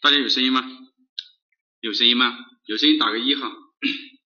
[0.00, 0.62] 大家有声音吗？
[1.80, 2.38] 有声音吗？
[2.66, 3.52] 有声音打个一哈。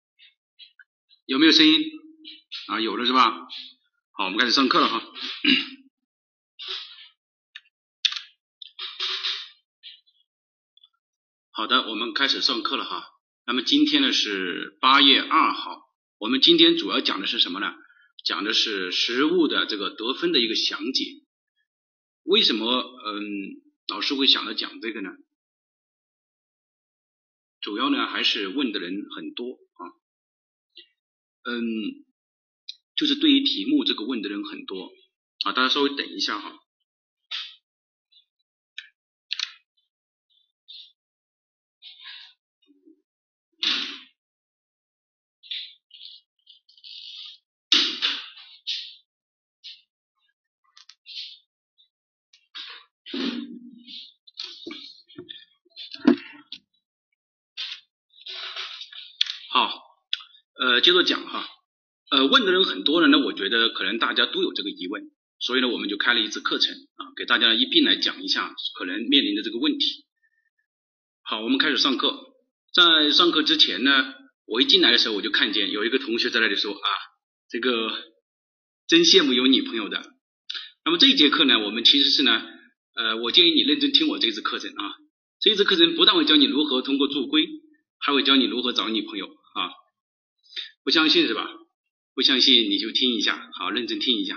[1.26, 1.80] 有没有声音？
[2.66, 3.46] 啊，有了是吧？
[4.12, 5.00] 好，我们开始上课了哈。
[11.52, 13.06] 好的，我们开始上课了哈。
[13.46, 15.82] 那么今天呢是八月二号，
[16.18, 17.72] 我们今天主要讲的是什么呢？
[18.24, 21.04] 讲的是实物的这个得分的一个详解。
[22.24, 25.10] 为什么嗯老师会想着讲这个呢？
[27.60, 29.82] 主要呢还是问的人很多啊，
[31.50, 32.04] 嗯，
[32.96, 34.92] 就是对于题目这个问的人很多
[35.44, 36.59] 啊，大家稍微等一下哈。
[60.80, 61.46] 接着讲哈，
[62.10, 70.04] 呃，问的人很多了，那我觉得可能大家都有这个疑问，所以呢，我们就开了一次课程啊，给大家一并来讲一下可能面临的这个问题。
[71.22, 72.18] 好，我们开始上课。
[72.72, 74.14] 在上课之前呢，
[74.46, 76.88] 我一进来的时候，我就看见有一个同学在那里说啊，
[77.48, 77.90] 这个
[78.86, 80.02] 真羡慕有女朋友的。
[80.84, 82.42] 那么这一节课呢，我们其实是呢，
[82.94, 84.94] 呃，我建议你认真听我这次课程啊，
[85.40, 87.48] 这一次课程不但会教你如何通过助规，
[87.98, 89.70] 还会教你如何找女朋友啊。
[90.90, 91.48] 不相信是吧？
[92.16, 94.36] 不相信你就听一下，好，认真听一下。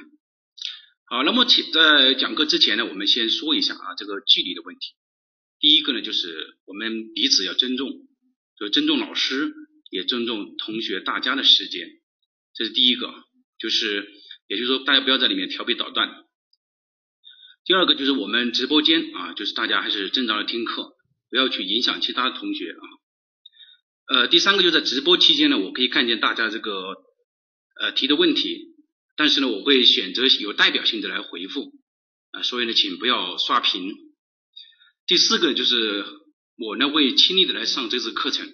[1.06, 4.94] 好，那么请在讲课之前呢，我们先说一下啊，这个距离的问题。
[5.60, 7.90] 第一个呢，就是我们彼此要尊重，
[8.60, 9.52] 就尊重老师，
[9.90, 11.90] 也尊重同学大家的时间，
[12.54, 13.12] 这是第一个。
[13.58, 14.14] 就是，
[14.48, 16.24] 也就是说，大家不要在里面调皮捣蛋。
[17.66, 20.92] 第二个就是我们直播间啊，就是大家还是正常的听课，
[21.32, 22.86] 不要去影响其他的同学啊。
[24.06, 26.96] 呃，第三个就在直播期间呢，我可以看见大家这个
[27.80, 28.76] 呃提的问题，
[29.16, 31.72] 但是呢，我会选择有代表性的来回复
[32.32, 33.94] 啊，所以呢，请不要刷屏。
[35.08, 36.06] 第四个就是
[36.58, 38.46] 我呢会亲力的来上这次课程，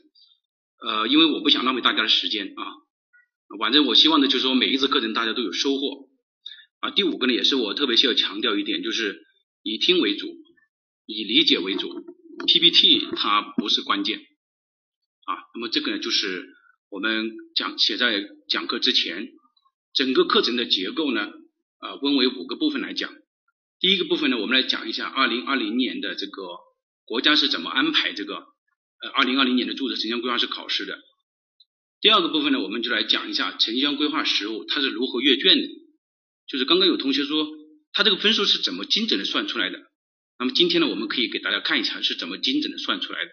[0.82, 2.64] 呃，因为我不想浪费大家的时间啊，
[3.60, 6.10] 反正我希望呢就是说每一次课程大家都有收获
[6.80, 6.92] 啊。
[6.92, 9.24] 第五个呢也是我特别需要强调一点，就是
[9.64, 10.28] 以听为主，
[11.08, 11.90] 以理解为主
[12.46, 14.22] ，PPT 它不是关键。
[15.30, 16.50] 啊，那么这个呢，就是
[16.90, 19.30] 我们讲写在讲课之前，
[19.94, 21.30] 整个课程的结构呢，
[21.78, 23.14] 啊，分为五个部分来讲。
[23.80, 26.58] 第一个部分呢，我们来讲一下二零二零年的这个
[27.06, 31.00] 国家是怎么安排这个呃二零二零年的注册城乡规划师考试的。
[32.02, 35.68] 第二个部分呢，我们就来讲一下城乡规划实务它是如何阅卷的，
[36.48, 37.48] 就是刚刚有同学说
[37.94, 39.80] 他这个分数是怎么精准的算出来的，
[40.40, 43.32] 那么今天呢，我们可以给大家看一下是怎么精准的算出来的。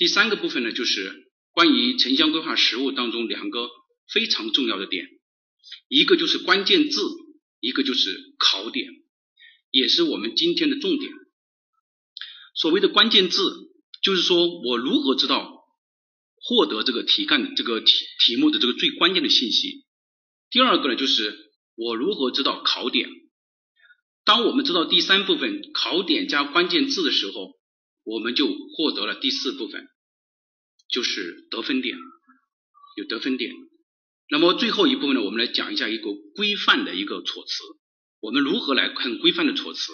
[0.00, 3.68] 第三个部分呢，就是关于城乡规划实务当中两个
[4.10, 5.06] 非常重要的点，
[5.88, 7.02] 一个就是关键字，
[7.60, 8.88] 一个就是考点，
[9.70, 11.12] 也是我们今天的重点。
[12.54, 13.42] 所谓的关键字，
[14.02, 15.66] 就是说我如何知道
[16.36, 17.92] 获得这个题干这个题
[18.24, 19.84] 题目的这个最关键的信息。
[20.48, 23.10] 第二个呢，就是我如何知道考点。
[24.24, 27.59] 当我们知道第三部分考点加关键字的时候。
[28.04, 29.86] 我们就获得了第四部分，
[30.88, 31.96] 就是得分点，
[32.96, 33.52] 有得分点。
[34.28, 37.62] 那么最后一部分呢，我们来讲一下一个规范的一个措辞。
[38.20, 39.92] 我们如何来看规范的措辞？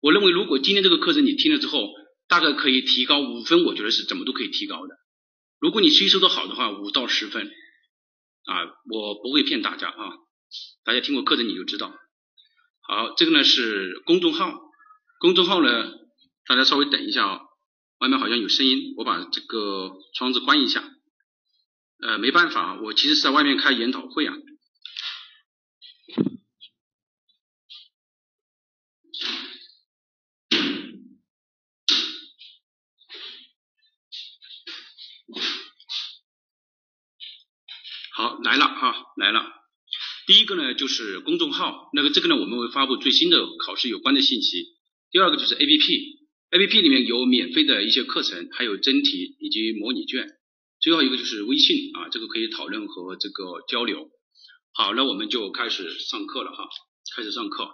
[0.00, 1.88] 我认为，如果今天这个课程你听了之后，
[2.28, 4.94] 大概可以提高五分，我觉得是怎么都可以提高的。
[5.58, 7.50] 如果你吸收的好的话，五到十分
[8.44, 10.12] 啊，我不会骗大家啊。
[10.84, 11.92] 大家听过课程你就知道。
[12.82, 14.60] 好，这个呢是公众号，
[15.18, 16.05] 公众号呢。
[16.48, 17.40] 大家稍微等一下啊，
[17.98, 20.84] 外面好像有声音，我把这个窗子关一下。
[22.00, 24.34] 呃，没办法，我其实是在外面开研讨会啊。
[38.12, 39.52] 好，来了哈，来了。
[40.26, 44.76] 第一个呢就是公众号，那个这个呢我们会发布最新的考试有关的信息。
[45.10, 46.25] 第二个就是 APP。
[46.56, 50.26] A P P 里面有免费的一些课程，还有真题以及模拟卷。
[50.80, 54.08] 最后一个就是微信啊，这个可以讨论和这个交流。
[54.72, 56.66] 好，那我们就开始上课了哈，
[57.14, 57.64] 开始上课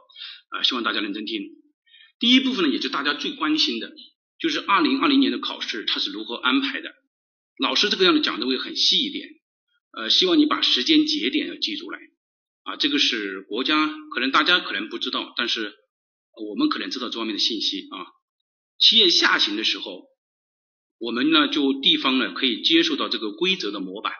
[0.49, 1.43] 啊，希望大家认真听。
[2.19, 3.93] 第一部分呢，也是大家最关心的，
[4.41, 6.93] 就是二零二零年的考试它是如何安排的。
[7.61, 9.29] 老师这个样子讲的会很细一点，
[9.97, 12.01] 呃，希望你把时间节点要记出来
[12.65, 12.75] 啊。
[12.75, 15.73] 这个是国家可能大家可能不知道，但是
[16.49, 18.07] 我们可能知道这方面的信息啊。
[18.83, 20.09] 七月下旬的时候，
[20.99, 24.13] 我们呢就地方呢可以接受到这个规则的模板。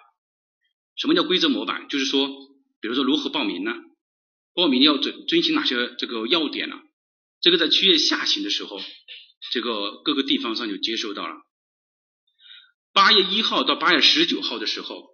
[0.95, 1.89] 什么叫规则模板？
[1.89, 2.29] 就是说，
[2.81, 3.75] 比如说如何报名呢？
[4.55, 6.77] 报名要遵遵循哪些这个要点呢？
[7.41, 8.81] 这个在七月下旬的时候，
[9.51, 11.35] 这个各个地方上就接收到了。
[12.93, 15.09] 八月一号到八月十九号的时候，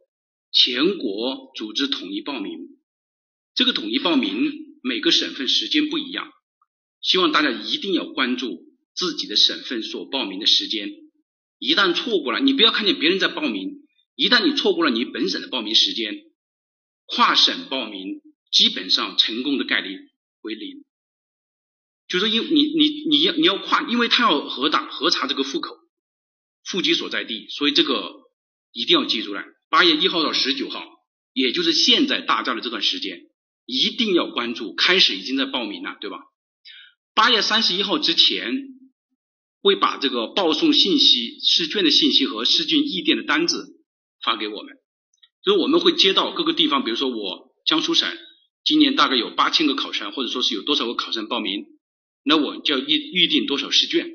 [0.53, 2.59] 全国组织统一报名。
[3.55, 4.53] 这个统一报名
[4.83, 6.31] 每个省份时间不一样，
[7.01, 8.68] 希望大家一定要关注
[8.99, 10.91] 自己的省份所报名的时间。
[11.59, 13.87] 一旦错过了，你不要看见别人在报名，
[14.17, 16.15] 一旦你错过了你本省的报名时间，
[17.07, 19.97] 跨省报名基本上成功的概率
[20.43, 20.85] 为零。
[22.09, 25.77] 就是因你你你要你要跨，因为他要核打核查这个户口
[26.73, 28.15] 户籍所在地，所以这个
[28.73, 29.45] 一定要记住了。
[29.69, 30.85] 八月一号到十九号，
[31.35, 33.21] 也就是现在大家的这段时间，
[33.67, 34.75] 一定要关注。
[34.75, 36.19] 开始已经在报名了，对吧？
[37.15, 38.55] 八月三十一号之前
[39.61, 43.81] 会把这个报送信息、试卷的信息和试卷议电的单子
[44.23, 44.75] 发给我们，
[45.45, 48.09] 就是我们会接到各个地方，比如说我江苏省
[48.65, 51.67] 今年大概有八千个考生，或者说是有多少个考生报名。
[52.25, 54.11] 那我就要预预定多少试卷，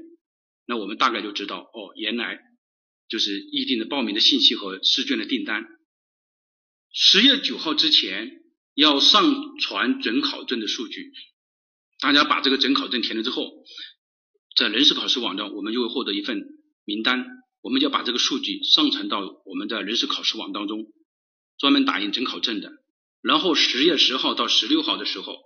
[0.68, 2.38] 那我们大概就知道哦，原来
[3.10, 5.66] 就是预定的报名的信息和试卷的订单。
[6.92, 8.30] 十月九号之前
[8.75, 11.12] 要上传准考证的数据，
[12.01, 13.51] 大家把这个准考证填了之后，
[14.55, 16.41] 在人事考试网站我们就会获得一份
[16.85, 17.25] 名单，
[17.61, 20.85] 我们就要把这个数据上传到我们的人事考试网当中，
[21.57, 22.71] 专门打印准考证的。
[23.21, 25.38] 然后十月十号到十六号的时候，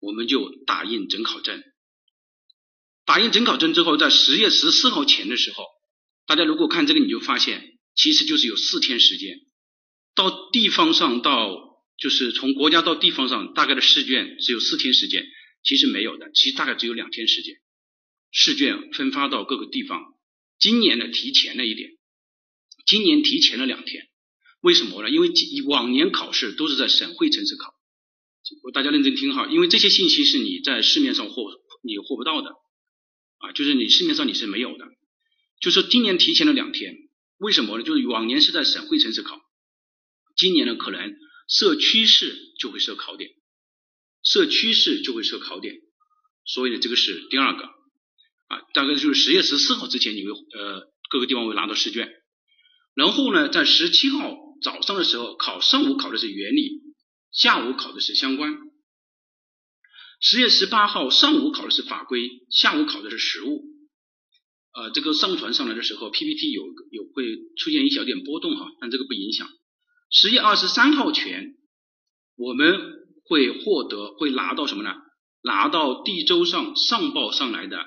[0.00, 1.62] 我们就打印准考证。
[3.06, 5.64] 打印准考证之后，在十月十四号前的时候，
[6.26, 9.38] 大家如果看这个，你就发现其实就是有四天时间，
[10.14, 11.56] 到地方上到
[11.98, 15.24] 就是从国家到地方上大概的试卷只有四天时间，
[15.62, 17.54] 其实没有的，其实大概只有两天时间，
[18.30, 20.14] 试卷分发到各个地方。
[20.58, 21.90] 今年呢提前了一点，
[22.86, 24.08] 今年提前了两天，
[24.60, 25.10] 为什么呢？
[25.10, 25.30] 因为
[25.66, 27.74] 往年考试都是在省会城市考，
[28.72, 31.50] 大家认真听哈，因为这些信息是你在市面上获
[31.82, 32.50] 你获不到的。
[33.38, 34.84] 啊，就是你市面上你是没有的，
[35.62, 36.94] 就是今年提前了两天，
[37.38, 37.82] 为什么呢？
[37.82, 39.40] 就是往年是在省会城市考，
[40.36, 41.16] 今年呢可能
[41.48, 43.30] 设区市就会设考点，
[44.22, 45.80] 设区市就会设考点，
[46.44, 47.79] 所以呢这个是第二个
[48.50, 52.10] 啊，大概就是十月十四号之前你会呃各个地方会拿到试卷，
[52.94, 56.82] 然后呢在十七号早上的时候考上午考的是原理，
[57.30, 58.58] 下午考的是相关。
[60.20, 63.62] 十月十八号上午考的是法规，下午考的是实务。
[64.72, 67.24] 呃，这个上传上来的时候，PPT 有有会
[67.56, 69.48] 出现一小点波动哈，但这个不影响。
[70.10, 71.54] 十月二十三号前，
[72.36, 72.80] 我们
[73.24, 74.90] 会获得会拿到什么呢？
[75.42, 77.78] 拿到地州上上报上来的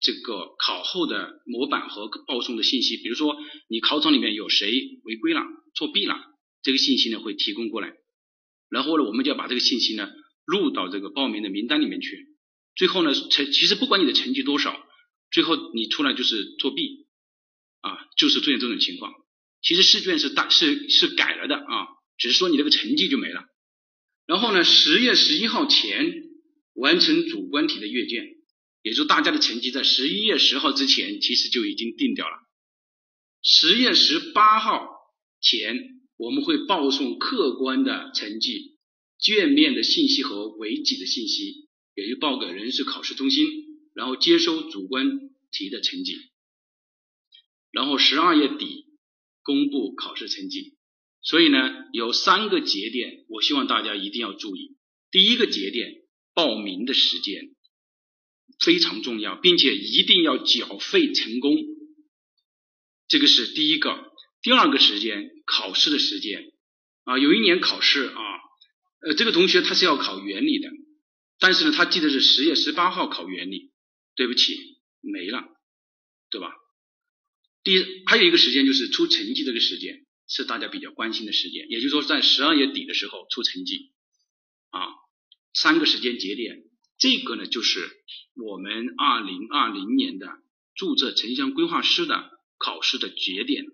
[0.00, 3.36] 这个考后的模板和报送的信息，比如说
[3.68, 4.70] 你考场里面有谁
[5.04, 5.42] 违规了、
[5.74, 6.16] 作弊了，
[6.62, 7.94] 这个信息呢会提供过来。
[8.68, 10.08] 然后呢，我们就要把这个信息呢。
[10.48, 12.28] 录到这个报名的名单里面去，
[12.76, 14.80] 最后呢成其实不管你的成绩多少，
[15.32, 17.08] 最后你出来就是作弊
[17.80, 19.12] 啊，就是出现这种情况。
[19.60, 23.42] 其实试卷是大是是改了的啊，只是说你这个成绩就没了。
[24.24, 26.12] 然后呢，十月十一号前
[26.74, 28.35] 完成主观题的阅卷，
[28.86, 32.36] 也就大家的成绩在十一月十号之前其实就已经定掉了。
[33.42, 34.86] 十月十八号
[35.40, 35.76] 前
[36.16, 38.76] 我们会报送客观的成绩。
[39.18, 43.46] 卷面的信息和违纪的信息，也就报给人事考试中心，
[43.92, 45.10] 然后接收主观
[45.50, 46.18] 题的成绩，
[47.72, 48.84] 然后十二月底
[49.42, 50.76] 公布考试成绩。
[51.22, 51.58] 所以呢，
[51.92, 54.76] 有三个节点，我希望大家一定要注意。
[55.10, 56.02] 第一个节点，
[56.34, 57.55] 报名的时间
[58.58, 61.56] 非常重要，并且一定要缴费成功，
[63.08, 64.12] 这个是第一个。
[64.42, 66.52] 第二个时间，考试的时间
[67.04, 68.20] 啊，有一年考试啊。
[69.00, 70.70] 呃，这个同学他是要考原理的，
[71.38, 73.70] 但是呢，他记得是十月十八号考原理，
[74.14, 74.56] 对不起，
[75.00, 75.44] 没了，
[76.30, 76.54] 对吧？
[77.62, 83.92] 第还有一个时间就是出成绩这个时间是大家比较关心的时间，也就是说在十二月底的时候出成绩
[84.70, 84.88] 啊，
[85.52, 86.64] 三个时间节点，
[86.98, 87.80] 这个呢就是
[88.34, 90.28] 我们二零二零年的
[90.74, 93.64] 注册城乡规划师的考试的节点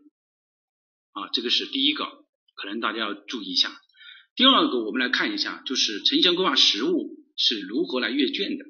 [1.13, 2.05] 啊，这个是第一个，
[2.55, 3.71] 可能大家要注意一下。
[4.35, 8.65] 第二个，我们来看一下，就是城乡规划实务是如何来阅卷的。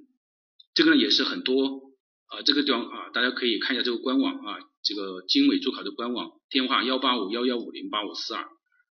[0.75, 1.95] 这个呢，也是很多
[2.27, 8.49] 啊，这个地方啊，大家可以看一下这个官网啊，这个经纬助考的官网，电话幺八五幺幺五零八五四二，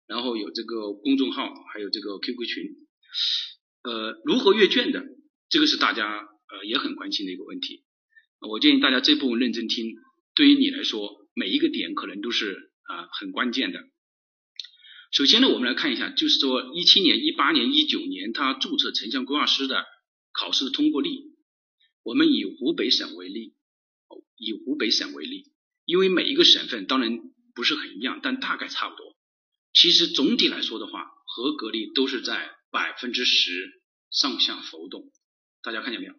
[0.06, 2.64] 然后有这个公众号，还有这个 QQ 群。
[3.82, 5.02] 呃，如何阅卷的，
[5.48, 7.84] 这个是大家呃也很关心的一个问题。
[8.40, 9.94] 我建议大家这部分认真听，
[10.34, 13.80] 对于你来说，每一个点可能都是啊很关键的。
[15.10, 19.84] 首先呢，我们来看一下，就是说一七年、一八年、一九年他注册城乡规划师的
[20.32, 21.10] 考试通过率。
[22.02, 23.54] 我们以湖北省为例，
[24.36, 25.50] 以湖北省为例，
[25.84, 27.18] 因为每一个省份当然
[27.54, 29.16] 不是很一样，但大概差不多。
[29.72, 35.10] 其实总体来说的话，合格率都是在百分之十上下浮动。
[35.62, 36.14] 大家看见没有？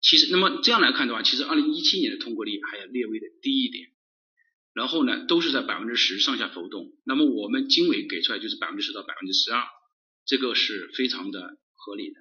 [0.00, 3.88] 其实，那么这样来看的话，其实二零一七年的通过率还要略微的低一点。
[4.72, 6.92] 然后呢，都是在百分之十上下浮动。
[7.02, 9.64] 那么我们经纬给出来就是百分之十到百分之十二，
[10.26, 12.20] 这个是非常的合理的。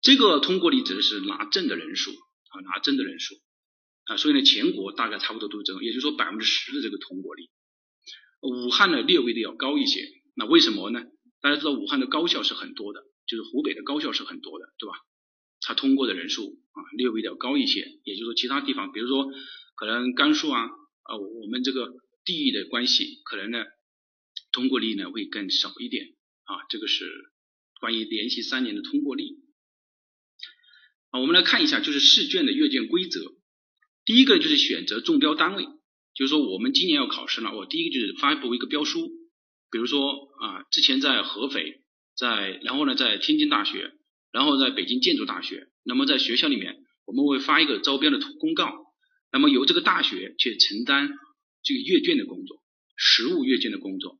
[0.00, 3.36] 这个通过率指的是拿证的人数啊，拿证的人数
[4.06, 7.44] 啊，所以呢，全国大概差不多都是这个，也就是说百分之十的这个通过率。
[8.40, 10.00] 武汉呢略微的要高一些，
[10.34, 11.04] 那为什么呢？
[11.40, 13.00] 大家知道武汉的高校是很多的，
[13.32, 14.92] 就是湖北的高校是很多的，对吧？
[15.62, 19.26] 它通过的人数啊略微的高一些，也就是说其他地方，比如说
[19.74, 20.68] 可能甘肃啊。
[21.04, 23.64] 啊，我们这个地域的关系，可能呢
[24.52, 26.62] 通过率呢会更少一点啊。
[26.68, 27.10] 这个是
[27.80, 29.24] 关于连续三年的通过率。
[31.10, 33.34] 啊，我们来看一下，就是试卷的阅卷规则。
[34.04, 35.64] 第一个就是选择中标单位，
[36.14, 39.08] 就是说我们今年要考试了，我第一个就是发布一个标书，
[39.72, 41.82] 比如说啊，之前在合肥，
[42.16, 43.92] 在然后呢在天津大学，
[44.32, 46.76] 然后在北京建筑大学，那么在学校里面
[47.06, 48.72] 我们会发一个招标的公告。
[49.34, 51.08] 那么由这个大学去承担
[51.62, 52.62] 这个阅卷的工作，
[52.96, 54.18] 实物阅卷的工作，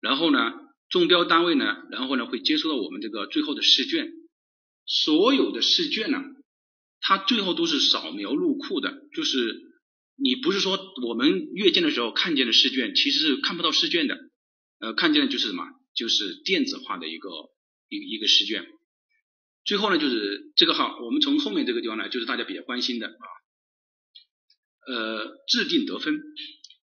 [0.00, 0.52] 然后呢，
[0.88, 4.12] 中标单位呢，然后呢会接收到我们这个最后的试卷，
[4.86, 6.22] 所有的试卷呢，
[7.00, 9.60] 它最后都是扫描入库的，就是
[10.14, 14.16] 你不是说我们阅卷的时候看见的试卷，其实是看不到试卷的，
[14.78, 17.28] 呃，看见的就是什么，就是电子化的一个
[17.88, 18.66] 一一个试卷，
[19.64, 23.26] 最后呢就是这个号，我们从后面这个地方呢，就是大家比较关心的啊。
[24.84, 26.20] 呃，制定得分，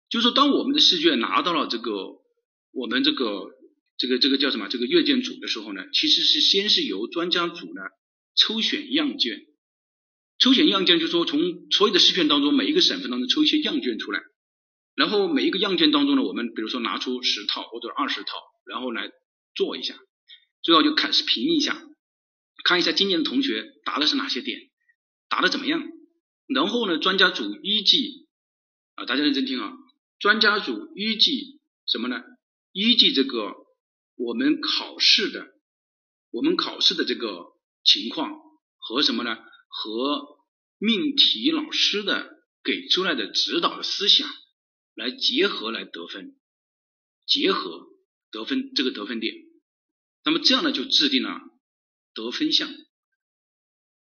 [0.10, 1.92] 就是说，当我们的试卷拿到了这个
[2.72, 3.52] 我们这个
[3.98, 4.68] 这个这个叫什么？
[4.68, 7.82] 这个阅卷组的时候呢，其实是先是由专家组呢
[8.36, 9.40] 抽选样卷，
[10.40, 14.20] 抽选样卷就是说从所有的试卷当中每一个省份当中抽一些样卷出来，
[14.96, 18.34] 然后每一个样卷当中呢，我们比如说拿出十套或者二十套，
[18.65, 19.12] 然后来
[19.55, 19.98] 做一下，
[20.62, 21.81] 最后就开始评一下，
[22.63, 24.60] 看一下今年的同学答的是哪些点，
[25.29, 25.84] 答的怎么样。
[26.48, 28.27] 然后呢，专家组依据
[28.95, 29.74] 啊，大家认真听啊，
[30.19, 32.24] 专家组依据什么呢？
[32.72, 33.53] 依据这个
[34.15, 35.48] 我们考试的，
[36.31, 37.53] 我们考试的这个
[37.84, 38.31] 情况
[38.77, 39.38] 和什么呢？
[39.67, 40.38] 和
[40.77, 44.27] 命题老师的给出来的指导的思想
[44.93, 46.36] 来结合来得分，
[47.25, 47.88] 结合
[48.36, 49.34] 得分这个得分点，
[50.25, 51.39] 那么这样呢就制定了
[52.13, 52.70] 得分项。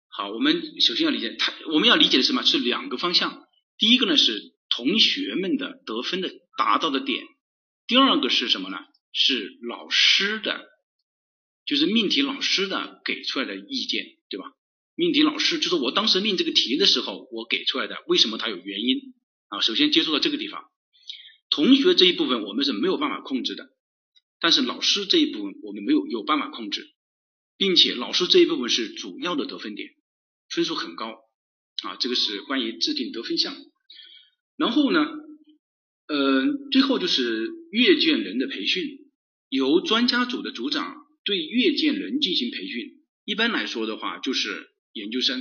[0.09, 2.43] 好，我们首先要理解，它我们要理解的什么？
[2.43, 3.47] 是两个方向。
[3.77, 7.23] 第一个呢是同学们的得分的达到的点，
[7.87, 8.77] 第二个是什么呢？
[9.13, 10.67] 是老师的，
[11.65, 14.51] 就是命题老师的给出来的意见，对吧？
[14.95, 19.13] 命题老师就是我当时命这个题的时候，我给出来的，为什么它有原因
[19.47, 19.61] 啊？
[19.61, 20.65] 首先接触到这个地方，
[21.49, 23.69] 同学这一部分我们是没有办法控制的，
[24.39, 26.89] 但是老师这一部分我们没有有办法控制，
[27.57, 29.89] 并且老师这一部分是主要的得分点。
[30.49, 31.19] 分数很高
[31.83, 33.55] 啊，这个是关于制定得分项。
[34.57, 35.05] 然后呢，
[36.07, 38.83] 呃，最后就是阅卷人的培训，
[39.47, 43.03] 由专家组的组长对阅卷人进行培训。
[43.25, 45.39] 一般来说的话，就是研究生；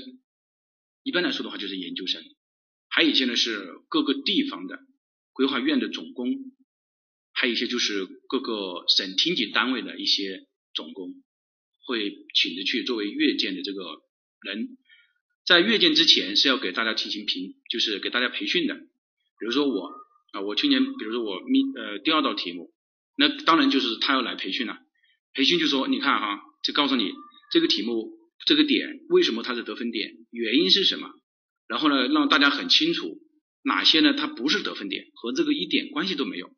[1.02, 2.22] 一般来说的话，就是研究生。
[2.90, 4.78] 还有一些呢是各个地方的
[5.32, 6.52] 规划院的总工，
[7.38, 11.14] 还有一些就是各个省厅级单位的一些总工，
[11.86, 14.02] 会请着去作为阅卷的这个
[14.42, 14.76] 人。
[15.46, 18.74] 在阅卷之前是要给大家进行评，就是给大家培训的。
[18.74, 19.92] 比如说我
[20.32, 22.72] 啊，我去年比如说我命呃第二道题目，
[23.16, 24.76] 那当然就是他要来培训了。
[25.32, 27.12] 培训就说你看哈，就告诉你
[27.52, 31.08] 这个题目这个点为什么它是得分点，原因是什么，
[31.68, 33.16] 然后呢让大家很清楚
[33.62, 36.50] 哪些呢它不是得分点，和这个一点关系都没有。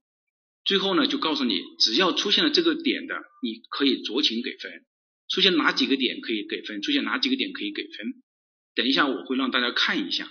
[0.65, 4.87] 最后呢就告诉你，只要出现了这个点的，你可以酌情给分。
[5.29, 8.15] 出现哪几个点可以给分，出现哪几个点可以给分。
[8.75, 10.29] 等一下，我会让大家看一下，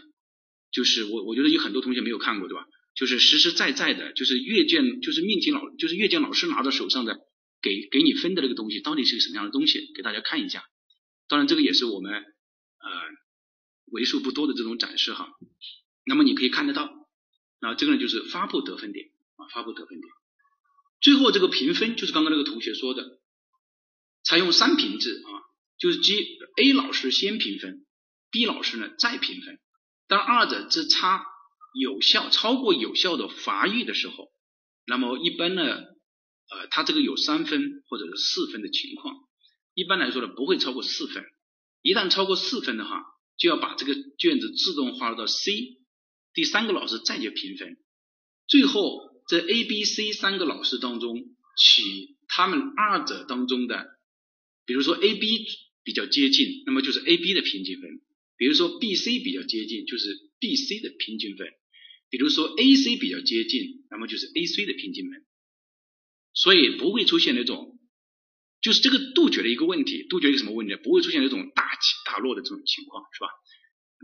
[0.71, 2.65] 就是我我觉得有很多同学没有看过，对吧？
[2.95, 7.17] 就是实实在在的，就是阅卷，就是命题老，就是阅卷老师拿到手上的，
[7.61, 9.93] 给给你分的那个东西，到底是个什么样的东西？
[9.95, 10.63] 给大家看一下。
[11.29, 12.89] 当然，这个也是我们呃
[13.85, 15.29] 为数不多的这种展示哈。
[16.05, 16.91] 那么你可以看得到，
[17.61, 19.07] 然后这个呢就是发布得分点
[19.39, 20.13] 啊，发布得分点。
[21.01, 23.19] 最后这个评分就是刚刚那个同学说的，
[24.23, 25.29] 采用三评制啊，
[25.77, 26.13] 就是即
[26.57, 27.85] A 老师先评分。
[28.31, 29.59] B 老师呢再评分。
[30.07, 31.25] 当二者之差
[31.73, 34.31] 有效超过有效的罚语的时候，
[34.85, 39.15] 那么一般呢，呃，它这个有三分或者是四分的情况，
[39.73, 41.23] 一般来说呢不会超过四分。
[41.81, 43.03] 一旦超过四分的话，
[43.37, 45.51] 就要把这个卷子自动划入到 C，
[46.33, 47.77] 第三个老师再去评分。
[48.47, 51.23] 最后在 A、B、C 三个老师当中
[51.55, 53.85] 取他们二者当中的，
[54.65, 55.45] 比如说 A、B
[55.83, 57.89] 比较接近，那么就是 A、B 的平均分；
[58.37, 61.45] 比如说 B、C 比较接近，就是 B、C 的平均分；
[62.09, 65.23] 比如说 A、C 比较接近，那么就是 A、C 的平均分。
[66.33, 67.77] 所以不会出现那种。
[68.61, 70.75] 就是这个杜绝了一个问题，杜绝一个什么问题？
[70.75, 73.29] 不会出现那种大起大落的这种情况，是吧？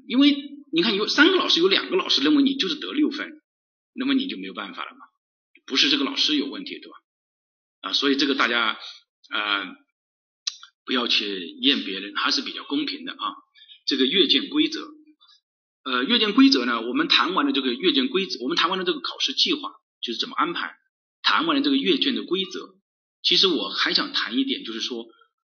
[0.08, 0.34] 因为
[0.72, 3.42] 你看有三个老师，有两个老师认为你就是得六分，
[3.92, 5.00] 那么你就没有办法了嘛？
[5.66, 6.98] 不是这个老师有问题，对吧？
[7.82, 8.78] 啊，所以这个大家
[9.30, 9.76] 啊
[10.86, 13.18] 不要去验别人，还是比较公平的啊。
[13.86, 14.88] 这个阅卷规则，
[15.84, 20.76] 呃，阅卷规则呢，我们谈完了这个阅卷规则，我们谈完了这个考试计划，就是怎么安排，
[21.22, 22.76] 谈完了这个阅卷的规则。
[23.22, 25.06] 其实我还想谈一点，就是说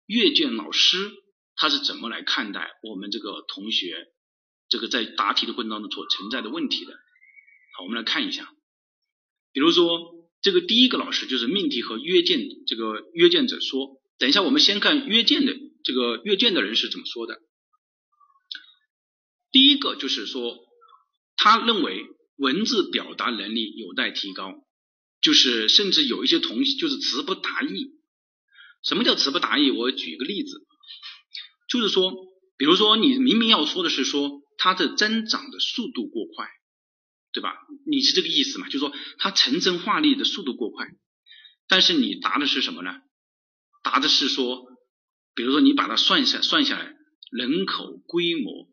[0.06, 1.12] 阅卷老师
[1.56, 4.08] 他是怎么来看待我们这个同学
[4.68, 6.92] 这个在答题的过程当中所存在的问题的。
[7.76, 8.46] 好，我们来看一下，
[9.52, 15.54] 比如说这个第一个老师就是命题和阅卷这个阅卷者说，等一下我们先看阅卷的
[15.84, 17.40] 这个阅卷的人是怎么说的。
[19.50, 20.58] 第一个就是说，
[21.36, 22.06] 他认为
[22.36, 24.54] 文字表达能力有待提高。
[25.20, 27.92] 就是甚至有一些同学就是词不达意。
[28.82, 29.70] 什么叫词不达意？
[29.70, 30.66] 我举一个例子，
[31.68, 32.12] 就是说，
[32.58, 36.48] 比如说你明明要说的是说它的增长的速度过快，
[37.32, 37.54] 对吧？
[37.86, 38.66] 你是这个意思嘛？
[38.66, 40.86] 就是说它城镇化率的速度过快，
[41.66, 43.00] 但是你答的是什么呢？
[43.82, 44.66] 答的是说，
[45.34, 46.94] 比如说你把它算下算下来，
[47.30, 48.68] 人口规模，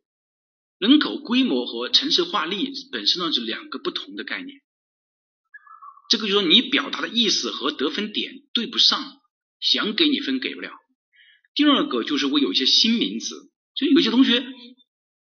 [0.77, 4.61] 人口规模和城市化率本身上是两个不同的概念。
[6.09, 9.21] 这个就是说，你表达的意思和得分点对不上，
[9.59, 10.71] 想给你分给不了。
[11.53, 13.35] 第二个就是会有一些新名词，
[13.75, 14.45] 就有些同学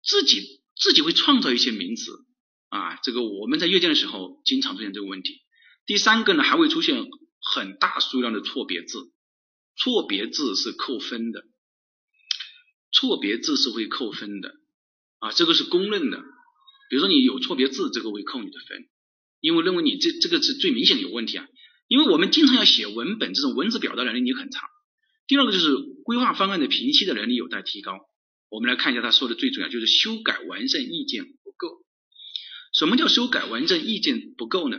[0.04, 2.12] 自己自己会创造一些名词
[2.70, 5.42] 啊，这个我们在阅卷的时候经常出现这个问题。
[5.86, 7.06] 第三个呢，还会出现
[7.42, 9.12] 很大数量的错别字，
[9.76, 11.44] 错别字是扣分的，
[12.92, 14.56] 错别字是会扣分的
[15.20, 16.24] 啊，这个是公认的。
[16.90, 18.88] 比如说你有错别字，这个会扣你的分。
[19.42, 21.48] 因为认为你这这个是最明显的有问题啊，
[21.88, 24.68] 因为我们经常要写文本，这种文字表达能力你很差。
[25.28, 28.00] 第二个就是规划方案的评析的能力有待提高。
[28.50, 31.24] 我们来看一下他说的最重要就是修改完善意见。
[32.72, 34.78] 什么叫修改完善意见不够呢？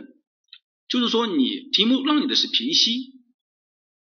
[0.87, 3.13] 就是说你题目让你的是平析，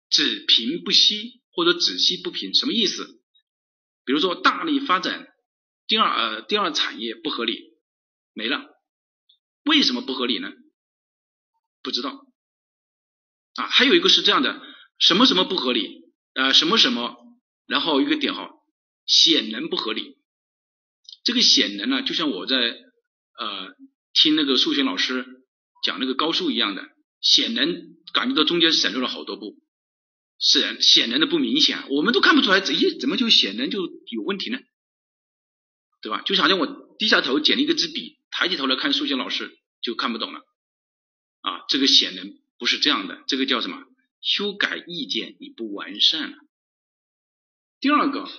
[0.09, 3.21] 只平不析或者只析不平，什么意思？
[4.05, 5.27] 比如说大力发展
[5.87, 7.73] 第二呃第二产业不合理，
[8.33, 8.65] 没了。
[9.65, 10.51] 为什么不合理呢？
[11.83, 12.25] 不知道
[13.55, 14.61] 啊，还有一个是这样的，
[14.97, 16.05] 什么什么不合理？
[16.33, 17.17] 呃，什么什么，
[17.67, 18.49] 然后一个点号，
[19.05, 20.17] 显然不合理。
[21.23, 22.75] 这个显然呢，就像我在
[23.39, 23.75] 呃
[24.13, 25.25] 听那个数学老师
[25.83, 26.83] 讲那个高数一样的，
[27.21, 27.67] 显然
[28.13, 29.57] 感觉到中间省略了好多步，
[30.37, 34.59] 显显然的不明显，我们都看不出来，咦，怎么就显然就有问题呢？
[36.01, 36.21] 对吧？
[36.21, 38.19] 就好像我低下头捡了一个支笔。
[38.31, 40.39] 抬起头来看数学老师就看不懂了
[41.41, 41.65] 啊！
[41.67, 43.83] 这个显然不是这样的，这个叫什么？
[44.21, 46.37] 修改意见你不完善了。
[47.81, 48.29] 第二个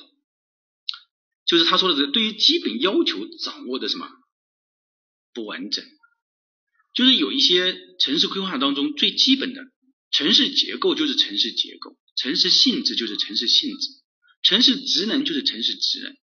[1.44, 4.08] 就是他说的这对于基本要求掌握的什么
[5.32, 5.84] 不完整，
[6.94, 9.62] 就是有一些城市规划当中最基本的
[10.10, 13.88] 城市结构就是城市结构，城市性质就是城市性质，
[14.42, 16.16] 城市职能就是城市职能，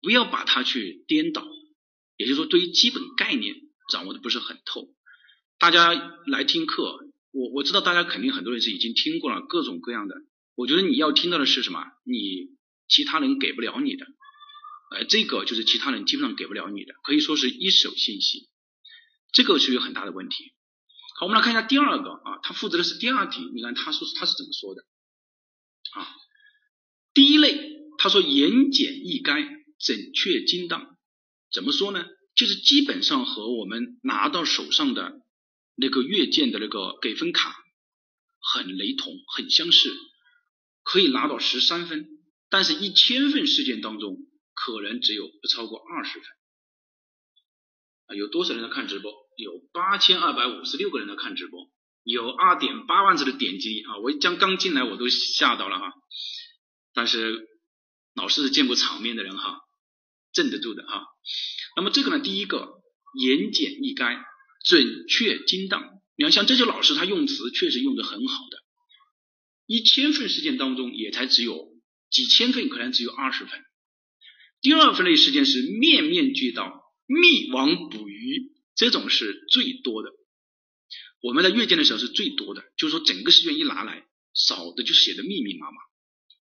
[0.00, 1.46] 不要把它去颠倒。
[2.18, 3.56] 也就是说，对于基本概念
[3.90, 4.94] 掌握的不是很透。
[5.58, 5.92] 大家
[6.26, 6.98] 来听课，
[7.32, 10.14] 我我知道大家肯定很多人是已经听过了各种各样的。
[10.54, 11.82] 我觉得你要听到的是什么？
[12.04, 12.50] 你
[12.86, 14.06] 其他人给不了你的，
[14.94, 18.48] 呃，这个就是其他人基本上给不了你的，可以说是一手信息。
[19.32, 20.52] 这个是有很大的问题。
[21.18, 23.40] 好，我们来看一下第二个啊，他负责的是第二题。
[23.54, 24.82] 你看他说他是怎么说的
[25.92, 26.08] 啊？
[27.14, 30.96] 第一类，他说言简意赅，准确精当。
[31.50, 32.06] 怎么说呢？
[32.34, 35.20] 就是基本上和我们拿到手上的
[35.76, 37.54] 那个阅卷的那个给分卡
[38.40, 39.94] 很雷同，很相似，
[40.82, 42.08] 可以拿到十三分，
[42.48, 44.16] 但是一千份试卷当中
[44.54, 46.28] 可能只有不超过二十分。
[48.06, 49.12] 啊，有多少人在看直播？
[49.36, 51.70] 有八千二百五十六个人在看直播，
[52.02, 53.98] 有二点八万次的点击啊！
[53.98, 55.92] 我一将刚进来我都吓到了哈，
[56.92, 57.48] 但是
[58.14, 59.60] 老师是见过场面的人哈。
[60.32, 61.06] 镇得住的哈。
[61.76, 62.80] 那么这个呢，第一个
[63.18, 64.22] 言简意赅，
[64.64, 65.82] 准确精当。
[66.16, 68.58] 你看，像这些老师，他用词确实用的很好的。
[69.66, 71.68] 一千份事件当中，也才只有
[72.10, 73.62] 几千份，可能只有二十分。
[74.62, 80.10] 第二分类事件是面面俱到、密网捕鱼，这种是最多的。
[81.20, 85.76] 我们在阅卷的时候是最多的，就是说整个试卷一拿来，少的就写的密密麻麻。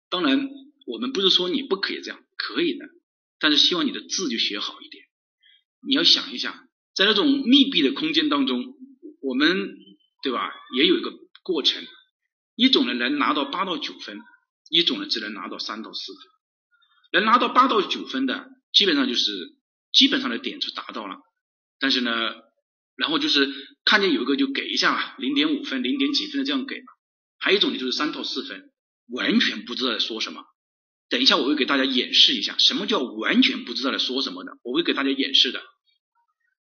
[0.09, 0.49] 当然，
[0.85, 2.85] 我们不是说你不可以这样，可以的，
[3.39, 5.05] 但是希望你的字就写好一点。
[5.87, 8.75] 你要想一下，在那种密闭的空间当中，
[9.21, 9.77] 我们
[10.21, 11.85] 对吧，也有一个过程。
[12.55, 14.19] 一种呢能拿到八到九分，
[14.69, 16.21] 一种呢只能拿到三到四分。
[17.11, 19.31] 能拿到八到九分的，基本上就是
[19.91, 21.17] 基本上的点就达到了。
[21.79, 22.11] 但是呢，
[22.95, 23.49] 然后就是
[23.83, 26.85] 看见有一个就给一下零点五分、零点几分的这样给嘛。
[27.37, 28.69] 还有一种呢就是三到四分，
[29.09, 30.43] 完全不知道在说什么。
[31.09, 35.61] 等一下我会给大家演示一下什么叫完全不知道在说什么的，我会给大家演示的。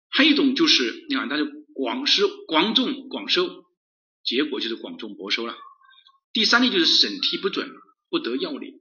[0.09, 3.65] 还有一种就是你看，大家广收广种广收，
[4.23, 5.55] 结果就是广种薄收了。
[6.31, 7.69] 第三类就是审题不准，
[8.09, 8.79] 不得要领。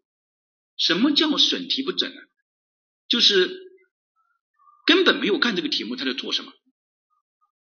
[0.78, 2.20] 什么叫审题不准呢？
[3.08, 3.60] 就是
[4.86, 6.52] 根本没有看这个题目他在做什么。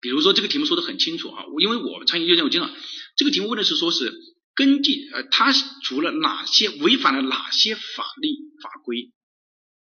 [0.00, 2.72] 比如说这个题目说的很清楚啊，因为我参与阅卷，我经常
[3.16, 4.12] 这个题目问的是说是
[4.54, 8.28] 根据呃，他除了哪些违反了哪些法律
[8.62, 9.12] 法规，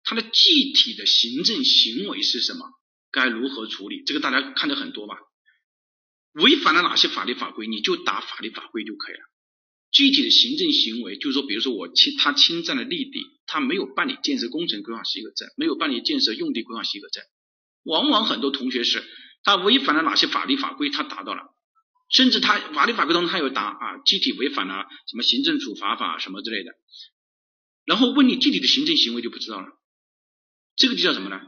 [0.05, 2.67] 他的具体的行政行为是什么？
[3.11, 4.03] 该如何处理？
[4.05, 5.17] 这个大家看的很多吧？
[6.33, 9.21] 违反了哪些法律法规，你就打法律法规就可以了。
[9.97, 17.25] 具体的行政行为，就是说，比如说我侵他侵占了绿地，他没有办理建设工程规划许可证，没有办理建设用地规划许可证，
[17.83, 19.03] 往往很多同学是
[19.43, 21.45] 他违反了哪些法律法规，他达到了，
[22.11, 26.73] 甚至他法律法规当中他有答啊，具体违反了什么行政处罚法什么之类的，
[27.87, 29.67] 然后问你具体的行政行为就不知道了，
[30.77, 31.41] 这个就叫什么呢？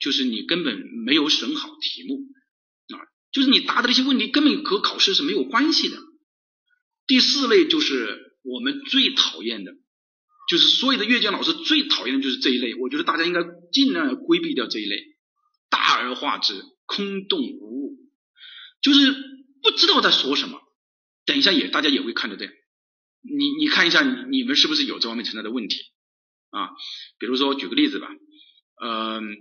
[0.00, 2.26] 就是你根本没有审好题目
[2.96, 2.98] 啊，
[3.30, 5.96] 就是你答的那些问题根本和考试是没有关系的。
[7.06, 9.72] 第四类就是我们最讨厌的，
[10.48, 12.74] 就是所有的阅卷老师最讨厌的就是这一类。
[12.74, 13.40] 我觉得大家应该
[13.72, 15.02] 尽量要规避掉这一类，
[15.70, 16.54] 大而化之，
[16.86, 17.96] 空洞无物，
[18.82, 19.12] 就是
[19.62, 20.60] 不知道在说什么。
[21.26, 22.52] 等一下也大家也会看到这样，
[23.22, 25.76] 你你看一下你们是不是有这方面存在的问题
[26.50, 26.68] 啊？
[27.18, 28.08] 比如说举个例子吧，
[28.82, 29.36] 嗯，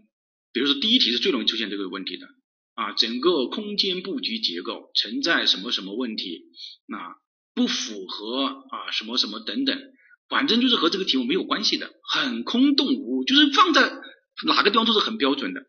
[0.54, 2.28] 比如说第一题是最容易出现这个问题的
[2.76, 6.44] 啊，整个空间布局结构存在什么什么问题
[6.88, 7.23] 啊？
[7.54, 9.80] 不符合啊，什么什么等等，
[10.28, 14.02] 反正就是和这个题目没有关系的，很空洞无物，就是放在
[14.46, 15.62] 哪个地方都是很标准的。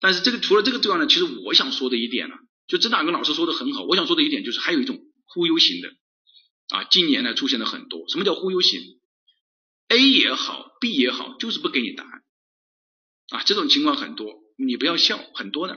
[0.00, 2.34] 但是这个除了这个之外呢，其实我想说的一点呢，
[2.66, 5.88] 就这两个老师说的很好，我想说的一点就是还有一种忽悠型的
[6.76, 8.08] 啊，今年呢出现了很多。
[8.08, 8.80] 什么叫忽悠型
[9.88, 12.22] ？A 也好，B 也好，就是不给你答案
[13.30, 15.74] 啊，这种情况很多，你不要笑，很多的。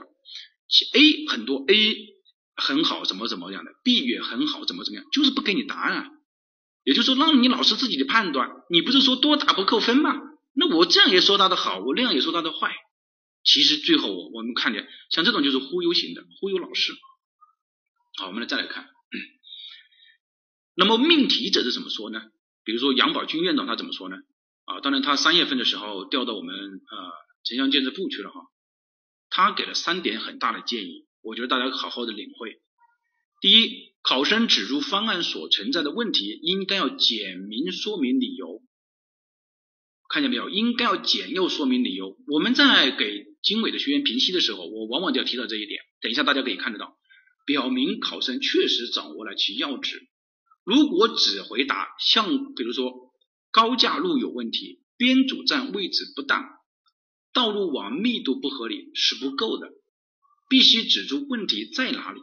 [0.92, 2.13] A 很多 A。
[2.56, 5.04] 很好，怎么怎么样的？B 也很好，怎么怎么样？
[5.12, 6.10] 就是不给你答案，
[6.84, 8.50] 也就是说让你老师自己的判断。
[8.70, 10.14] 你不是说多打不扣分吗？
[10.54, 12.72] 那我这样也说他的好，我那样也说他的坏。
[13.42, 16.94] 其实最后我我们看见像这种就是忽悠型的，忽悠老师。
[18.16, 18.88] 好，我们来再来看。
[20.76, 22.22] 那么命题者是怎么说呢？
[22.64, 24.16] 比如说杨宝军院长他怎么说呢？
[24.64, 27.12] 啊，当然他三月份的时候调到我们呃
[27.44, 28.40] 城乡建设部去了哈，
[29.28, 31.04] 他给了三点很大的建议。
[31.24, 32.60] 我觉得大家好好的领会。
[33.40, 38.62] 第一，考生指出方案所存在的问题，应该要简明说明理由。
[40.06, 40.50] 看见没有？
[40.50, 42.18] 应该要简要说明理由。
[42.26, 45.80] 我们在给经纬的学员评析的时候，我往往就要提到这一点。
[46.02, 46.98] 等一下大家可以看得到，
[47.46, 50.06] 表明考生确实掌握了其要旨。
[50.62, 52.92] 如果只回答像比如说
[53.50, 56.44] 高架路有问题、编组站位置不当、
[57.32, 59.70] 道路网密度不合理是不够的。
[60.48, 62.20] 必须指出问题在哪里，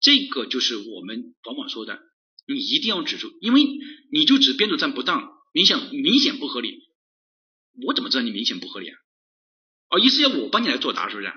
[0.00, 2.00] 这个就是我们往往说的，
[2.46, 3.66] 你一定要指出，因为
[4.10, 6.78] 你就指编组站不当，明显明显不合理，
[7.86, 8.98] 我怎么知道你明显不合理啊？
[9.90, 11.32] 哦，意思要我帮你来作答是不是？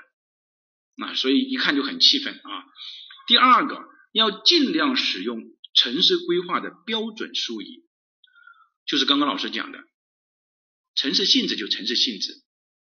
[0.95, 2.63] 那所以一看就很气愤啊。
[3.27, 5.41] 第二个，要尽量使用
[5.73, 7.83] 城市规划的标准术语，
[8.85, 9.79] 就是刚刚老师讲的，
[10.95, 12.44] 城市性质就城市性质。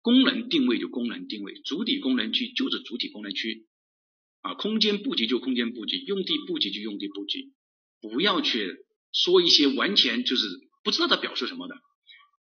[0.02, 3.68] 功能定位就功能定位，主体功能区就是主体功能区，
[4.42, 7.54] 啊，空间布局就空间布局，用地布局就用地布局，
[8.02, 8.78] 不要去
[9.14, 10.48] 说一些完全就是
[10.84, 11.76] 不知道它表示什么的。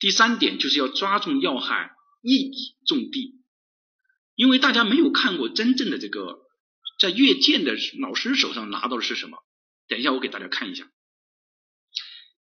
[0.01, 3.41] 第三点就是要抓住要害，一以重地，
[4.35, 6.41] 因为大家没有看过真正的这个
[6.99, 9.39] 在阅卷的老师手上拿到的是什么。
[9.87, 10.91] 等一下我给大家看一下，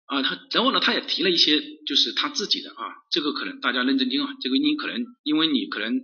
[0.06, 2.76] 啊，他然后呢，他也提了一些就是他自己的啊，
[3.10, 6.02] 这个可能大家认真听啊，这个你可能因为你可能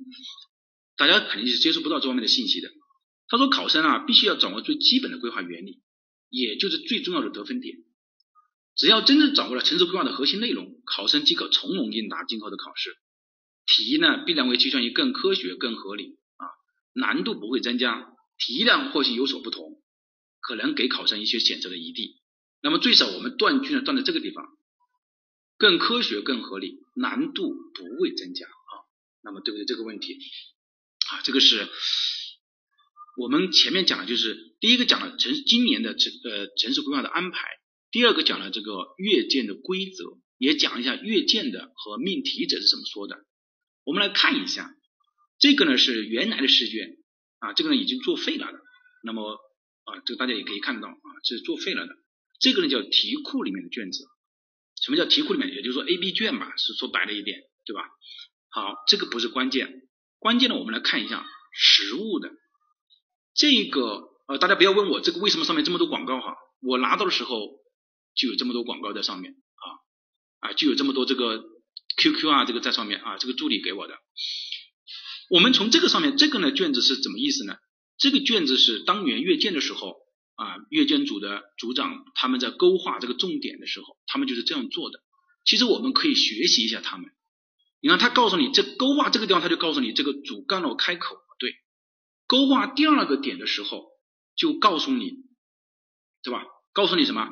[0.98, 2.70] 大家肯定是接触不到这方面的信息的。
[3.28, 5.82] 他说考生啊，必须要掌握最基本的规划原理，
[6.30, 7.76] 也就是最重要的得分点。
[8.76, 12.96] 只要真正掌握了城市规划的核心内容，考生即可从容应答今后的考试。
[13.66, 16.48] 题呢，必然会计算于更科学、更合理啊，
[16.94, 19.84] 难度不会增加，题量或许有所不同，
[20.40, 22.19] 可能给考生一些选择的余地。
[22.62, 24.46] 那么最少我们断句呢断在这个地方，
[25.58, 28.74] 更科学、更合理，难度不会增加啊。
[29.22, 29.66] 那么对不对？
[29.66, 30.18] 这个问题
[31.12, 31.68] 啊，这个是
[33.18, 37.48] 我们前面讲的就是第一个讲了城今年的城呃城市规划的安排。
[37.92, 43.26] 第二个讲了这个阅卷的规则，也讲一下阅卷的和命题者是怎么说的。
[43.84, 44.76] 我们来看一下，
[45.40, 46.98] 这个呢是原来的试卷
[47.40, 48.60] 啊，这个呢已经作废了的。
[49.04, 49.40] 那么
[49.86, 51.94] 啊，这个大家也可以看到啊，是作废了的。
[52.40, 54.08] 这个呢叫题库里面的卷子。
[54.82, 55.54] 什么叫题库里面？
[55.54, 57.84] 也就是说 A、B 卷嘛，是说白了一点，对吧？
[58.50, 62.32] 好，这个不是关键，关键呢我们来看一下实物的
[63.36, 67.60] 这个呃，大家不要问我这个为什么上面这么多广告哈，我拿到的时候。
[68.16, 71.42] 就有这么多广告在上面啊啊，就有这么多这个
[71.96, 73.98] QQ 啊，这个在上面啊，这个助理给我的。
[75.30, 77.56] 我们从这个上面，这个呢卷子是怎么意思呢？
[77.98, 79.96] 这个卷子是当年阅卷的时候
[80.40, 85.02] 啊，阅卷组的组长他们在勾画这个重点的时候，他们就是这样做的。
[85.44, 87.12] 其实我们可以学习一下他们。
[87.82, 91.56] 你看他告诉你这勾画这个地方，他就告诉你这个主干路开口不对。
[92.26, 93.88] 勾画第二个点的时候，
[94.38, 95.26] 就告诉你，
[96.24, 96.46] 对吧？
[96.72, 97.28] 告诉你什么？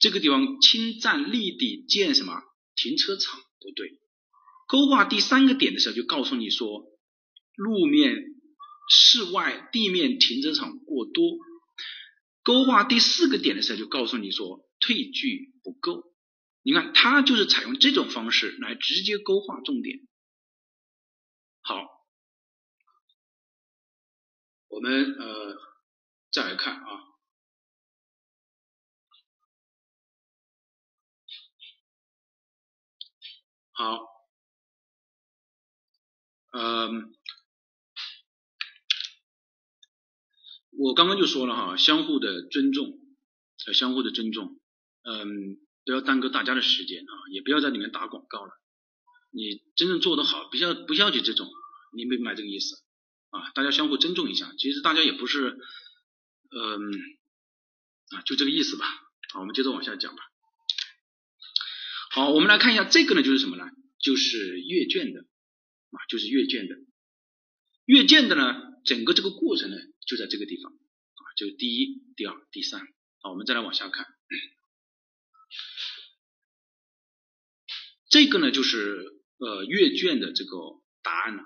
[0.00, 2.40] 这个地方侵占立地建什么
[2.76, 3.98] 停车场不对，
[4.68, 6.86] 勾画第三个点的时候就告诉你说
[7.56, 8.14] 路面
[8.88, 11.24] 室外地面停车场过多，
[12.48, 16.02] 勾画第四个点的时候就告诉你说退距不够。
[16.62, 19.98] 你看，它就是采用这种方式来直接勾画重点。
[21.60, 21.76] 好，
[24.68, 25.56] 我们呃
[26.32, 27.04] 再来看啊。
[33.72, 33.98] 好，
[36.52, 37.14] 嗯，
[40.78, 43.00] 我刚刚就说了哈，相互的尊重，
[43.66, 44.60] 呃，相互的尊重，
[45.02, 48.52] 嗯，不要耽搁大家的时间啊，也不要在里面打广告了。
[49.32, 51.50] 你真正做得好，不要不要去这种，
[51.96, 52.76] 你明白这个意思
[53.30, 53.50] 啊？
[53.56, 55.58] 大家相互尊重一下，其实大家也不是，
[56.50, 56.92] 嗯，
[58.16, 58.86] 啊，就这个意思吧。
[59.32, 60.22] 好，我们接着往下讲吧。
[62.12, 63.64] 好，我们来看一下这个呢，就是什么呢？
[64.00, 66.76] 就是阅卷的啊，就是阅卷的。
[67.84, 72.80] 阅卷的呢，整个这个过程呢，就在这个地方啊，就第一、第二、第三。
[73.20, 74.06] 好，我们再来往下看，
[78.08, 79.04] 这个呢，就是
[79.38, 80.56] 呃阅卷的这个
[81.02, 81.44] 答案了。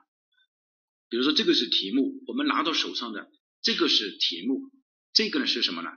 [1.09, 3.31] 比如说这个是题目，我们拿到手上的
[3.63, 4.71] 这个是题目，
[5.13, 5.91] 这个呢是什么呢？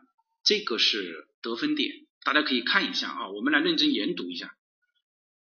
[0.43, 2.05] 这个是得分点。
[2.23, 4.57] 大家可以看一下啊，我们来认真研读一下。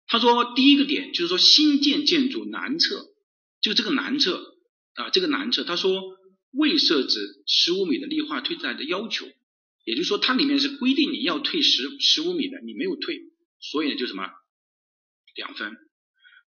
[0.08, 3.14] 他说第一个点就是说新建建筑南侧，
[3.62, 4.53] 就这个南侧
[4.96, 6.02] 啊，这个南侧，他说
[6.52, 9.26] 未设置十五米的绿化退带的要求，
[9.86, 13.20] 也就是说它里面是规定你要退十十五米的，你没有退，
[13.60, 14.30] 所以呢就什么
[15.36, 15.76] 两分，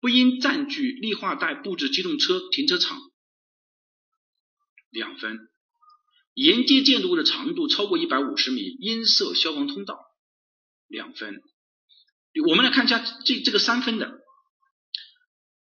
[0.00, 2.98] 不应占据绿化带布置机动车停车场
[4.90, 5.48] 两分。
[6.34, 10.00] 沿街建筑物的长度超过一百五十米，应设消防通道，
[10.88, 11.40] 两分。
[12.48, 14.23] 我们来看一下这这个三分的，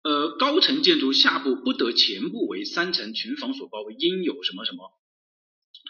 [0.01, 4.91] 呃，高层建筑下部不得前部为三层群房所包围，应有什么什么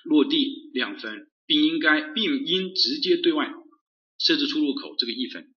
[0.03, 3.53] 落地两分，并应该并应直接对外
[4.17, 5.53] 设置出入口，这个一分。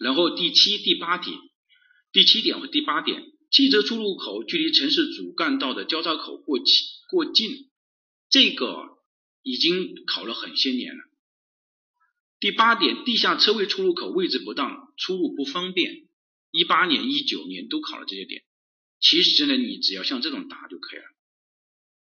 [0.00, 1.36] 然后第七、第八点，
[2.10, 6.66] 第七点和第八点，汽车出入口距离城市主干道的交叉口过近
[7.10, 7.68] 过近。
[8.30, 8.98] 这个
[9.42, 11.00] 已经考了很些年了。
[12.40, 16.07] 第八点，地下车位出入口位置不当，出入不方便。
[16.50, 18.44] 一八年、一九年都考了这些点。
[19.00, 21.04] 其实呢，你只要像这种答就可以了。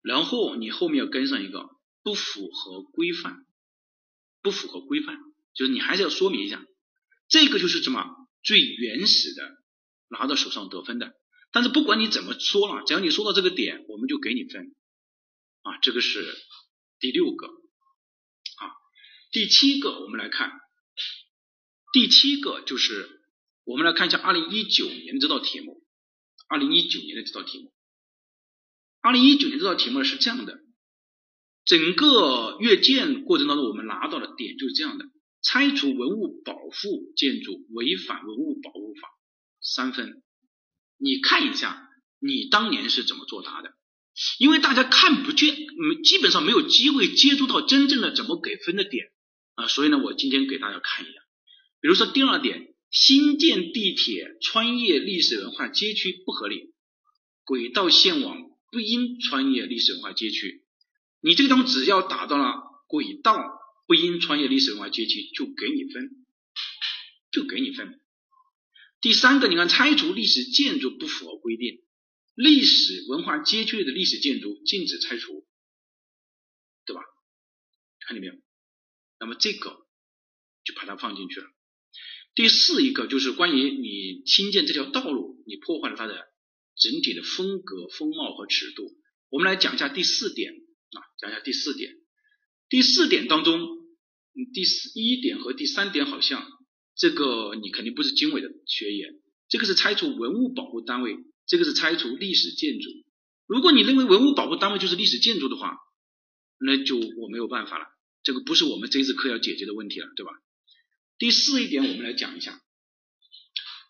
[0.01, 1.69] 然后你后面要跟上一个
[2.03, 3.45] 不符合规范，
[4.41, 5.17] 不符合规范，
[5.53, 6.65] 就是你还是要说明一下，
[7.27, 8.03] 这个就是什么
[8.43, 9.63] 最原始的
[10.09, 11.13] 拿到手上得分的。
[11.51, 14.75] 但是不管你怎么说了，只要你说到这个点，我们就给你分。
[15.61, 16.35] 啊，这个是
[16.99, 18.73] 第六个，啊，
[19.31, 20.51] 第七个我们来看，
[21.93, 23.20] 第七个就是
[23.71, 25.81] 我们来看一下二零一九年这道题目，
[26.49, 27.71] 二零一九年的这道题目，
[28.99, 30.59] 二零一九年这道题目是这样的，
[31.63, 35.05] 整个阅卷过程当中我们拿到的点就是这样的，
[35.41, 39.07] 拆除文物保护建筑违反文物保护法
[39.61, 40.21] 三分。
[40.97, 43.73] 你看一下你当年是怎么作答的？
[44.37, 45.55] 因为大家看不见，
[46.03, 49.07] 基本上没有机会接触到真正的怎么给分的点
[49.55, 51.21] 啊，所以呢，我今天给大家看一下。
[51.79, 56.73] 比如说第二点，新建地铁穿越历史文化街区不合理，
[57.45, 58.37] 轨道线网
[58.69, 60.65] 不应穿越历史文化街区。
[61.21, 63.41] 你这个地方只要达到了轨道
[63.87, 66.25] 不应穿越历史文化街区，就给你分，
[67.31, 68.01] 就给你分。
[68.99, 71.81] 第三个，你看拆除历史建筑不符合规定。
[72.33, 75.45] 历史文化街区的历史建筑禁止拆除，
[76.85, 77.01] 对吧？
[77.99, 78.33] 看见没有？
[79.19, 79.85] 那么这个
[80.63, 81.47] 就把它放进去了。
[82.33, 86.15] 第四一个就是关于你新建这条道路，你破坏了它的
[86.75, 88.91] 整体的风格、风貌和尺度。
[89.29, 91.93] 我们来讲一下第四点啊，讲一下第四点。
[92.69, 93.67] 第四点当中，
[94.53, 96.45] 第四一点和第三点好像
[96.95, 99.13] 这个你肯定不是经纬的学员，
[99.49, 101.17] 这个是拆除文物保护单位。
[101.47, 102.89] 这个是拆除历史建筑。
[103.45, 105.75] 如果你认为文物保护单位就是历史建筑的话，
[106.59, 107.85] 那就我没有办法了。
[108.23, 110.31] 这个不是我们这次课要解决的问题了，对吧？
[111.21, 112.59] 第四一点，我们来讲一下。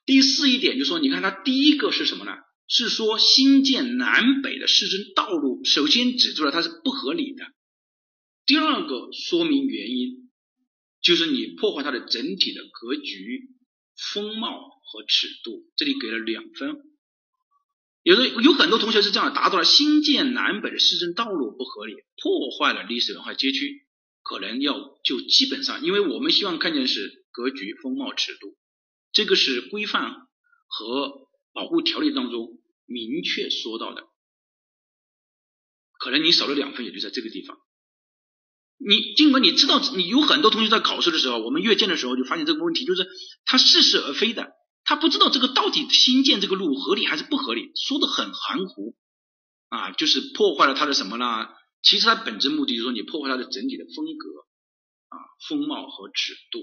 [0.06, 2.34] 第四一点就是说，你看它第一个是什么呢？
[2.68, 7.46] 是说新建南北的市政道路，首先指出了它是不合理的。
[8.46, 10.30] 第二个说明原因，
[11.02, 13.48] 就是你破坏它的整体的格局、
[14.12, 16.82] 风貌和尺度，这里给了两分。
[18.04, 23.88] 有的有很多同学是这样达到了新建南北的市政道路不合理，破坏了历史文化街区，
[24.22, 28.58] 可能要就基本上，因为我们希望看见是格局、风貌、尺度，
[29.12, 30.28] 这个是规范
[30.68, 34.08] 和保护条例当中明确说到的，
[36.00, 37.58] 可能你少了两分，也就在这个地方。
[38.78, 43.08] 你尽管你知道，你有很多同学在考试的时候，我们阅卷的时候就发现这个问题，就是
[43.46, 44.54] 他似是而非的。
[44.84, 48.96] 他不知道这个到底新建这个路合理还是不合理，说的很含糊
[49.70, 51.48] 啊，就是破坏了它的什么呢？
[51.84, 54.30] 其实它本质目的就是说你破坏它的整体的风格
[55.10, 55.18] 啊、
[55.48, 56.60] 风貌和尺度。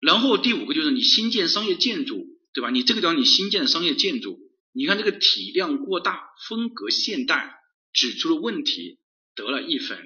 [0.00, 2.70] 然后第五个就是你新建商业建筑，对吧？
[2.70, 4.38] 你这个地方你新建商业建筑，
[4.72, 7.54] 你看这个体量过大、风格现代，
[7.92, 8.98] 指出了问题，
[9.34, 9.98] 得了一分。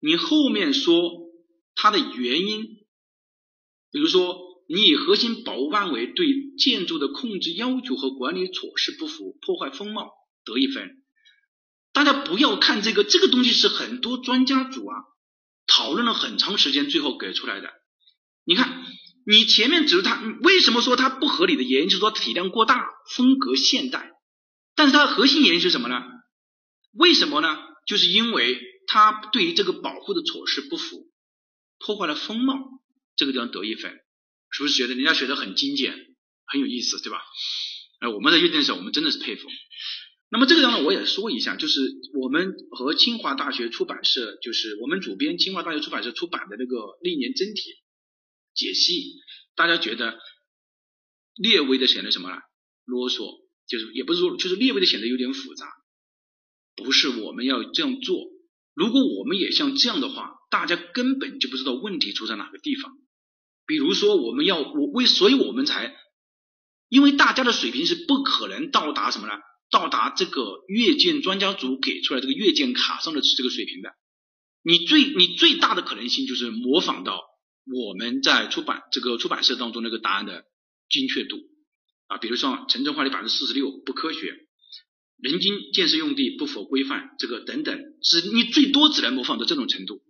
[0.00, 1.12] 你后面说
[1.74, 2.64] 它的原因，
[3.90, 4.46] 比如说。
[4.70, 6.26] 你以核心保护范围对
[6.58, 10.10] 建筑的控制要求和管理措施不符，破坏风貌，
[10.44, 11.02] 得一分。
[11.94, 14.94] 大家不要看这个，这个东西是很多专家组啊
[15.66, 17.70] 讨论了很长时间，最后给出来的。
[18.44, 18.84] 你看，
[19.30, 22.82] 你前面指出它为什么说它不合理的原因，就是说体量过大，
[23.14, 24.10] 风格现代。
[24.74, 26.02] 但是它的核心原因是什么呢？
[26.94, 27.58] 为什么呢？
[27.86, 31.10] 就是因为它对于这个保护的措施不符，
[31.78, 32.58] 破坏了风貌，
[33.16, 33.92] 这个地方得一分。
[34.50, 35.94] 是不是觉得人家学的很精简，
[36.46, 37.20] 很有意思，对吧？
[38.00, 39.46] 哎，我们在阅卷的时候，我们真的是佩服。
[40.30, 41.82] 那么这个地方呢，我也说一下，就是
[42.18, 47.74] 我们和清华大学出版社，就是我们主编清华大学出版社出版的那个历年真题
[48.58, 49.14] 解析，
[49.54, 50.18] 大家觉得
[51.36, 52.36] 略微的显得什么呢
[52.84, 55.66] 啰嗦，就是也不是说，就是略微的显得有点复杂。
[56.74, 58.16] 不是我们要这样做，
[58.74, 62.92] 如果我们也像这样的话，大家根本就不知道问题出在哪个地方。
[63.66, 65.94] 比如说，我们要我为，所以我们才，
[66.88, 69.34] 因为大家的水平是不可能到达什么呢？
[69.70, 73.92] 到达这个阅卷专家组给出来这个阅卷卡上的这个水平的。
[74.62, 77.22] 你最你最大的可能性就是模仿到
[77.70, 80.44] 我们在出版这个出版社当中那个答案的
[80.88, 81.36] 精确度
[82.06, 82.18] 啊。
[82.18, 84.46] 比如说城镇化率百分之四十六不科学，
[85.18, 90.02] 人均建设用地不符合规范，这个等等，只你最多只能模仿到这种程度。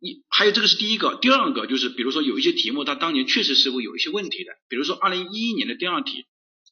[0.00, 6.24] 你还有这个是第一个，第二个就是比如说有一些题目，它当年确实是会有一些问题的，比如说二零一一年的第二题，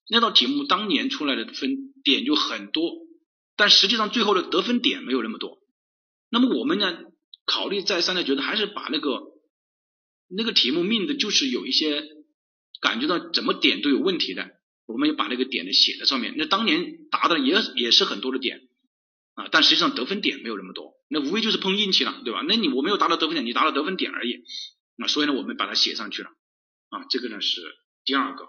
[0.09, 2.93] 那道题目当年出来的分点就很多，
[3.57, 5.59] 但实际上最后的得分点没有那么多。
[6.31, 6.99] 那么我们呢，
[7.45, 9.11] 考虑再三的觉得还是把那个
[10.35, 12.05] 那个题目命的就是有一些
[12.81, 14.51] 感觉到怎么点都有问题的，
[14.87, 16.35] 我们也把那个点的写在上面。
[16.37, 18.61] 那当年答的也也是很多的点
[19.35, 20.95] 啊，但实际上得分点没有那么多。
[21.09, 22.45] 那无非就是碰运气了，对吧？
[22.47, 24.45] 那你我没有达到得分点，你达到得分点而已。
[24.97, 26.29] 那所以呢，我们把它写上去了
[26.91, 27.05] 啊。
[27.11, 27.61] 这个呢是
[28.05, 28.49] 第二个，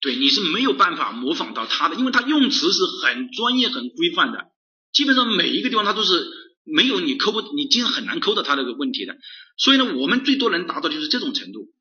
[0.00, 4.46] 对，你是没有办法模仿到他的，因为他用词是很专业、很规范的，
[4.92, 6.26] 基本上每一个地方他都是
[6.72, 9.16] 没有你抠不，你经常很难抠到他这个问题的。
[9.56, 11.72] 所以呢，我们最多能达到就是这种程度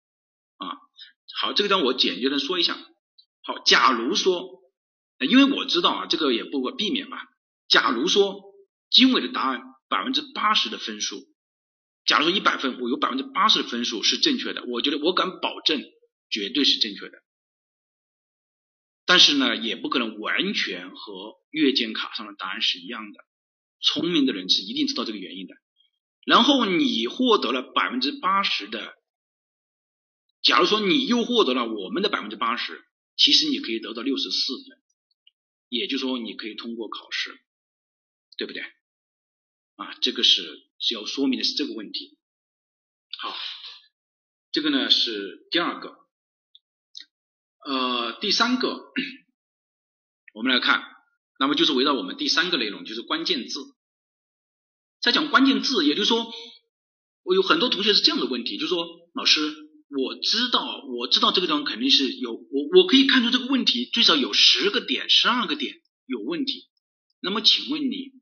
[0.57, 0.67] 啊。
[1.39, 2.77] 好，这个地方我简洁的说一下。
[3.43, 4.61] 好，假如说，
[5.19, 7.25] 因为我知道啊，这个也不可避免吧。
[7.67, 8.41] 假如说
[8.89, 9.61] 经纬的答案。
[9.89, 11.15] 百分之八十的分数，
[12.05, 15.81] 假如说一百分，我有百分之八十的分数是正确的，我觉得我敢保证
[16.29, 17.19] 绝对是正确的。
[19.05, 23.19] 但是呢，也不可能完全和阅卷卡上的答案是一样的。
[23.79, 25.55] 聪明的人是一定知道这个原因的。
[26.25, 28.95] 然后你获得了百分之八十的，
[30.41, 34.81] 假如说你又获得了我们的百分之八十，其实你可以得到六十四分，
[35.69, 37.39] 也就是说你可以通过考试，
[38.37, 38.61] 对不对？
[39.75, 42.17] 啊，这个是需要说明的是这个问题。
[43.19, 43.33] 好，
[44.51, 45.97] 这个呢是第二个，
[47.63, 48.91] 呃，第三个，
[50.33, 50.83] 我们来看，
[51.39, 53.59] 那么就是围绕我们第三个内容，就是关键字。
[55.01, 56.33] 在讲关键字，也就是说，
[57.23, 59.39] 我有很多同学是这样的问题，就是说，老师，
[59.89, 65.75] 我知道，我知道这个地方肯定是有，我我可以看出这个问题最少有十个点、十二个点
[66.05, 66.67] 有问题。
[67.21, 68.13] 那么，请问你，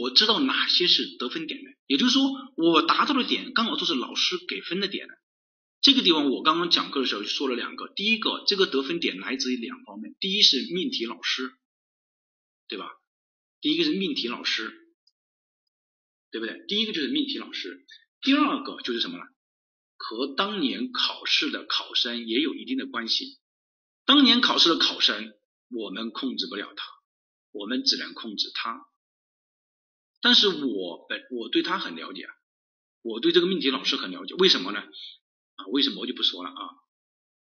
[0.00, 1.70] 我知道哪些是得分点呢？
[1.86, 2.22] 也就是说，
[2.56, 5.14] 我达到的点刚好都是老师给分的点呢？
[5.80, 11.52] 这个地方我刚刚讲课的时候就说了两个，第一个，这个得分点来自于两方面，第一是命题老师，
[12.68, 12.90] 对吧？
[13.60, 14.82] 第一个是命题老师。
[16.32, 16.66] 对不对？
[16.66, 17.86] 第一个就是命题老师，
[18.20, 19.24] 第二个就是什么呢？
[19.96, 23.38] 和当年考试的考生也有一定的关系。
[24.04, 25.32] 当年考试的考生，
[25.70, 26.84] 我们控制不了他，
[27.52, 28.84] 我们只能控制他。
[30.20, 32.28] 但是我本我对他很了解，
[33.00, 34.34] 我对这个命题老师很了解。
[34.34, 34.80] 为什么呢？
[34.80, 36.60] 啊，为什么我就不说了啊？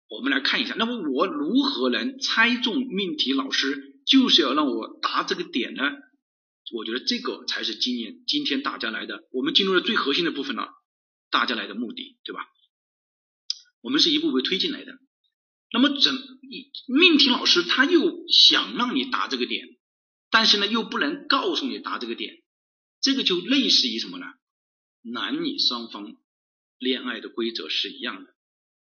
[0.08, 5.84] 我们来看一下，那么我如何能猜中命题老师就是要让我答这个点呢？
[6.74, 10.68] 我觉得这个才是今年今天大家来的，我们进入了最核心的部分了，
[11.30, 12.46] 大家来的目的，对吧？
[13.82, 15.00] 我们是一步步推进来的。
[15.72, 16.14] 那么，怎
[16.88, 19.68] 命题老师他又想让你答这个点，
[20.32, 22.36] 但是呢，又不能告诉你答这个点，
[23.02, 24.26] 这个就类似于什么呢？
[25.02, 26.16] 男女双方
[26.78, 28.36] 恋爱的规则是一样的，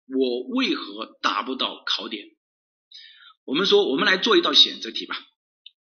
[0.07, 2.36] 我为何达不到考点？
[3.47, 5.17] 我们说，我们来做一道选择题吧。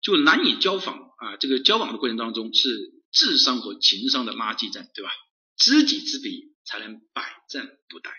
[0.01, 2.70] 就男女交往啊，这个交往的过程当中是
[3.12, 5.12] 智商和情商的拉锯战，对吧？
[5.57, 8.10] 知己知彼才能百战不殆。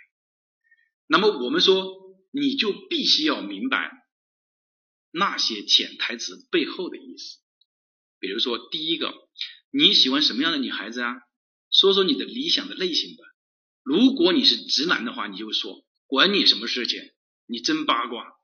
[1.07, 1.91] 那么我们说，
[2.31, 3.91] 你就必须要明白
[5.11, 7.39] 那些潜台词背后的意思。
[8.19, 9.15] 比如说，第一个，
[9.71, 11.15] 你喜欢什么样的女孩子啊？
[11.73, 13.25] 说说你的理想的类型吧。
[13.83, 17.01] 如果你是直男的话，你就说管你什么事情，
[17.47, 18.39] 你真八卦。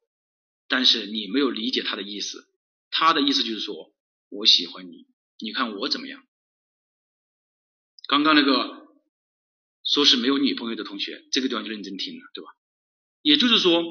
[0.68, 2.48] 但是你没有理解他的意思。
[2.90, 3.92] 他的意思就是说，
[4.30, 5.06] 我喜欢你，
[5.38, 6.22] 你看我怎么样？
[8.08, 8.86] 刚刚那个
[9.84, 12.50] 说是没有女朋友的同学，这个地方就认真听了，对吧？
[13.22, 13.82] 也就是说，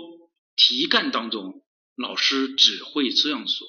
[0.55, 1.63] 题干当中
[1.95, 3.67] 老师只会这样说，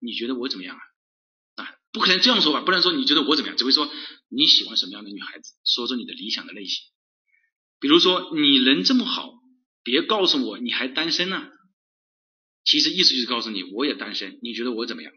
[0.00, 1.62] 你觉得我怎么样啊？
[1.62, 2.60] 啊，不可能这样说吧？
[2.62, 3.90] 不能说你觉得我怎么样，只会说
[4.28, 6.84] 你喜欢什么样的女孩子，说说你的理想的类型。
[7.80, 9.32] 比如说，你人这么好，
[9.84, 11.48] 别告诉我你还单身呢。
[12.68, 15.10] 其实意思就是告诉你，我也单身，你觉得我怎么样？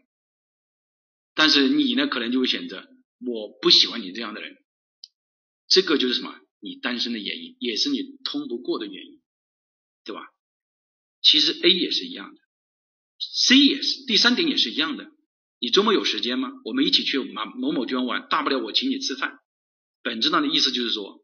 [1.34, 2.88] 但是你呢，可能就会选择
[3.20, 4.56] 我不喜欢你这样的人，
[5.68, 6.34] 这个就是什么？
[6.60, 9.20] 你单身的原因，也是你通不过的原因，
[10.02, 10.22] 对吧？
[11.20, 12.40] 其实 A 也是一样的
[13.20, 15.12] ，C 也是，第三点也是一样的。
[15.58, 16.48] 你周末有时间吗？
[16.64, 19.40] 我们一起去某某某地方玩，大不了我请你吃饭。
[20.02, 21.22] 本质上的意思就是说，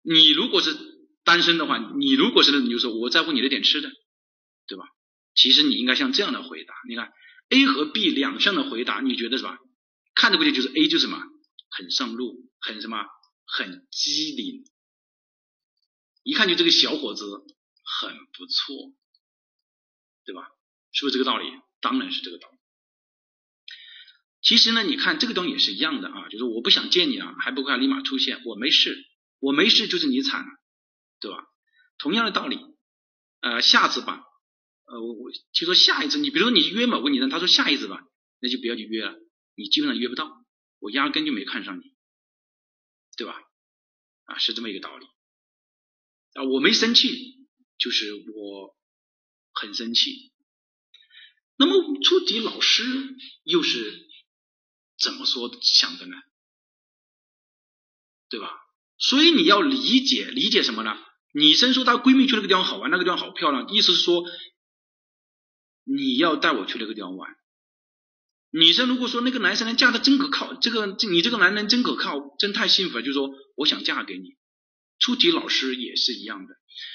[0.00, 0.74] 你如果是
[1.22, 3.92] 单身的话，你如果是那你就说我在乎你的点吃的，
[4.66, 4.84] 对吧？
[5.38, 7.12] 其实你应该像这样的回答，你看
[7.48, 9.56] A 和 B 两项的回答，你觉得是吧？
[10.16, 11.22] 看着过去就是 A 就是什么，
[11.70, 13.06] 很上路，很什么，
[13.46, 14.64] 很机灵，
[16.24, 17.24] 一看就这个小伙子
[17.84, 18.92] 很不错，
[20.24, 20.50] 对吧？
[20.90, 21.46] 是不是这个道理？
[21.80, 22.58] 当然是这个道理。
[24.42, 28.42] 其实呢，你看这个东西也是一样的啊，就是我不想见你啊，还不快立马出现？
[28.44, 29.06] 我没事，
[29.38, 30.44] 我没事就是你惨，
[31.20, 31.46] 对吧？
[31.96, 32.58] 同样的道理，
[33.40, 34.24] 呃，下次吧。
[34.90, 38.02] 呃，我我就说下一次，你比如说你约某个女生，他说下一次吧，
[38.40, 39.14] 那就不要去约了，
[39.54, 40.46] 你基本上约不到，
[40.78, 41.82] 我压根就没看上你，
[43.14, 43.34] 对吧？
[44.24, 45.04] 啊，是这么一个道理。
[46.32, 47.36] 啊，我没生气，
[47.76, 48.76] 就是我
[49.52, 50.32] 很生气。
[51.58, 52.82] 那么出题老师
[53.42, 54.08] 又是
[54.98, 56.16] 怎么说想的呢？
[58.30, 58.58] 对吧？
[58.96, 60.96] 所以你要理解理解什么呢？
[61.34, 64.24] 女生说她闺蜜去那个地方好玩，那个地方好漂亮，意思是说。
[65.88, 67.30] 你要带我去那个地方玩。
[68.50, 74.36] 女生如果说那个男生呢嫁的真可靠，这个你这个男人真可靠，真太幸福了，就说我想嫁给你。
[74.98, 76.54] 出题老师也是一样的，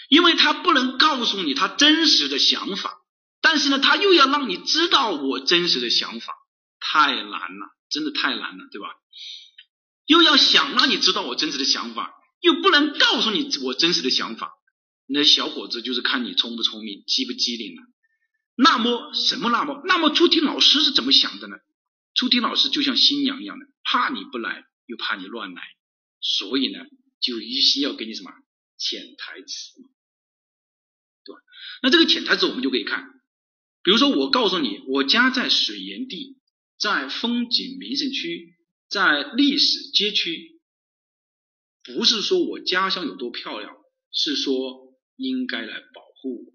[0.09, 2.97] 因为他不能告诉你他真实的想法，
[3.41, 6.33] 但是呢，他又要让你知道我真实的想法，
[6.79, 8.89] 太难了，真的太难了，对吧？
[10.05, 14.51] 又要想让你知道我真实的想法，又不能告诉你我真实的想法，
[15.07, 17.83] 那小伙子就是看你聪不聪明，机不机灵了。
[18.55, 19.49] 那么什么？
[19.49, 21.57] 那么那么出题老师是怎么想的呢？
[22.13, 25.61] 出题老师就像新娘一样的，怕你不来，又怕你乱来，
[26.21, 26.85] 所以呢，
[27.19, 28.31] 就一心要给你什么
[28.77, 29.81] 潜台词，
[31.25, 31.41] 对吧？
[31.81, 33.03] 那这个潜台词我们就可以看，
[33.81, 36.37] 比如说我告诉你，我家在水源地，
[36.77, 38.55] 在风景名胜区，
[38.87, 40.61] 在历史街区，
[41.83, 43.75] 不是说我家乡有多漂亮，
[44.11, 46.52] 是说应该来保护我。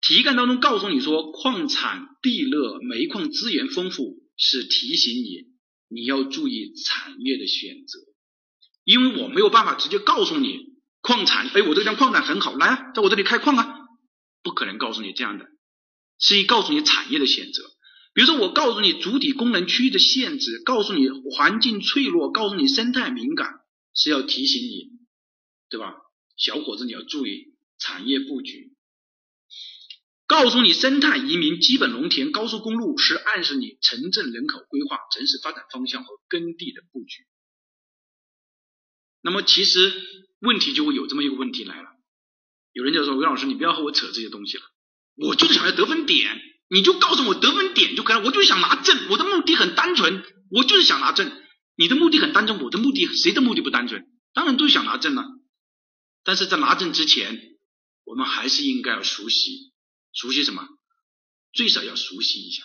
[0.00, 4.26] 题干当中告诉你说，矿产地热，煤矿资源丰富。
[4.40, 5.46] 是提醒你，
[5.88, 7.98] 你要注意产业的选择，
[8.84, 10.60] 因为我没有办法直接告诉你
[11.00, 13.80] 矿产，哎，我这个地方矿产很好，来啊，在我这里开矿啊，
[14.44, 15.46] 不可能告诉你这样的，
[16.20, 17.64] 是以告诉你产业的选择。
[18.14, 23.54] 比如说，我告诉你主体功能区域的限制，告诉你环境脆弱，告诉你生态敏感，
[23.92, 24.92] 是要提醒你，
[25.68, 25.94] 对吧？
[26.36, 28.76] 小伙子，你要注意产业布局。
[30.28, 37.24] 告诉你，生态移民、基本农田、高速公路是暗示你城镇人口规划、城市发展方向和耕地的布局。
[39.22, 39.90] 那么，其实
[40.40, 41.88] 问题就会有这么一个问题来了。
[42.72, 44.62] 有人就说：“韦老师，你不要和我扯这些东西了，
[45.16, 48.22] 我就是想要得分点，你就告诉我得分点就可以了。
[48.24, 51.32] 我就是想拿证，我的目的很单纯，我就是想拿证。
[51.74, 54.06] 你的目的很单纯，我的目的谁的目的不单纯？
[54.34, 55.24] 当然都是想拿证了。
[56.22, 57.56] 但是在拿证之前，
[58.04, 59.67] 我们还是应该要熟悉。”
[60.12, 60.66] 熟悉什么？
[61.52, 62.62] 最少要熟悉一下。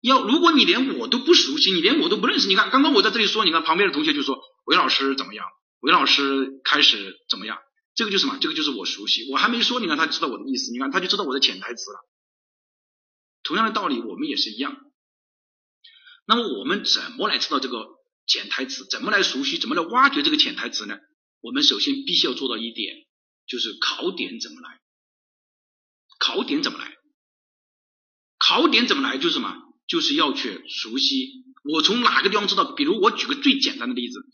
[0.00, 5.46] 要如果你连我都不熟悉，你连我都不认识，你看刚刚我在这里说，你看旁边的同学就说韦老师怎么样？
[5.80, 7.58] 韦老师开始怎么样？
[7.94, 8.38] 这个就是什么？
[8.40, 9.30] 这个就是我熟悉。
[9.30, 11.98] 我还没说，你看他知道我的意思，你看他就知道我的潜台词了。
[13.42, 14.76] 同样的道理，我们也是一样。
[16.26, 17.86] 那么我们怎么来知道这个
[18.26, 18.86] 潜台词？
[18.88, 19.58] 怎么来熟悉？
[19.58, 20.98] 怎么来挖掘这个潜台词呢？
[21.40, 22.96] 我们首先必须要做到一点，
[23.46, 24.80] 就是考点怎么来。
[26.26, 26.96] 考点怎么来？
[28.38, 29.18] 考点怎么来？
[29.18, 29.54] 就是什么？
[29.86, 31.44] 就是要去熟悉。
[31.64, 32.72] 我从哪个地方知道？
[32.72, 34.24] 比如我举个最简单的例子，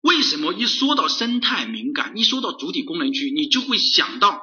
[0.00, 4.40] 为什么一说到生态敏感，一说到主体功能区，你就会想到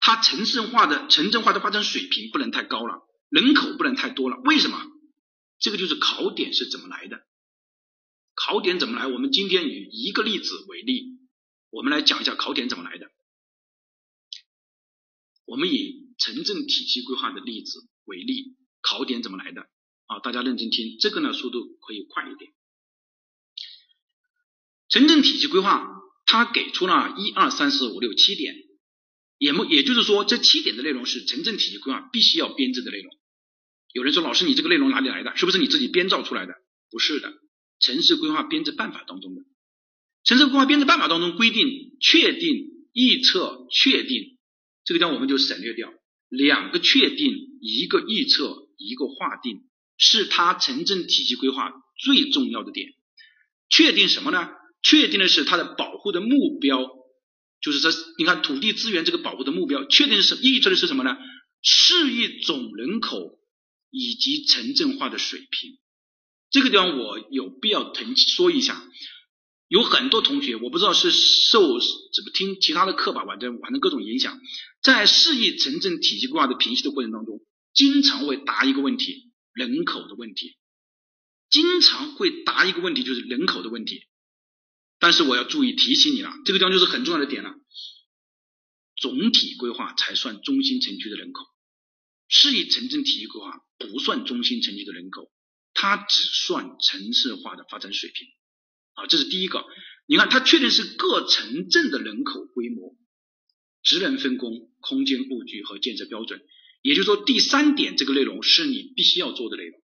[0.00, 4.36] 它城市化的城镇化的发展水平不能太高了，人口不能太多了？
[4.44, 4.80] 为什么？
[5.58, 7.20] 这个就是考点是怎么来的？
[8.34, 9.06] 考点怎么来？
[9.06, 11.18] 我们今天以一个例子为例，
[11.70, 13.10] 我们来讲一下考点怎么来的。
[15.46, 19.62] 我们以城镇体系规划的例子为例，考点怎么来的
[20.06, 20.20] 啊？
[20.20, 22.52] 大家认真听，这个呢速度可以快一点。
[24.88, 25.86] 城镇体系规划
[26.24, 28.54] 它给出了一二三四五六七点，
[29.38, 33.12] 也也就是说这七点的内容是城镇体系规划必须要编制的内容。
[33.92, 35.36] 有人说老师你这个内容哪里来的？
[35.36, 36.54] 是不是你自己编造出来的？
[36.90, 37.32] 不是的，
[37.80, 39.42] 城市规划编制办法当中的。
[40.24, 44.38] 城市规划编制办法当中规定，确定、预测、确定，
[44.84, 45.92] 这个地方我们就省略掉。
[46.28, 49.62] 两个确定，一个预测，一个划定，
[49.96, 52.88] 是它城镇体系规划最重要的点。
[53.68, 54.48] 确定什么呢？
[54.82, 56.86] 确定的是它的保护的目标，
[57.60, 61.16] 就是这，你看土地资源这个保护的目标，确定是预测的是什么呢？
[61.62, 63.38] 市域总人口
[63.90, 65.78] 以及城镇化的水平。
[66.50, 68.80] 这个地方我有必要腾说一下。
[69.68, 74.40] 有很多同学，我不知道是受怎么听其他的课吧，反正反正各种影响，
[74.80, 80.56] 在市域城镇体系规划的评析的过程当中，经常会答一个问题：人口的问题，
[81.50, 84.04] 经常会答一个问题就是人口的问题。
[84.98, 87.52] 但是我要注意提醒你了，这个地方就是很重要的点了。
[88.96, 91.44] 总体规划才算中心城区的人口，
[92.28, 95.30] 市域城镇体系规划不算中心城区的人口，
[95.74, 98.28] 它只算城市化的发展水平。
[98.96, 99.64] 啊，这是第一个。
[100.08, 102.96] 你看，它确定是各城镇的人口规模、
[103.82, 106.40] 职能分工、空间布局和建设标准。
[106.82, 109.80] 也就是说，第三点这个内容是你必须要做的内容。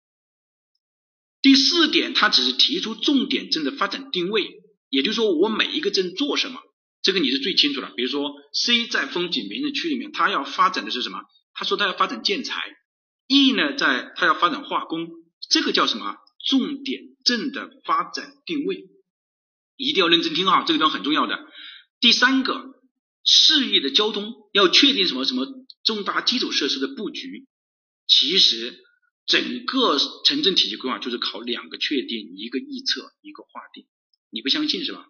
[1.42, 4.46] 第四点，它只是提出重点镇的发展定位，
[4.90, 6.60] 也就是说，我每一个镇做什么，
[7.00, 7.90] 这个你是最清楚的。
[7.96, 11.22] 比如说，C 在风景名胜区里面，它要发展的是什么？
[11.54, 12.62] 他说他要发展建材。
[13.26, 15.08] E 呢，在它要发展化工，
[15.48, 16.16] 这个叫什么？
[16.46, 18.84] 重点镇的发展定位。
[19.80, 21.38] 一定要认真听哈，这个地方很重要的。
[22.00, 22.74] 第三个，
[23.24, 25.46] 市域的交通要确定什么什么
[25.84, 27.46] 重大基础设施的布局。
[28.06, 28.78] 其实
[29.26, 33.86] 整个城镇体系规划就是考两个确定，一个预测，一个划定。
[34.30, 35.06] 你不相信是吧？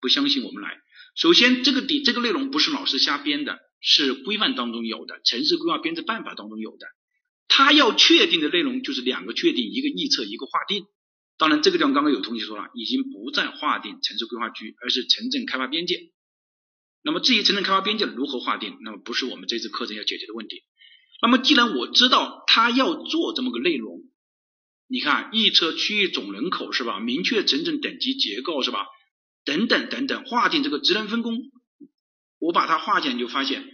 [0.00, 0.78] 不相信我们来。
[1.16, 6.86] 首先，这个底这个内容不是老师瞎编的，是规范当中有的，城市规划编制办法当中有的。
[7.48, 10.84] 它要确定的内容就是两个确定，一个预测，一个划定。
[11.42, 16.12] 当然，这个地方刚刚有同学说了，已经不再划定城市规划区，而是城镇开发边界。
[17.02, 20.62] 那么至于城镇开发边界如何划定，那么不是我们这次课程要解决的问题。
[21.20, 24.04] 那么既然我知道他要做这么个内容，
[24.86, 27.00] 你看预测区域总人口是吧？
[27.00, 28.86] 明确城镇等级结构是吧？
[29.44, 31.50] 等等等等，划定这个职能分工，
[32.38, 33.64] 我把它划进，你就发现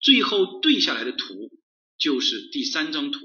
[0.00, 1.50] 最后对下来的图
[1.98, 3.18] 就是第三张图。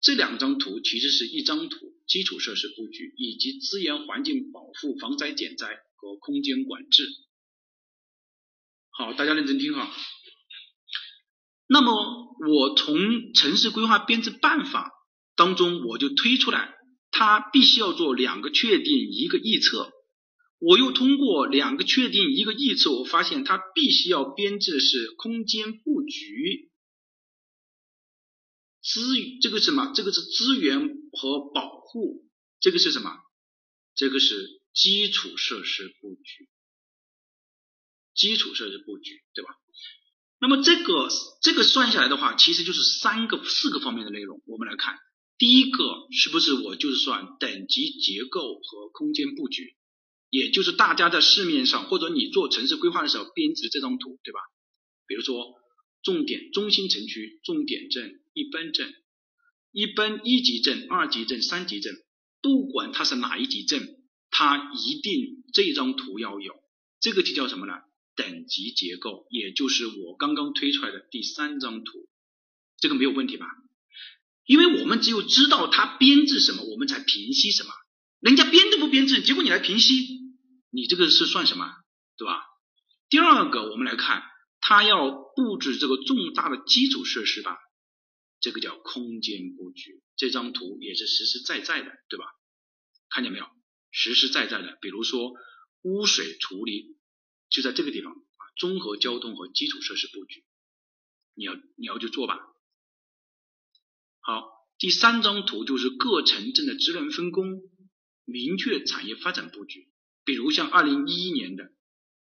[0.00, 7.08] 这两张图其实是一张图，基础设施布局以及资源环境保护、防灾减灾和空间管制。
[8.90, 9.90] 好，大家认真听哈。
[11.66, 14.90] 那么我从城市规划编制办法
[15.36, 16.74] 当中，我就推出来，
[17.10, 19.90] 它必须要做两个确定，一个预测。
[20.58, 26.70] 我又通过两个确定，一个预测，我发现它必须要编制是空间布局。
[28.82, 29.00] 资
[29.40, 29.92] 这个什么？
[29.94, 33.12] 这个是资源和保护，这个是什么？
[33.94, 36.48] 这个是基础设施布局，
[38.14, 39.50] 基础设施布局，对吧？
[40.40, 41.08] 那么这个
[41.42, 44.42] 这个算下来的话，其实就是三个四个方面的内容。
[44.46, 44.98] 我们来看，
[45.38, 49.76] 第一个是不是我就是算等级结构和空间布局，
[50.30, 54.40] 也就是大家在市面上或者你做城市规划的时候编制的这张图，对吧？
[55.06, 55.60] 比如说。
[56.04, 58.92] 重点中心城区、重点镇、一般镇、
[59.72, 61.94] 一般一级证、二级证、三级证，
[62.40, 63.88] 不管它是哪一级证，
[64.30, 66.54] 它一定这张图要有，
[67.00, 67.72] 这个就叫什么呢？
[68.14, 72.06] 等级结构，也就是我刚刚推出来的第三张图，
[72.78, 73.46] 这个没有问题吧？
[74.44, 77.70] 因为我们只有知道它编制什么，我们才平息什么。
[78.20, 80.06] 人家编都不编制，结果你来平息，
[80.70, 81.72] 你这个是算什么？
[82.18, 82.42] 对吧？
[83.08, 84.22] 第二个，我们来看。
[84.64, 87.56] 它要布置这个重大的基础设施吧，
[88.42, 90.02] 这个叫空间布局。
[90.16, 92.26] 这张图也是实实在在的，对吧？
[93.08, 93.46] 看见没有？
[93.90, 95.32] 实实在在的，比如说
[95.82, 96.98] 污水处理，
[97.48, 98.42] 就在这个地方啊。
[98.58, 100.44] 综合交通和基础设施布局，
[101.34, 102.38] 你要你要去做吧。
[104.20, 107.62] 好，第三张图就是各城镇的职能分工，
[108.24, 109.88] 明确产业发展布局。
[110.24, 111.72] 比如像二零一一年的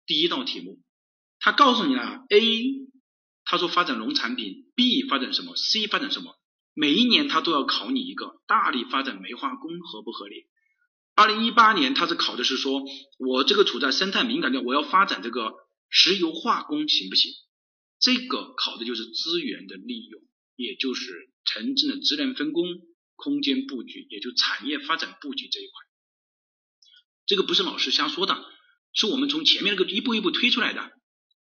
[0.07, 0.83] 第一道题目。
[1.39, 2.86] 他告诉你了，A，
[3.47, 6.35] 他说发展农产品，B 发展什么，C 发展什么，
[6.75, 10.47] 每一年他都要考你一个，大力发展煤化工合不合理？
[11.15, 12.83] 二零一八年他是考的是说，
[13.19, 15.55] 我这个处在生态敏感带，我要发展这个
[15.89, 17.33] 石油化工行不行？
[17.99, 20.21] 这个考的就是资源的利用，
[20.57, 22.67] 也就是城镇的职能分工、
[23.15, 25.73] 空间布局，也就产业发展布局这一块。
[27.25, 28.45] 这个不是老师瞎说的，
[28.93, 30.91] 是我们从前面那个一步一步推出来的。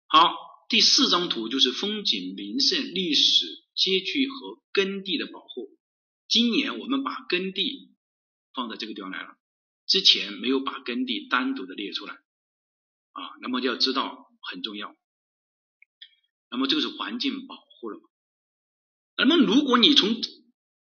[0.09, 0.35] 好，
[0.69, 5.79] 第四张图就是风景名胜、历史街区和耕地的保护。
[6.29, 7.95] 今年我们把耕地
[8.53, 9.37] 放在这个地方来了，
[9.87, 13.23] 之前没有把耕地单独的列出来啊。
[13.43, 14.97] 那么就要知道很重要。
[16.51, 18.01] 那么这个是环境保护了？
[19.17, 20.21] 那么如果你从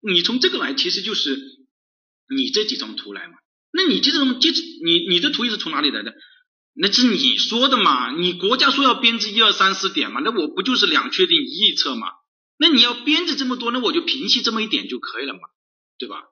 [0.01, 1.37] 你从这个来，其实就是
[2.35, 3.37] 你这几张图来嘛。
[3.71, 6.15] 那你这种这你你的图又是从哪里来的？
[6.77, 8.11] 那是你说的嘛？
[8.11, 10.19] 你国家说要编制一二三四点嘛？
[10.19, 12.07] 那我不就是两确定一预测嘛？
[12.57, 15.39] 那你要编制这么多，那我就平息这么一点就可以了嘛？
[15.97, 16.23] 对吧？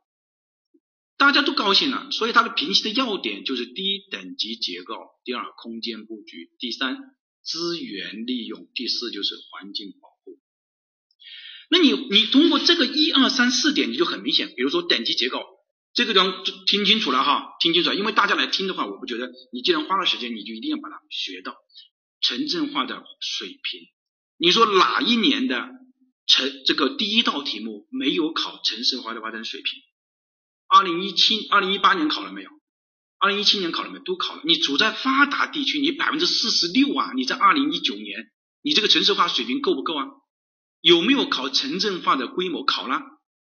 [1.18, 6.98] 大家都高兴了，所以它的平息的要点就是第一等级结构，第二空间布局，第三
[7.42, 10.42] 资源利用，第四就是环境保护。
[11.70, 15.40] 那你你通过这个一二三四点，你就很明显，比如说等级结构。
[15.94, 21.56] 这个地方听清楚了哈，听清楚了，因为大家来听的话，我不觉得你既然花了时间，你就一定要把它学到
[22.20, 23.82] 城镇化的水平。
[24.38, 25.70] 你说哪一年的
[26.26, 29.82] 城这个第一道题目没有考城市化的发展水平？
[30.68, 32.50] 二零一七、二零一八年考了没有？
[33.20, 34.04] 二零一七年考了没有？
[34.04, 34.42] 都考了。
[34.46, 37.12] 你处在发达地区，你百分之四十六啊！
[37.16, 38.32] 你在二零一九年，
[38.64, 40.08] 你这个城市化水平够不够啊？
[40.82, 42.66] 有没有考城镇化的规模？
[42.66, 43.00] 考了，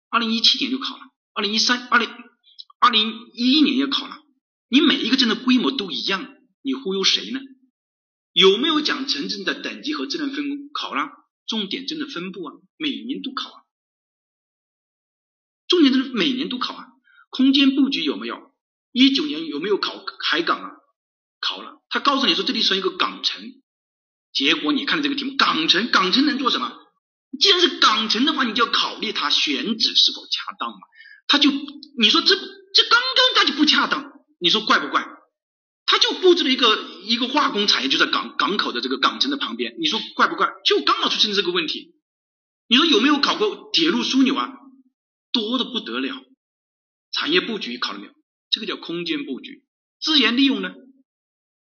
[0.09, 1.03] 二零一七年就考了，
[1.35, 2.09] 二零一三、二零。
[2.81, 4.17] 二零一一年也考了，
[4.67, 7.39] 你每一个镇的规模都一样，你忽悠谁呢？
[8.33, 10.57] 有没有讲城镇的等级和职能分工？
[10.73, 11.11] 考了，
[11.45, 13.61] 重点镇的分布啊，每年都考啊，
[15.67, 16.87] 重点镇每年都考啊，
[17.29, 18.51] 空间布局有没有？
[18.91, 20.71] 一九年有没有考海港啊？
[21.39, 23.61] 考了，他告诉你说这里算一个港城，
[24.33, 26.75] 结果你看这个题目，港城，港城能做什么？
[27.39, 30.79] 既然是港城的话，你就要考虑它选址是否恰当嘛，
[31.27, 31.51] 他就
[31.99, 32.35] 你说这。
[32.73, 35.07] 这刚刚他就不恰当，你说怪不怪？
[35.85, 40.47] 他就布置了一个一个化工产业，就在港港口的这个港城的旁边，你说怪不怪？
[40.63, 41.95] 就刚好出现这个问题。
[42.67, 44.53] 你说有没有考过铁路枢纽啊？
[45.33, 46.23] 多的不得了，
[47.11, 48.13] 产业布局考了没有？
[48.49, 49.65] 这个叫空间布局。
[49.99, 50.73] 资源利用呢？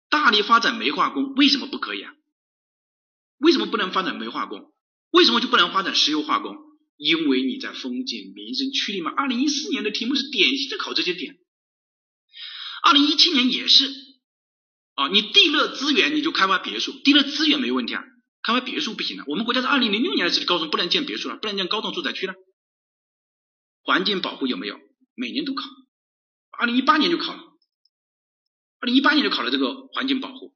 [0.09, 2.13] 大力发展煤化工，为什么不可以啊？
[3.39, 4.73] 为什么不能发展煤化工？
[5.11, 6.55] 为什么就不能发展石油化工？
[6.97, 9.11] 因为你在风景民生区里嘛。
[9.11, 11.37] 二零一四年的题目是典型的考这些点，
[12.83, 13.85] 二零一七年也是
[14.95, 15.07] 啊。
[15.09, 18.03] 你地热资源你就开发别墅，地热资源没问题啊，
[18.41, 19.23] 开发别墅不行了。
[19.27, 22.33] 我们国家在二零零六年的时候告诉不能建别墅了，不能建高档住宅区了。
[23.83, 24.79] 环境保护有没有？
[25.15, 25.63] 每年都考，
[26.57, 27.41] 二零一八年就考了，
[28.79, 30.53] 二零一八年就考了这个环境保护。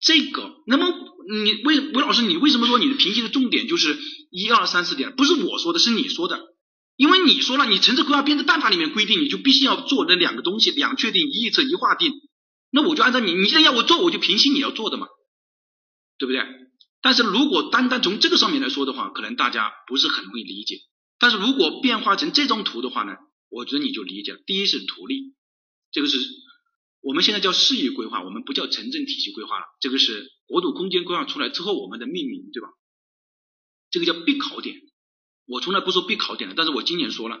[0.00, 0.86] 这个，那么
[1.28, 3.98] 你为韦老师，你为什么说你的评析的重点就是
[4.30, 5.14] 一二三四点？
[5.14, 6.40] 不是我说的，是你说的，
[6.96, 12.14] 因为你说了，你城市规划编制办法里面规定，你就必须要做那两个东西，两确定，一预测，一划定。
[12.70, 15.06] 那我就按照你，你现在要我做，我就评析你要做的嘛，
[16.16, 16.40] 对不对？
[17.02, 20.76] 但是如果单单从这个上面来说的话，可能大家不是很容易理解。
[21.18, 23.12] 但是如果变化成这张图的话呢，
[23.50, 24.38] 我觉得你就理解了。
[24.46, 25.34] 第一是图例，
[25.92, 26.16] 这个是。
[27.00, 29.64] 我们现在叫市域规划，我们不叫城镇体系规划了。
[29.80, 32.68] 这个是国土空间规划出来之后我们的命名，对吧？
[33.90, 34.76] 这个叫必考点。
[35.46, 37.40] 我从来不说必考点的，但是我今年说了，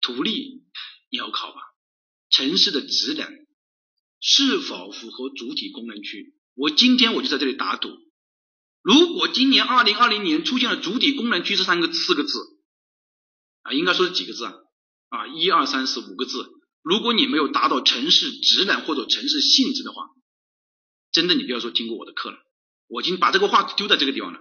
[0.00, 0.64] 土地
[1.10, 1.60] 你要考吧。
[2.30, 3.28] 城市的职能
[4.20, 6.34] 是否符合主体功能区？
[6.54, 7.88] 我今天我就在这里打赌，
[8.82, 12.38] 如果今年二零二零年出现了主体功能区这三个四个字
[13.62, 14.54] 啊，应该说是几个字啊？
[15.08, 16.53] 啊，一二三四五个字。
[16.84, 20.10] 如果你没有达到城市职能或者城市性质的话，
[21.12, 22.36] 真的你不要说经过我的课了，
[22.88, 24.40] 我已经把这个话丢在这个地方了。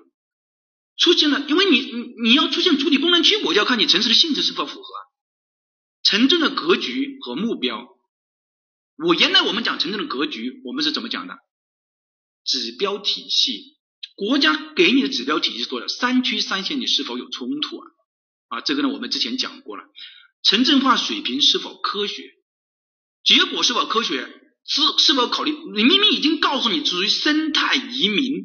[0.97, 4.93] 出现了，因为你你你要出现主体功能区，我就要看你城市的性质是否符合
[6.03, 7.87] 城镇的格局和目标。
[8.97, 11.37] 我原来我们讲城镇的格局，我们是怎么讲的？
[12.43, 13.77] 指标体系，
[14.15, 17.87] 国家给你的指标体系是多少，三区三线你是否有冲突啊？
[18.49, 19.85] 啊，这个呢我们之前讲过了。
[20.43, 22.32] 城镇化水平是否科学？
[23.23, 24.27] 结果是否科学？
[24.65, 25.51] 是是否考虑？
[25.75, 28.43] 你明明已经告诉你属于生态移民，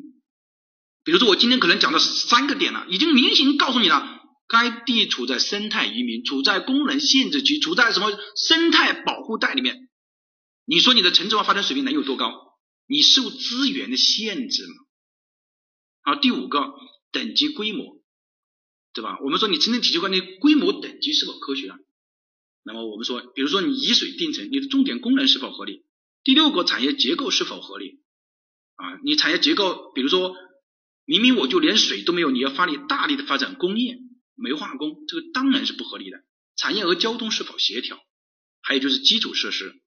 [1.05, 9.89] 比如说我今天可能讲的三个点了，已经明显告诉你了，该地处在生态移民，处在功能限制区，处在什么生态保护带里面。
[10.65, 12.33] 你说你的城镇化发展水平能有多高？
[12.89, 14.75] 你受资源的限制吗？
[16.03, 16.75] 好，第五个
[17.13, 18.03] 等级规模，
[18.93, 19.19] 对吧？
[19.23, 21.77] 我们说你城镇体系化的规模等级是否科学啊？
[22.69, 25.87] 那么我们说，比如说你以水定城，你的重点功能是否合理？
[26.23, 28.03] 第六个产业结构是否合理？
[28.75, 30.37] 啊，你产业结构，比如说
[31.07, 33.99] 明明我就连水都没有，你要发力大力的发展工业、
[34.37, 36.19] 煤化工，这个当然是不合理的。
[36.57, 37.99] 产业和交通是否协调？
[38.61, 39.81] 还有就是基础设施，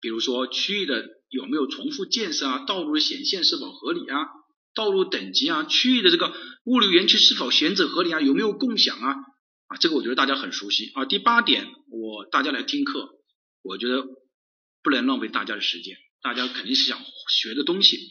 [0.00, 2.64] 比如说区域的有没有重复建设啊？
[2.64, 4.16] 道路的显现是否合理啊？
[4.74, 5.64] 道路等级啊？
[5.64, 6.32] 区域的这个
[6.64, 8.20] 物流园区是否选址合理啊？
[8.22, 9.14] 有没有共享啊？
[9.68, 11.04] 啊，这个我觉得大家很熟悉啊。
[11.04, 13.08] 第八点，我大家来听课，
[13.62, 14.02] 我觉得
[14.82, 16.98] 不能浪费大家的时间，大家肯定是想
[17.28, 18.10] 学的东西，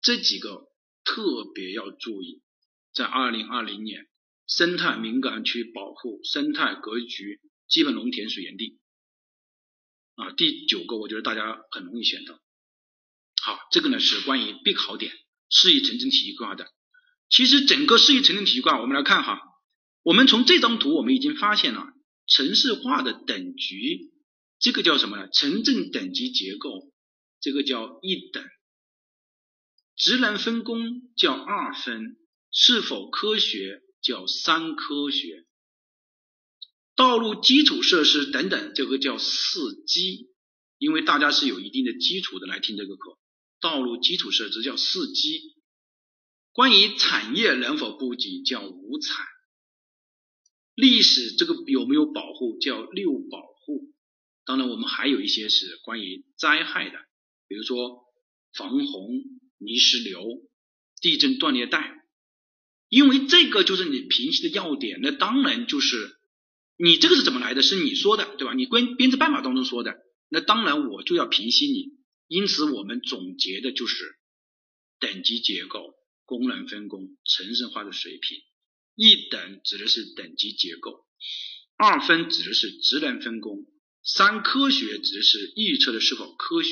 [0.00, 0.68] 这几个
[1.04, 2.42] 特别要注意。
[2.92, 4.06] 在二零二零年，
[4.46, 8.78] 生态敏感区保护、生态格局、基本农田水源地
[10.14, 12.40] 啊，第九个我觉得大家很容易选到。
[13.42, 15.12] 好，这个呢是关于必考点，
[15.50, 16.70] 适宜城镇体系规划的。
[17.28, 19.40] 其实整个适宜城镇体系规划，我们来看哈。
[20.06, 21.84] 我们从这张图，我们已经发现了
[22.28, 24.12] 城市化的等级，
[24.60, 25.28] 这个叫什么呢？
[25.32, 26.92] 城镇等级结构，
[27.40, 28.44] 这个叫一等。
[29.96, 30.78] 职能分工
[31.16, 32.16] 叫二分，
[32.52, 35.44] 是否科学叫三科学。
[36.94, 40.28] 道路基础设施等等，这个叫四基。
[40.78, 43.18] 因为大家是有一定的基础的来听这个课，
[43.60, 45.56] 道路基础设施叫四基。
[46.52, 49.26] 关于产业能否布局叫五产。
[50.76, 53.92] 历史这个有没有保护叫六保护？
[54.44, 56.98] 当然，我们还有一些是关于灾害的，
[57.48, 58.04] 比如说
[58.52, 59.08] 防洪、
[59.58, 60.22] 泥石流、
[61.00, 62.04] 地震断裂带。
[62.88, 65.96] 因为这个就是你评析的要点，那当然就是
[66.76, 67.62] 你这个是怎么来的？
[67.62, 68.54] 是你说的对吧？
[68.54, 69.96] 你编编制办法当中说的，
[70.28, 71.96] 那当然我就要评析你。
[72.28, 74.04] 因此，我们总结的就是
[75.00, 75.94] 等级结构、
[76.26, 78.38] 功能分工、城市化的水平。
[78.96, 81.06] 一等指的是等级结构，
[81.76, 83.66] 二分指的是职能分工，
[84.02, 86.70] 三科学指的是预测的是否科学，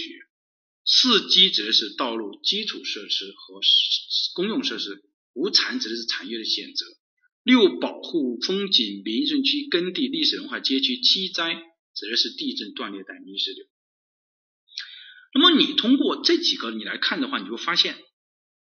[0.86, 3.60] 四基指的是道路基础设施和
[4.34, 5.04] 公用设施，
[5.34, 6.86] 五产指的是产业的选择，
[7.42, 11.54] 六保护风景名胜区耕地历史文化街区，七灾
[11.94, 13.66] 指的是地震断裂带泥石流。
[15.34, 17.98] 那么你通过这几个你来看的话，你会发现，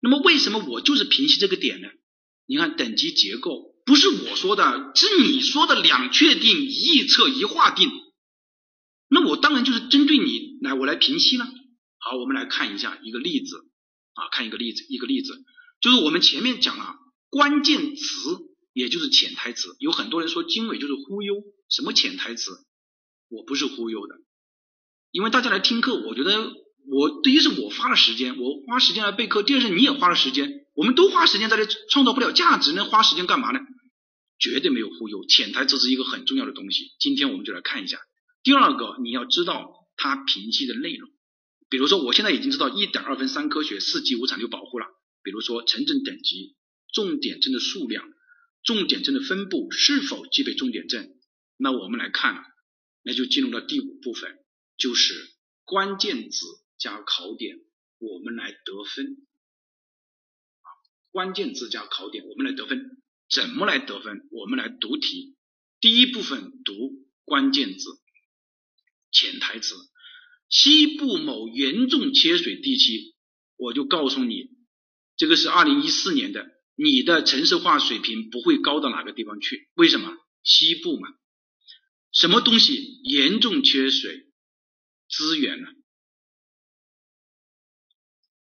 [0.00, 1.88] 那么为什么我就是平息这个点呢？
[2.52, 7.90] 你看等级结构不是我说的，是你说的两确定一预测一划定，
[9.08, 11.46] 那我当然就是针对你来，我来评析了。
[11.96, 13.56] 好，我们来看一下一个例子
[14.12, 15.32] 啊，看一个例子，一个例子
[15.80, 16.94] 就是我们前面讲了
[17.30, 18.02] 关键词，
[18.74, 19.74] 也就是潜台词。
[19.78, 21.36] 有很多人说经纬就是忽悠，
[21.70, 22.50] 什么潜台词？
[23.30, 24.16] 我不是忽悠的，
[25.10, 26.52] 因为大家来听课，我觉得
[26.86, 33.60] 我第一是我花了时间，我花时间来备课；第二是你也花了时间，我们都花时间在这创造不了价值，那花时间干嘛呢？
[34.38, 36.92] 绝对没有忽悠，潜台词是一个很重要的东西。
[36.98, 38.00] 今天我们就来看一下。
[38.42, 41.08] 第二个，你要知道它评析的内容。
[41.68, 44.86] 比如说，我现在已经知道一点二分三科学四级无残留保护了。
[45.22, 46.56] 比如说，城镇等级、
[46.92, 48.04] 重点镇的数量、
[48.64, 51.14] 重点镇的分布是否具备重点镇？
[51.56, 52.42] 那我们来看，
[53.04, 54.38] 那就进入到第五部分，
[54.76, 55.14] 就是
[55.64, 56.46] 关键词
[56.78, 57.58] 加考点，
[57.98, 59.18] 我们来得分。
[61.12, 63.02] 关键字加考点，我们来得分。
[63.30, 64.28] 怎么来得分？
[64.30, 65.36] 我们来读题。
[65.80, 66.74] 第一部分读
[67.24, 67.90] 关键字、
[69.10, 69.74] 潜台词。
[70.48, 73.14] 西部某严重缺水地区，
[73.56, 74.50] 我就告诉你，
[75.16, 79.70] 这个是二零一四年的，你的城市化水平不会高到哪个地方去？
[79.74, 80.14] 为什么？
[80.42, 81.08] 西部嘛，
[82.10, 84.26] 什么东西严重缺水？
[85.08, 85.68] 资源呢？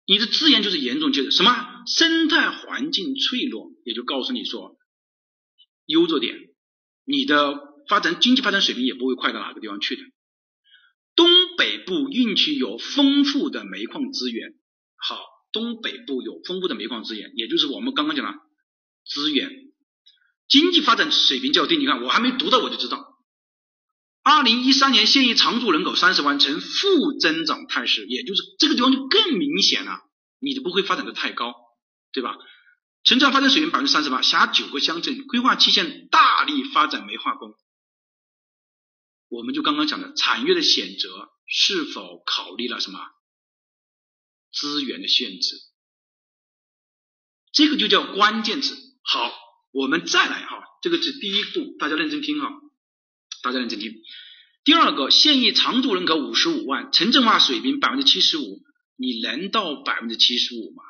[0.06, 1.77] 你的资源就是严重缺水，什么？
[1.88, 4.78] 生态环境脆弱，也就告诉你说，
[5.86, 6.36] 悠着点，
[7.06, 10.04] 你的发展经济发展水平也不会快到哪个地方去的。
[11.16, 11.28] 东
[11.58, 14.54] 北部运气有丰富的煤矿资源，
[14.98, 15.20] 好，
[15.52, 18.38] 东北部有丰富的煤矿资源，也就是我们刚刚讲的
[19.04, 19.50] 资源，
[20.48, 21.78] 经济发展水平较低。
[21.78, 23.18] 你看，我还没读到我就知道，
[24.24, 30.02] 二零一三年县域常住人口三十万，呈负增长态势，也就是这个地方就更明显了，
[30.40, 31.56] 你就不会发展的太高，
[32.12, 32.36] 对吧？
[33.04, 37.54] 城镇化发展水平百分之三十八，辖九个乡镇，规划期限大力发展煤化工。
[39.30, 43.00] 我们就刚刚讲的产业的选择是否考虑了什么
[44.52, 45.56] 资源的限制？
[47.54, 48.76] 这个就叫关键词。
[49.04, 49.32] 好，
[49.72, 52.52] 我们再来哈，这个是第一步，大家认真听哈，
[53.42, 53.94] 大家认真听。
[54.66, 58.62] 第二个，县域常住人口五十五万，城镇化水平百分之七十五，
[58.98, 60.84] 你能到百分之七十五吗？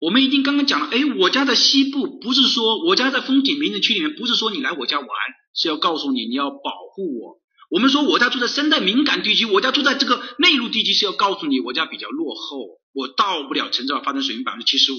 [0.00, 5.08] 我们已经刚刚讲了，哎，我家在西部，不是说我家在风景名胜区里面，不是说你来我家玩。
[5.52, 7.40] 是要告诉你，你要保护我。
[7.70, 14.96] 我们说我家住在生态敏感地区，我家住在这个内陆地区，是要告诉你我家比较落后，我到不了城镇化发展水平百分之七十五。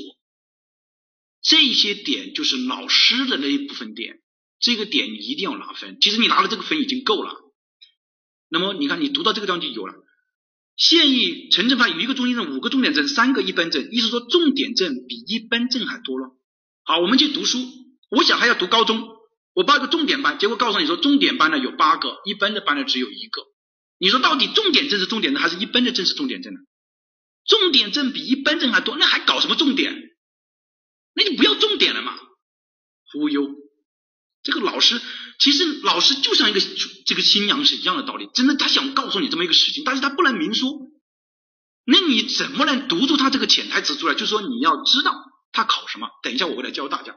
[1.42, 4.20] 这些点就是老师的那一部分点，
[4.60, 5.98] 这个点你一定要拿分。
[6.02, 7.34] 其实你拿了这个分已经够了。
[8.50, 9.94] 那么你看，你读到这个地方就有了。
[10.82, 16.36] 县域城镇化有一个中心镇，五个重点镇，三个一般镇，意思说重点镇比一般镇还多了。
[16.84, 17.60] 好，我们去读书，
[18.10, 19.08] 我小孩要读高中。
[19.54, 23.44] 我报个重点班，结果告诉你说重点班呢有八个，一般的班呢只有一个。
[24.00, 26.60] 你说到底重点镇是重点的，还是一般的镇是重点镇呢？
[27.46, 29.96] 重点镇比一般镇还多，那还搞什么重点？
[31.14, 32.18] 那就不要重点了嘛！
[33.12, 33.46] 忽悠，
[34.44, 35.02] 这个老师
[35.40, 36.60] 其实老师就像一个
[37.06, 40.72] 这个新娘是一样的道理，真的他想告诉你这么一个事情，但是他不能明说。
[41.86, 44.14] 那你怎么能读出他这个潜台词出来？
[44.14, 45.14] 就是说你要知道
[45.52, 46.10] 他考什么。
[46.24, 47.16] 等一下我会来教大家。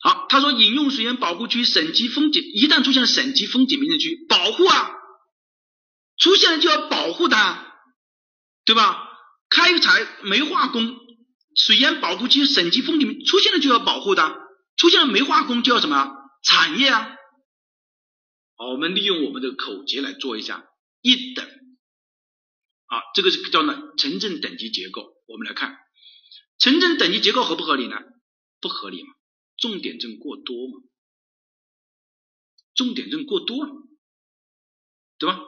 [0.00, 4.92] 好，他说饮用水源保护区、省级风景，一旦出现了省级风景名胜区，保护啊，
[6.18, 7.72] 出现了就要保护它，
[8.64, 9.08] 对吧？
[9.50, 10.96] 开采煤化工，
[11.56, 14.36] 水源保护区、省级风景出现了就要保护的，
[14.78, 16.10] 出现了煤化工就要什么
[16.42, 17.16] 产业啊？
[18.54, 20.64] 好，我们利用我们的口诀来做一下
[21.02, 25.14] 一等，啊，这个是叫呢城镇等级结构。
[25.26, 25.76] 我们来看
[26.58, 27.96] 城镇等级结构合不合理呢？
[28.60, 29.10] 不合理嘛。
[29.58, 30.80] 重点镇过多嘛？
[32.74, 33.72] 重点镇过多了，
[35.18, 35.40] 对吧？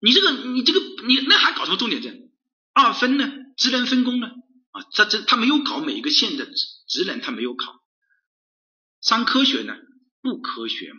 [0.00, 2.32] 你这个你这个你那还搞什么重点镇？
[2.72, 3.32] 二分呢？
[3.56, 4.26] 职能分工呢？
[4.72, 6.52] 啊，他这他没有考每一个县的职
[6.88, 7.80] 职能，他没有考。
[9.06, 9.76] 三科学呢？
[10.20, 10.98] 不科学嘛？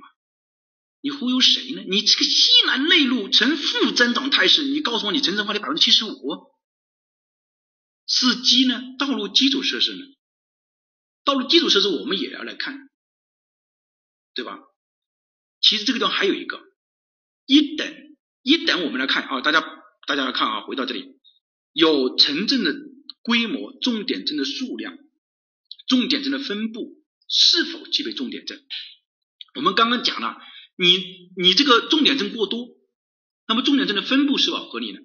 [1.02, 1.84] 你忽悠谁呢？
[1.90, 6.16] 你这个西南内陆呈负增长态势，你告诉我你城镇化率百分之七十五，
[8.08, 8.82] 是基呢？
[8.98, 10.06] 道路基础设施呢？
[11.26, 12.90] 道路基础设施我们也要来看，
[14.34, 14.58] 对吧？
[15.60, 16.62] 其实这个地方还有一个
[17.46, 17.94] 一等
[18.42, 19.60] 一等，我们来看啊，大家
[20.08, 21.20] 大家来看啊，回到这里，
[21.74, 22.74] 有城镇的
[23.22, 24.98] 规模、重点镇的数量、
[25.88, 26.96] 重点镇的分布
[27.28, 28.62] 是否具备重点镇？
[29.56, 30.38] 我们刚刚讲了，
[30.78, 32.68] 你你这个重点镇过多，
[33.48, 35.00] 那么重点镇的分布是否合理呢？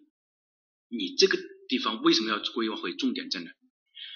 [0.88, 3.50] 你这个地方为什么要规划为重点镇呢？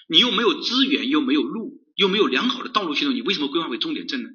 [0.07, 1.85] 你又没有资源，又没有路。
[1.97, 4.29] 又没有良好的道路系统，你为什么规划为重点镇呢？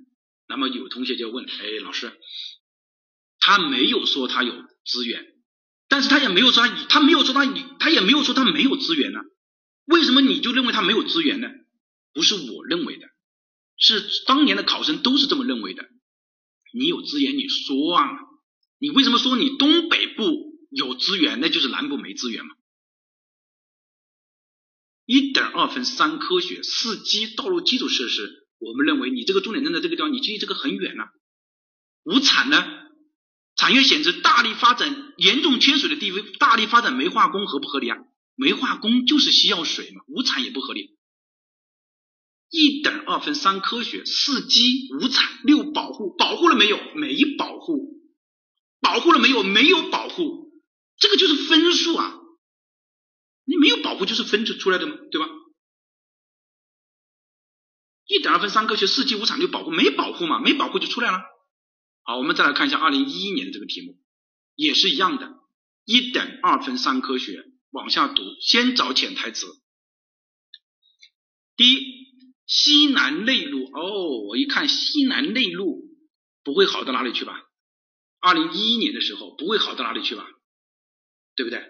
[0.49, 2.11] 那么有同学就问：哎，老师，
[3.39, 4.53] 他没有说他有
[4.85, 5.25] 资源，
[5.87, 7.47] 但是他也没有说他没有说他
[7.79, 9.21] 他也没有说他没有资源呢？
[9.85, 11.47] 为什么你就认为他没有资源呢？
[12.13, 13.07] 不是我认为的，
[13.77, 15.89] 是当年的考生都是这么认为的。
[16.75, 18.09] 你有资源，你说啊，
[18.79, 22.55] 你为什么说你东北部有资源，那就是南部没资源嘛？
[25.05, 31.11] 一点二分三科学四基道路基础设施，我们认为你这个重点镇在这个地方，你距离这个很远了。
[32.05, 32.65] 无产呢？
[33.55, 37.99] 产业选择大力发展严重缺水的地方，大力发展煤化工合不合理啊？
[38.35, 40.97] 煤化工就是需要水嘛，无产也不合理。
[42.53, 46.79] 一点二分三科学四基五产六保护，保护了没有？
[46.95, 48.03] 没保护，
[48.79, 49.43] 保护了没有？
[49.43, 50.53] 没有保护，
[50.99, 52.15] 这个就是分数啊。
[53.45, 55.27] 你没有保护就是分出出来的嘛，对吧？
[58.07, 61.23] 一点二分三科学四基五产六保护，没保护嘛，没保护就出来了。
[62.03, 63.99] 好，我们再来看一下二零一一年的这个题目，
[64.57, 65.41] 也是一样的，
[65.87, 69.47] 一点二分三科学往下读，先找潜台词。
[71.57, 72.02] 第一，
[72.55, 75.87] 西南内陆哦，我一看西南内陆
[76.45, 77.43] 不会好到哪里去吧？
[78.21, 80.29] 二零一一年的时候不会好到哪里去吧？
[81.35, 81.65] 对不对？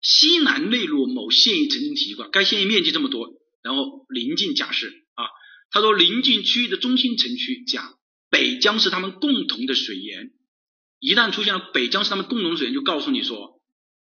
[0.00, 5.24] 西南内陆某县域城镇体育馆，该县域面积这么多，然后临近甲市啊，
[5.70, 7.94] 他说临近区域的中心城区甲
[8.30, 10.32] 北江是他们共同的水源，
[10.98, 13.62] 一旦出现了北江是他们共同水源，就告诉你说，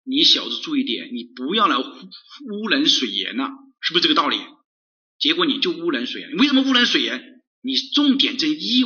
[0.03, 4.39] 你小子注意点，你不要来污染水源了，是不是这个道理？
[5.19, 7.41] 结果你就污染水源，为什么污染水源？
[7.61, 8.83] 你重点镇一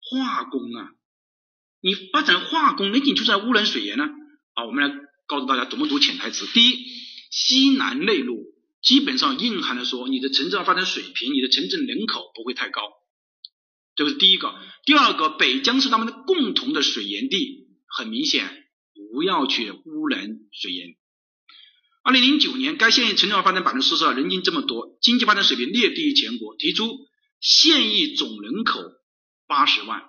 [0.00, 0.90] 化工啊，
[1.80, 4.04] 你发展化工，那你就在污染水源呢？
[4.54, 5.02] 啊，我们来。
[5.24, 6.46] 告诉大家怎么读潜台词。
[6.52, 6.84] 第一，
[7.30, 8.52] 西南内陆
[8.82, 12.82] 基本上蕴含了说你的城镇化发展水平，你的城镇人口不会太高，
[13.94, 14.52] 这是第一个。
[14.84, 20.96] 第二个，北疆是他们的共同的水源地，很明显不要去污染水源。
[22.02, 27.08] 二零零九年，该县域城镇化发展百分之四十二，人均这么多，经济发展水平略低于全国，提出
[27.40, 28.80] 县域总人口
[29.46, 30.02] 八十万，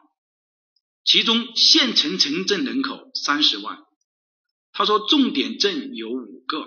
[1.03, 3.77] 其中县城城镇人口三十万。
[4.71, 6.65] 他说，重点镇有五个，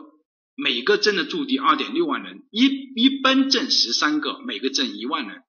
[0.54, 5.42] 每个镇的驻地二点六万人，一一般镇十三个，每个镇一万人。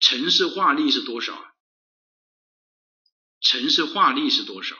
[0.00, 1.42] 城市化率是多少？
[3.40, 4.76] 城市化率是多少？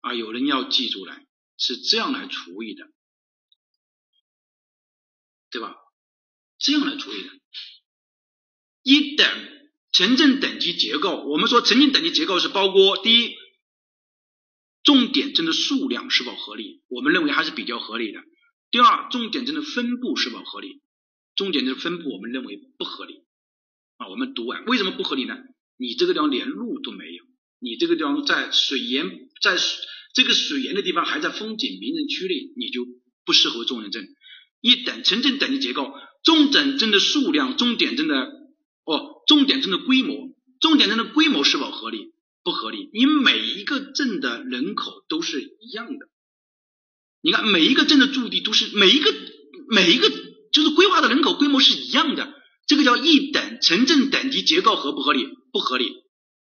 [0.00, 1.26] 啊，有人要记住来，
[1.56, 2.84] 是这样来除以的，
[5.52, 5.76] 对吧？
[6.58, 7.28] 这样来处理的。
[8.82, 9.28] 一等
[9.92, 13.36] 城镇等级结构，我们说城镇等级结构是包括第一。
[14.82, 16.82] 重点镇的数量是否合理？
[16.88, 18.20] 我们认为还是比较合理的。
[18.72, 20.80] 第二，重点镇的分布是否合理？
[21.36, 23.22] 重点镇的分布我们认为不合理。
[23.98, 25.36] 啊，我们读完为什么不合理呢？
[25.76, 27.24] 你这个地方连路都没有，
[27.60, 29.56] 你这个地方在水源，在
[30.14, 32.84] 这个水源的地方还在风景名胜区里，你就
[33.24, 34.08] 不适合重点镇。
[34.62, 35.92] 一等城镇等级结构，
[36.22, 38.14] 重点镇的数量，重点镇的
[38.86, 42.12] 哦，重点镇的规模，重点镇的规模是否合理？
[42.44, 46.06] 不合理，你每一个镇的人口都是一样的，
[47.20, 49.12] 你看每一个镇的驻地都是每一个
[49.68, 50.08] 每一个
[50.52, 52.32] 就是规划的人口规模是一样的，
[52.66, 55.28] 这个叫一等城镇等级结构合不合理？
[55.52, 56.02] 不合理。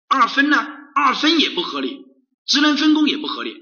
[0.09, 0.67] 二分呢？
[0.95, 2.05] 二分也不合理，
[2.45, 3.57] 职能分工也不合理。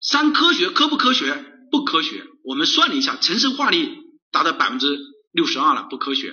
[0.00, 1.53] 三科学科不科学？
[1.74, 2.24] 不科学。
[2.44, 3.98] 我们算了一下，城市化率
[4.30, 4.96] 达到百分之
[5.32, 6.32] 六十二了，不科学。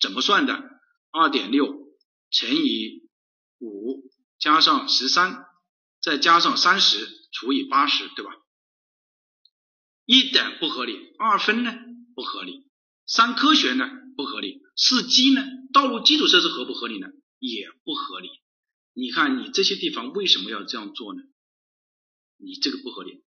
[0.00, 0.64] 怎么算的？
[1.12, 1.72] 二点六
[2.32, 3.08] 乘以。
[3.60, 4.10] 五
[4.40, 5.44] 加上十三，
[6.00, 8.32] 再加上三十除以八十，对吧？
[10.06, 11.72] 一等不合理，二分呢
[12.16, 12.66] 不合理，
[13.06, 13.86] 三科学呢
[14.16, 17.06] 不合理，四基呢道路基础设施合不合理呢？
[17.38, 18.30] 也不合理。
[18.94, 21.20] 你看你这些地方为什么要这样做呢？
[22.38, 23.22] 你这个不合理。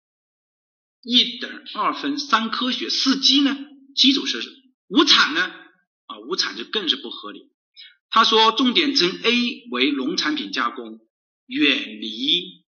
[1.02, 3.56] 一等二分三科学四基呢
[3.94, 4.50] 基础设施
[4.88, 7.50] 无产呢啊无产就更是不合理。
[8.10, 10.98] 他说，重点镇 A 为农产品加工，
[11.46, 12.64] 远离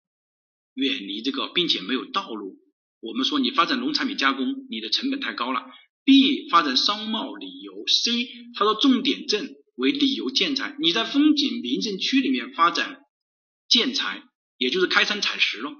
[0.75, 2.59] 远离这个，并且没有道路。
[2.99, 5.61] 我们说你发展农产品加工，你的成本太高了。
[6.03, 13.01] B 发展商贸旅游，C 他说重点镇为旅游建材，你在风景名胜区里面发展
[13.67, 14.23] 建材，
[14.57, 15.71] 也就是开山采石了，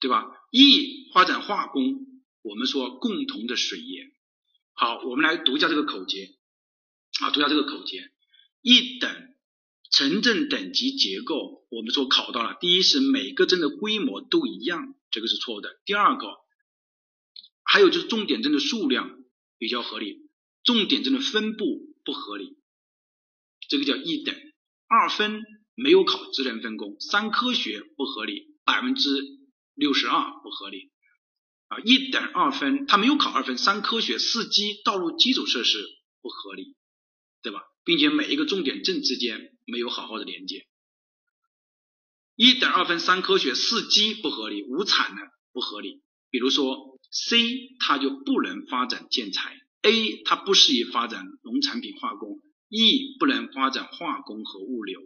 [0.00, 2.06] 对吧？E 发展化工，
[2.42, 4.10] 我们说共同的水源。
[4.72, 6.34] 好，我们来读一下这个口诀
[7.20, 8.10] 啊，读一下这个口诀。
[8.62, 9.10] 一等
[9.90, 12.56] 城镇等级结构，我们说考到了。
[12.60, 15.80] 第一是每个镇的规模都一样，这个是错的。
[15.84, 16.26] 第二个，
[17.62, 19.18] 还有就是重点镇的数量
[19.58, 20.28] 比较合理，
[20.62, 22.58] 重点镇的分布不合理，
[23.68, 24.34] 这个叫一等。
[24.86, 25.42] 二分
[25.74, 29.10] 没有考职能分工，三科学不合理，百分之
[29.80, 30.92] 六十二不合理
[31.68, 35.78] 啊，一等二分他没有考二分，三科学四基道路基础设施
[36.20, 36.76] 不合理，
[37.42, 37.62] 对吧？
[37.82, 40.66] 并且每一个重点镇之间没有好好的连接，
[42.36, 47.38] 一等二分三科学四基不合理，无产能不合理，比如说 C
[47.80, 52.38] 它就不能发展建材，A 它不适宜发展农产品化工。
[52.72, 55.00] E 不能发展化工和物流，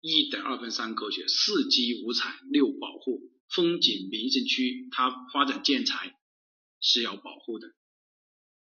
[0.00, 6.18] 一等二分三科学，四基五彩，六保护，风景名胜区，它发展建材
[6.80, 7.68] 是要保护的，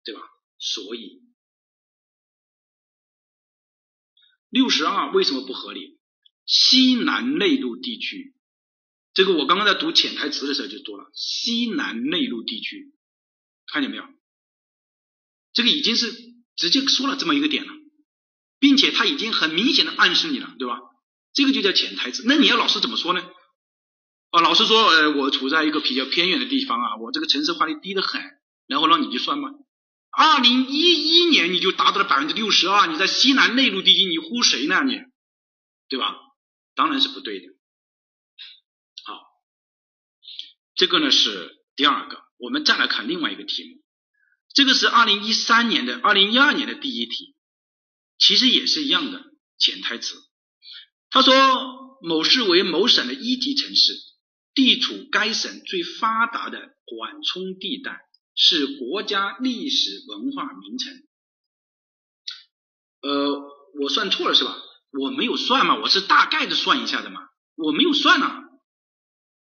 [0.05, 0.23] 对吧？
[0.59, 1.23] 所以
[4.49, 5.99] 六十二为什么不合理？
[6.47, 8.35] 西南内陆地区，
[9.13, 12.95] 这个我刚刚在读潜台词的时候就说了，西南内陆地区，
[13.67, 14.05] 看见没有？
[15.53, 16.31] 这个已经是。
[16.57, 17.73] 直接说了这么一个点了，
[18.59, 20.79] 并且他已经很明显的暗示你了，对吧？
[21.33, 22.25] 这个就叫潜台词。
[22.27, 23.23] 那你要老师怎么说呢？
[24.31, 28.23] 啊，老师说，呃，我处在一个比较偏远的地方啊，我这个城市化率低得很，
[28.67, 29.51] 然后让你去算吗？
[30.13, 34.85] 二零一一年你就达到了百分之六十二，你在西南内陆地区，你呼谁呢？
[34.85, 35.01] 你，
[35.89, 36.17] 对吧？
[36.75, 37.47] 当然是不对的。
[39.05, 39.21] 好，
[40.75, 43.83] 这个呢是第二个，我们再来看另外一个题目。
[44.55, 47.35] 这个是二零一三年的、二零一二年的第一题，
[48.19, 49.25] 其实也是一样的
[49.59, 50.17] 潜台词。
[51.11, 53.93] 他说，某市为某省的一级城市，
[54.55, 58.01] 地处该省最发达的缓冲地带，
[58.35, 60.93] 是国家历史文化名城。
[63.03, 63.43] 呃，
[63.81, 64.57] 我算错了是吧？
[64.93, 67.21] 我没有算嘛，我是大概的算一下的嘛，
[67.57, 68.45] 我没有算呢。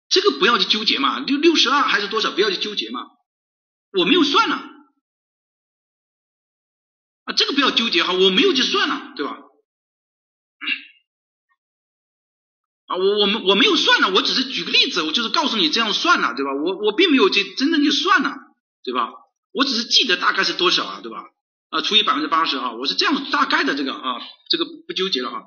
[0.10, 3.02] 这个不要去纠结嘛，六六十二还是多少，不要去纠结嘛，
[3.92, 4.56] 我没有算呢。
[7.26, 9.38] 啊，这个不要纠结哈，我没有去算了，对吧？
[12.90, 16.52] 啊，我我们我没有算了，我只是举个例子，我就是告诉你这样算了，对吧？
[16.54, 18.36] 我我并没有去真正去算了，
[18.84, 19.12] 对吧？
[19.54, 21.24] 我只是记得大概是多少啊，对吧？
[21.70, 24.20] 啊，除以百分之八十啊，我是这样大概的这个啊，
[24.50, 25.44] 这个不纠结了哈。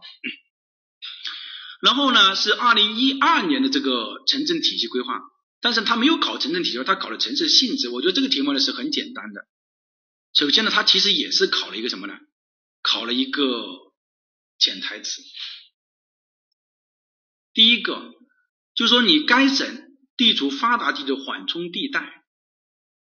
[1.80, 5.20] 然后呢，是二零一二年的这个城镇体系规划，
[5.60, 7.88] 但是他没有考城镇体系，他考了城市性质。
[7.88, 9.40] 我觉得这个题目呢是很简单的。
[10.32, 12.14] 首先呢，它其实也是考了一个什么呢？
[12.82, 13.44] 考了一个
[14.60, 15.22] 潜台词。
[17.54, 18.14] 第一个
[18.74, 22.24] 就是说，你该省地处发达地的缓冲地带、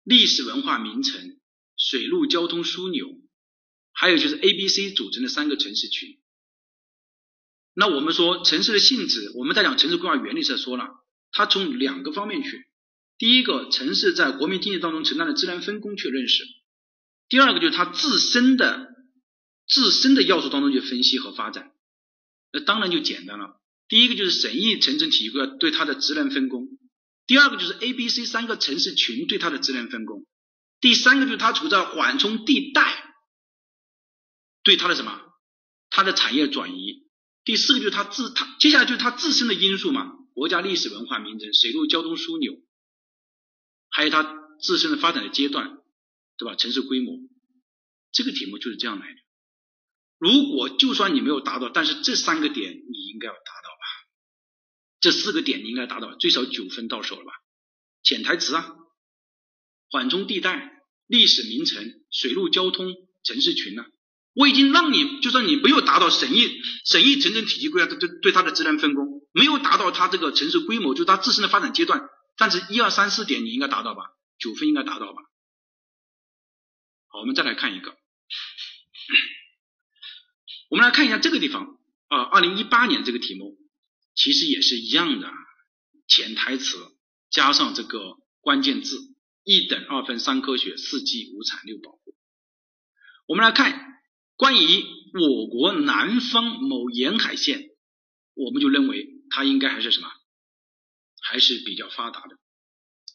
[0.04, 1.40] 历史文化名城、
[1.76, 3.08] 水陆交通枢纽，
[3.92, 6.18] 还有就是 A、B、C 组成的三个城市群。
[7.74, 10.88] 那我们说城市的性质，我们在讲城市规划原理时说了，
[11.30, 12.66] 它从两个方面去。
[13.16, 16.44] 第一个，城市在国民经济当中承担的自然分工去认识。
[17.28, 18.90] 第二个就是它自身的
[19.66, 21.72] 自身的要素当中去分析和发展，
[22.52, 23.61] 那当然就简单了。
[23.92, 26.66] 第一个就是省议城镇体系规划对它的职能分工，
[27.26, 30.24] 第二个就是 A、B、C 三个城市群对它的职能分工，
[30.80, 33.14] 第三个就是它处在缓冲地带，
[34.62, 35.20] 对它的什么
[35.90, 37.04] 它的产业转移，
[37.44, 42.62] 第四个就是它自它接下来就是它自身的因素嘛，国家历史文化名城、水陆交通枢纽，
[43.90, 44.24] 还有它
[44.58, 45.78] 自身的发展的阶段。
[46.38, 46.56] 对吧？
[46.56, 47.14] 城市规模，
[48.10, 49.20] 这个题目就是这样来的。
[50.18, 53.71] 如果就算你没有达到，但是这三个点你应该要达到？
[55.02, 57.32] 这四个点你应该达到，最少九分到手了吧？
[58.02, 58.74] 潜台词啊，
[59.90, 63.84] 缓冲地带、历史名城、水陆交通、城市群呢？
[64.34, 74.04] 我已经让你，就算你没有达到省议省议城镇体系规划的对对它的职能分工，没有达到它这个城市规模，就它自身的发展阶段，但是一二三四点你应该达到吧？
[74.38, 75.22] 九分应该达到吧？
[77.08, 77.94] 好，我们再来看一个，
[80.70, 81.76] 我们来看一下这个地方
[82.06, 83.58] 啊，二零一八年这个题目
[84.14, 85.30] 其实也是一样的，
[86.06, 86.76] 潜台词
[87.30, 88.96] 加上这个关键字，
[89.44, 92.00] 一等二分三科学四季五产六保护。
[93.26, 94.02] 我们来看
[94.36, 94.84] 关于
[95.14, 97.70] 我国南方某沿海县，
[98.34, 100.08] 我们就认为它应该还是什么，
[101.20, 102.36] 还是比较发达的。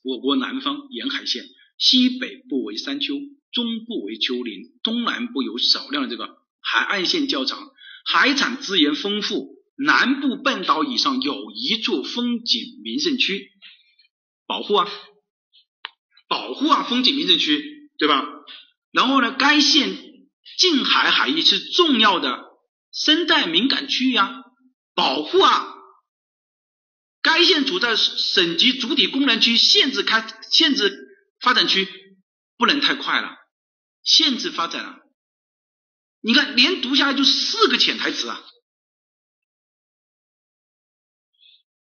[0.04, 1.46] 我国南方沿海县，
[1.78, 3.16] 西北部为山丘。
[3.50, 7.72] 中部为丘陵，东南部有少量的这个海岸线较长，
[8.06, 9.57] 海产资源丰富。
[9.78, 13.52] 南部半岛以上有一处风景名胜区，
[14.46, 14.90] 保护啊，
[16.28, 18.26] 保护啊，风景名胜区，对吧？
[18.92, 19.96] 然后呢，该县
[20.58, 22.44] 近海海域是重要的
[22.92, 24.42] 生态敏感区域啊，
[24.96, 25.76] 保护啊。
[27.22, 30.98] 该县处在省级主体功能区，限制开限制
[31.42, 31.88] 发展区，
[32.58, 33.36] 不能太快了。
[34.02, 35.00] 限制发展啊！
[36.22, 38.42] 你看连读下来就四个潜台词啊，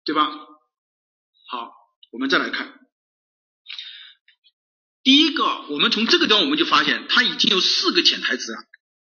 [0.08, 0.26] 对吧？
[1.50, 1.70] 好，
[2.12, 2.80] 我们再来看。
[5.02, 8.58] 第一个，我们从这个地方我们就发现，它已经有四个潜台词了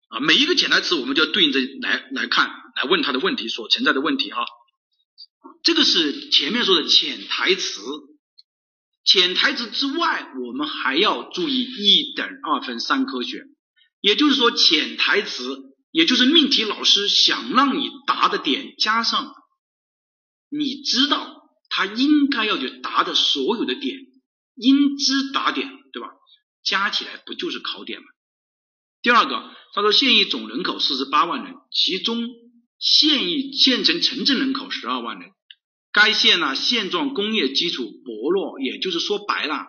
[0.09, 0.21] 啊。
[0.21, 2.47] 每一个潜台词，我们就要对应着来来看，
[2.77, 4.45] 来问他的问题所存在的问题哈。
[5.63, 7.81] 这个是前面说的潜台词，
[9.03, 13.47] 潜台词之外，我们还要注意一等二分三科学。
[14.03, 15.59] 也就是说，潜台词，
[15.91, 19.33] 也就是命题老师想让你答的点，加上
[20.53, 23.99] 你知道他应该要去答的所有的点，
[24.55, 25.79] 应知答点。
[25.93, 26.09] 对吧？
[26.65, 28.07] 加起来不就是考点吗？
[29.03, 32.31] 第二个，他说县域总人口四十八万人，其中
[32.79, 35.29] 县域县城城镇人口十二万人。
[35.93, 39.67] 该县呢现状工业基础薄弱，也就是说白了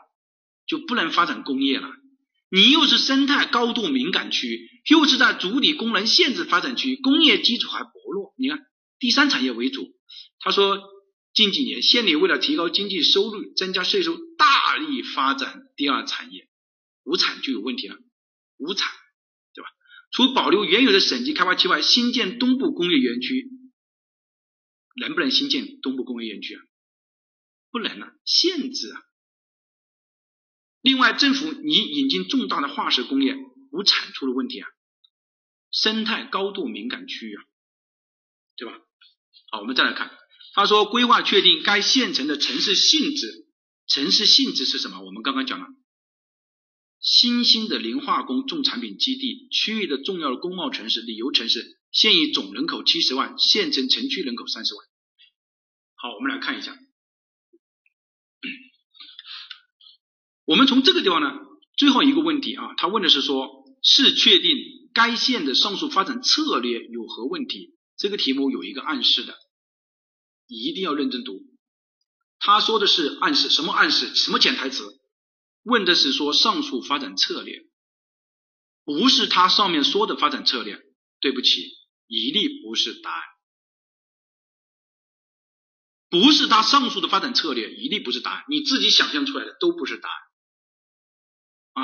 [0.65, 1.89] 就不能发展工业了。
[2.49, 8.34] 你又是生态高度敏感区，又是在主体功能限制发展区，工业基础还薄弱。
[8.38, 8.60] 你看
[8.97, 9.89] 第三产业为主。
[10.44, 10.91] 他说。
[11.36, 16.48] 近几年，县里为了提高经济收入、增加税收，大力发展第二产业，
[17.06, 17.98] 无产就有问题了。
[18.57, 18.88] 无产，
[19.56, 19.70] 对吧？
[20.11, 23.49] 除保留原有的省级开发区外，新建东部工业园区，
[25.02, 26.61] 能不能新建东部工业园区啊？
[27.72, 29.02] 不能啊，限制啊。
[30.82, 33.36] 另外，政府你引进重大的化石工业，
[33.72, 34.70] 无产出了问题啊，
[35.72, 37.44] 生态高度敏感区域啊，
[38.56, 38.78] 对吧？
[39.49, 40.15] 好，我们再来看。
[40.55, 43.47] 他说：“规划确定该县城的城市性质，
[43.88, 45.01] 城市性质是什么？
[45.01, 45.65] 我们刚刚讲了，
[46.99, 54.85] 新兴的磷化工重产品基地，区域的重要的工贸城市、旅游城市，现役总人口七十万，县城城区人口三十万。
[55.95, 56.77] 好，我们来看一下，
[60.45, 61.31] 我们从这个地方呢，
[61.75, 64.51] 最后一个问题啊，他问的是说，是确定
[64.93, 67.73] 该县的上述发展策略有何问题？
[67.97, 69.35] 这个题目有一个暗示的。”
[70.48, 71.41] 一定要认真读，
[72.40, 74.15] 他说的是暗示什么暗示？
[74.15, 74.99] 什么潜台词？
[75.64, 77.65] 问的是说上述发展策略，
[78.84, 80.82] 不是他上面说的发展策略。
[81.22, 83.24] 对不起，一律不是答案，
[86.10, 88.44] 不是他上述的发展策略，一律不是答案。
[88.49, 90.18] 你自己想象出来的都不是答案。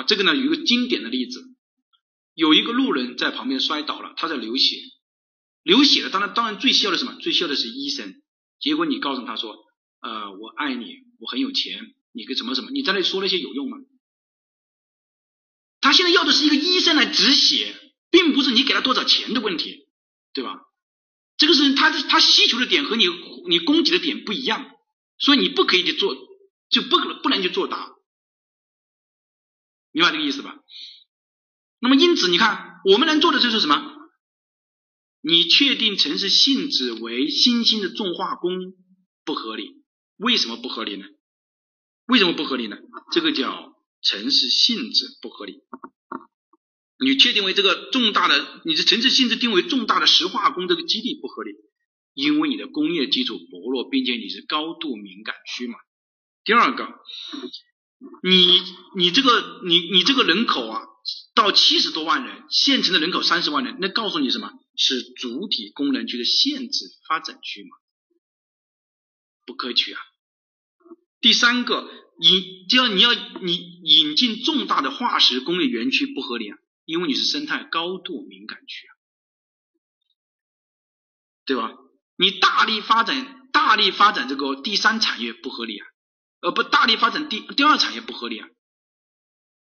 [0.02, 1.41] 啊，这个呢有一个经典的例子，
[2.34, 4.76] 有一个路人在旁边摔倒了，他在流血，
[5.64, 7.14] 流血了，当然当然最需要的什么？
[7.22, 8.22] 最需要的是医生。
[8.60, 9.57] 结果你告诉他说，
[10.02, 13.77] 呃，我爱你，我很有钱，你个什么什么，你在那说那些有用吗？
[15.81, 17.76] 他现在要的是一个医生来止血，
[18.10, 19.88] 并不是你给他多少钱的问题，
[20.34, 20.60] 对吧？
[21.38, 23.06] 这个是他他需求的点和你
[23.48, 24.69] 你供给的点不一样，
[25.18, 26.14] 所以你不可以去做，
[26.69, 27.95] 就不可不能去作答，
[29.91, 30.60] 明白这个意思吧？
[31.80, 33.88] 那么因此你看，我们能做的就是什么？
[35.30, 38.73] 你确定城市性质为新兴的重化工
[39.23, 39.76] 不合理？
[40.18, 41.06] 为什么不合理呢？
[42.07, 42.77] 为什么不合理呢？
[43.11, 45.60] 这个叫城市性质不合理。
[46.99, 51.51] 你确定为这个重大的，你的城市性质定为重大的石化工这个基地不合理，
[52.15, 55.77] 因为你的工业基础薄弱，并且你是高度敏感区嘛。
[56.43, 56.88] 第二个，
[58.23, 58.64] 你
[58.97, 60.81] 你这个你你这个人口啊，
[61.35, 64.51] 到七十多万人，县城的人口三十万人，那告诉你什么？
[64.81, 67.76] 是主体功能区的限制发展区嘛？
[69.45, 69.99] 不可取啊。
[71.19, 71.91] 第三个，
[72.22, 78.91] 引就要你要你引进重大的化石工业园区不合理啊，因为你是生态高度敏感区啊，
[81.45, 81.73] 对吧？
[82.15, 85.88] 你大力发展大力发展这个第三产业不合理啊，
[86.39, 88.47] 呃不大力发展第第二产业不合理啊，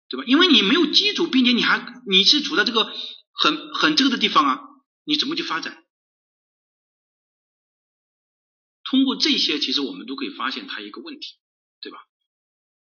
[0.08, 0.24] 对吧？
[0.26, 2.92] 因为你没有基础，并且你还你是处在这个
[3.32, 4.73] 很很这个的地方啊。
[5.04, 5.84] 你怎么去发展？
[8.82, 11.36] 通过这些，其实我们都可以发现它一个问题，
[11.80, 11.98] 对吧？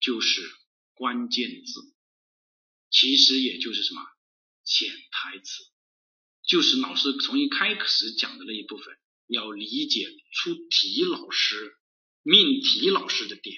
[0.00, 0.48] 就是
[0.94, 1.94] 关键字，
[2.90, 4.02] 其实也就是什么
[4.64, 5.64] 潜台词，
[6.46, 11.76] 就是老师从一开始讲的那一部分，要理解出题老师
[12.22, 13.56] 命题老师的点，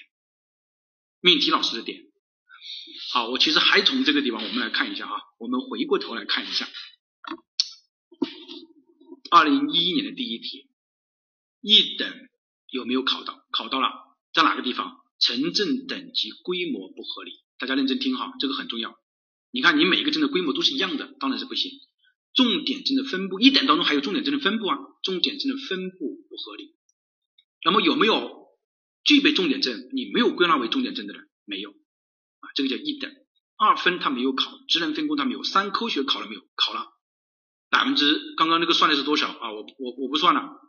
[1.19, 2.11] 命题老师的点。
[3.11, 6.67] 好，我其实还从这个地方，我们来看一下啊，我们回过头来看一下。
[9.33, 10.67] 二零一一年的第一题，
[11.61, 12.13] 一等
[12.69, 13.45] 有没有考到？
[13.49, 13.87] 考到了，
[14.33, 14.97] 在哪个地方？
[15.19, 18.93] 城镇等级规模不合理，大家认真听哈，这个很重要。
[19.49, 21.71] 你看，你每个镇的规模都是一样的，当然是不行。
[22.33, 25.97] 重点镇的分布，一等当中还有重点镇的分布啊，重点镇的分布
[26.27, 26.75] 不合理。
[27.63, 28.47] 那么有没有
[29.05, 29.87] 具备重点镇？
[29.93, 33.09] 你没有归纳为重点镇的人，没有啊，这个叫一等。
[33.55, 36.41] 二分他没有考，职能分工他没有，三科学考了没有？
[36.57, 36.90] 考了。
[37.71, 39.51] 百分之刚刚那个算的是多少啊？
[39.51, 40.59] 我我我不算了，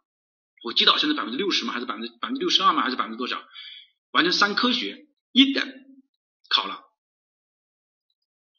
[0.63, 3.43] 我记得好像是百分之六十嘛，还是百分之百分之六十二嘛，还是百分之多少？
[4.13, 5.69] 完成三科学一等
[6.49, 6.81] 考了，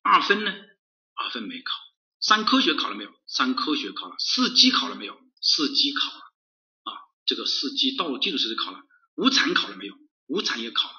[0.04, 0.54] 二分呢？
[1.16, 1.74] 二分没考。
[2.20, 3.14] 三科学考了没有？
[3.28, 4.16] 三科学考了。
[4.20, 5.18] 四基考了没有？
[5.42, 6.20] 四基考了。
[6.84, 8.82] 啊，这个四基道路基础设施考了。
[9.16, 9.96] 无产考了没有？
[10.28, 10.96] 无产也考了，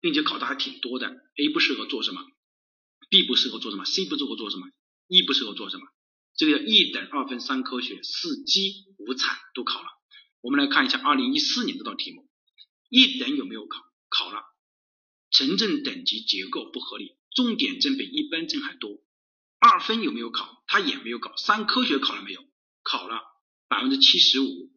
[0.00, 1.08] 并且考的还挺多的。
[1.36, 2.22] A 不适合做什么
[3.08, 4.66] ？B 不适合做什么？C 不适合做什么
[5.08, 5.86] ？E 不适合做什么？
[6.36, 9.88] 这个叫一等二分三科学四基五产都考了。
[10.40, 12.28] 我们来看一下二零一四年这道题目，
[12.88, 13.80] 一等有没有考？
[14.08, 14.42] 考了。
[15.30, 19.02] 城镇等级结构不合理，重点镇比一般镇还多。
[19.58, 20.62] 二分有没有考？
[20.66, 21.36] 他也没有考。
[21.36, 22.44] 三科学考了没有？
[22.82, 23.20] 考了，
[23.66, 24.70] 百分之七十五。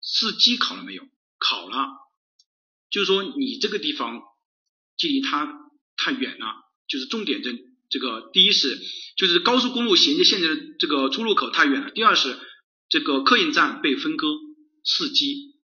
[0.00, 1.08] 四基考了没有？
[1.38, 1.88] 考了。
[2.90, 4.22] 就是说你这个地方
[4.96, 6.46] 距离它太远了，
[6.86, 7.75] 就是重点镇。
[7.88, 8.78] 这个第一是
[9.16, 12.36] 就是高速公路衔接县城的这个出入口太远了，第二是
[12.88, 14.26] 这个客运站被分割，
[14.84, 15.54] 四基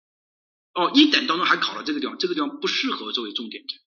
[0.73, 3.79] 哦一等当中还考了这个地方，这个地方不适合作为重点镇，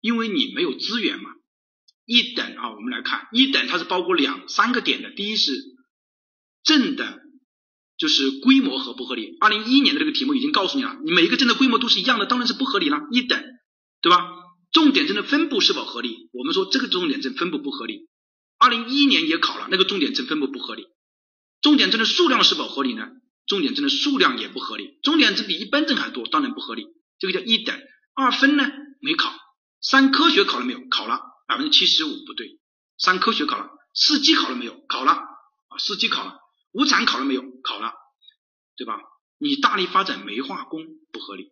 [0.00, 1.30] 因为你没有资源嘛。
[2.04, 5.52] 一等啊，我们来看一等它是包括两三个点的，第一是
[6.64, 7.20] 镇的，
[7.96, 9.36] 就是规模合不合理。
[9.40, 12.98] 二零一一年的这个题目已经告诉你了，你每一个镇的规模都是一样的，当然是不合理了。
[13.12, 13.40] 一等，
[14.02, 14.28] 对吧？
[14.72, 16.30] 重点镇的分布是否合理？
[16.32, 18.08] 我们说这个重点镇分布不合理。
[18.58, 20.86] 二零一一年也考了，那个重点镇分布不合理。
[21.60, 23.06] 重点镇的数量是否合理呢？
[23.46, 24.98] 重点镇的数量也不合理。
[25.02, 26.86] 重点镇比一般镇还多，当然不合理。
[27.18, 27.78] 这个叫一等。
[28.14, 28.70] 二分呢？
[29.00, 29.34] 没考。
[29.80, 30.80] 三科学考了没有？
[30.90, 32.58] 考了，百分之七十五不对。
[32.98, 33.68] 三科学考了。
[33.94, 34.80] 四基考了没有？
[34.88, 36.38] 考了啊，四基考了。
[36.72, 37.42] 五产考了没有？
[37.62, 37.92] 考了，
[38.76, 38.98] 对吧？
[39.38, 41.50] 你大力发展煤化工不合理。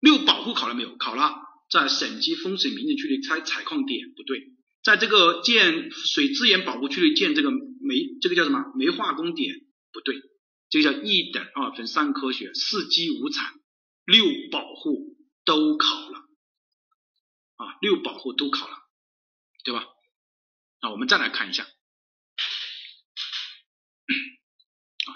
[0.00, 0.96] 六保护考了没有？
[0.96, 1.34] 考了。
[1.68, 8.72] 在省级风水名胜区里开采矿点不对，在这个建水资源保护区里建这个煤，这个叫什么？
[8.76, 9.54] 煤化工点
[9.92, 10.20] 不对，
[10.70, 13.54] 这个叫一等二分三科学四基无产
[14.04, 16.18] 六保护都考了。
[17.56, 18.76] 啊，六保护都考了，
[19.62, 19.86] 对吧？
[20.82, 21.62] 那我们再来看一下。
[21.62, 21.70] 啊，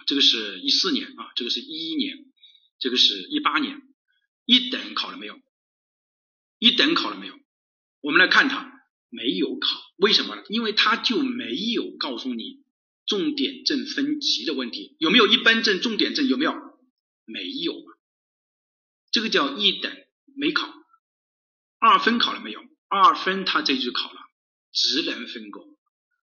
[0.07, 2.17] 这个是一四年啊，这个是一一年，
[2.79, 3.83] 这个是一八年，
[4.45, 5.35] 一等考了没有？
[6.59, 7.35] 一等考了没有？
[8.01, 8.73] 我们来看它
[9.09, 10.43] 没有考，为什么呢？
[10.49, 12.65] 因为它就没有告诉你
[13.07, 16.27] 重点证分级的问题，有没有一般证、重点证？
[16.29, 16.53] 有没有？
[17.25, 17.75] 没有
[19.11, 19.93] 这个叫一等
[20.37, 20.73] 没考。
[21.79, 22.61] 二分考了没有？
[22.89, 24.21] 二分它这就考了
[24.73, 25.77] 职能分工，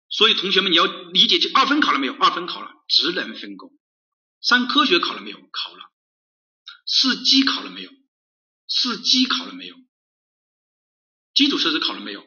[0.08, 2.14] 所以同学们你要理解，就二分考了没有？
[2.14, 3.72] 二分考了职能分工。
[4.40, 5.38] 三科学考了没有？
[5.38, 5.90] 考了。
[6.86, 7.90] 四基考了没有？
[8.66, 9.76] 四基考了没有？
[11.34, 12.24] 基础设施考了没有？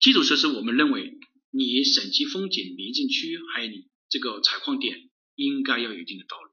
[0.00, 1.18] 基础设施，我们认为
[1.50, 6.50] 你省级风景名胜区还有你这个采矿点应该要有一定的道路，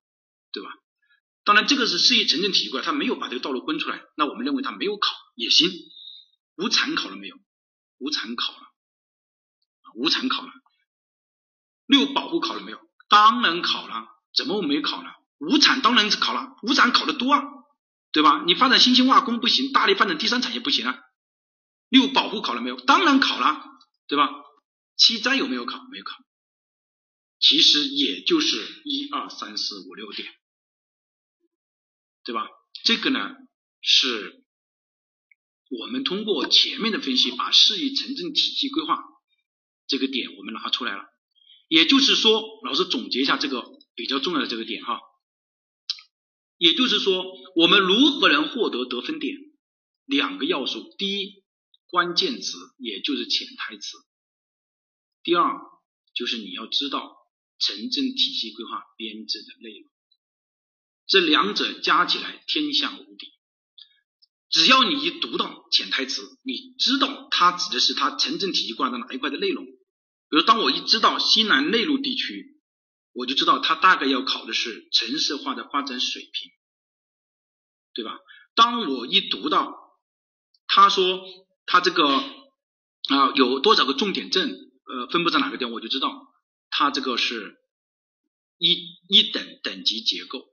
[0.52, 0.70] 对吧？
[1.46, 5.70] 当然，这个是市级城镇体系规划，他没有把这个道路分出来，那我们认为他没有考也行。
[6.58, 7.38] 无产考了没有？
[8.00, 8.60] 无产考了，
[9.96, 10.52] 无产考了。
[11.86, 12.80] 六保护考了没有？
[13.08, 15.16] 当然考了，怎么我没考了？
[15.38, 17.44] 无产当然是考了，无产考的多啊。
[18.18, 18.44] 对吧？
[18.48, 20.98] 你发展新兴化工不行，大力发展第三产业不行啊。
[21.88, 22.76] 六保护考了没有？
[22.76, 23.64] 当然考了，
[24.08, 24.28] 对吧？
[24.96, 25.86] 七灾有没有考？
[25.92, 26.18] 没有考。
[27.38, 30.34] 其实也就是一二三四五六点，
[32.24, 32.48] 对吧？
[32.86, 33.36] 这个呢
[33.82, 34.44] 是
[35.70, 38.98] 我们通过前面的分析，把市域城镇体系规划
[39.86, 41.04] 这个点我们拿出来了。
[41.68, 43.64] 也就是说，老师总结一下这个
[43.94, 45.00] 比较重要的这个点哈。
[46.58, 47.26] 也就是说，
[47.56, 49.38] 我们如何能获得得分点？
[50.06, 51.44] 两个要素：第一，
[51.88, 53.98] 关键词，也就是潜台词；
[55.22, 55.60] 第二，
[56.16, 57.16] 就是你要知道
[57.60, 59.92] 城镇体系规划编制的内容。
[61.06, 63.34] 这两者加起来天下无敌。
[64.50, 69.66] 只要你一读到潜台词，你知道它指的是它城镇体系规划的哪一块的内容。
[69.66, 69.72] 比
[70.30, 72.57] 如，当我一知道西南内陆地区。
[73.18, 76.52] 我就知道他大概要考的是城市化的发展水平，
[77.96, 78.20] 对吧？
[78.54, 79.74] 当我一读到
[80.68, 81.20] 他说
[81.66, 84.48] 他这个啊有多少个重点镇，
[84.86, 86.12] 呃分布在哪个地方，我就知道
[86.70, 87.56] 他这个是
[88.60, 88.78] 一
[89.10, 90.46] 一等等级结构。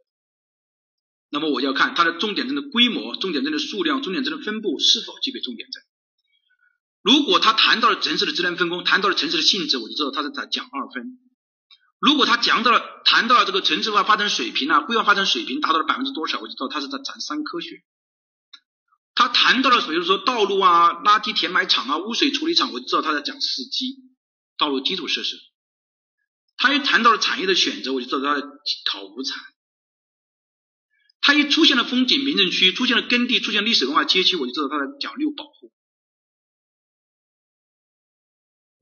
[1.29, 5.83] 那么我要看它的重点镇的规模、重点镇的数量、重点镇的分布是否具备重点镇。
[7.03, 11.19] 如果他谈到了城市的职能分工，谈到了城市的性质，我就知道他是在讲二分。
[12.05, 17.83] 如果他讲到了谈到了这个城市化发展水平啊，规划发展水平达到了百分之多少，我就知道他是在讲三科学。
[19.15, 24.03] 他谈到了比如说道路啊、垃圾填埋场啊、污水处理厂，我就知道他在讲四基
[24.59, 25.39] 道路基础设施。
[26.59, 28.47] 他一谈到了产业的选择，我就知道他在
[28.91, 29.43] 考五产。
[31.23, 35.73] 他一出现了风景名胜区，出现了耕地，出现历史文化街区，我就知道他在讲六保护。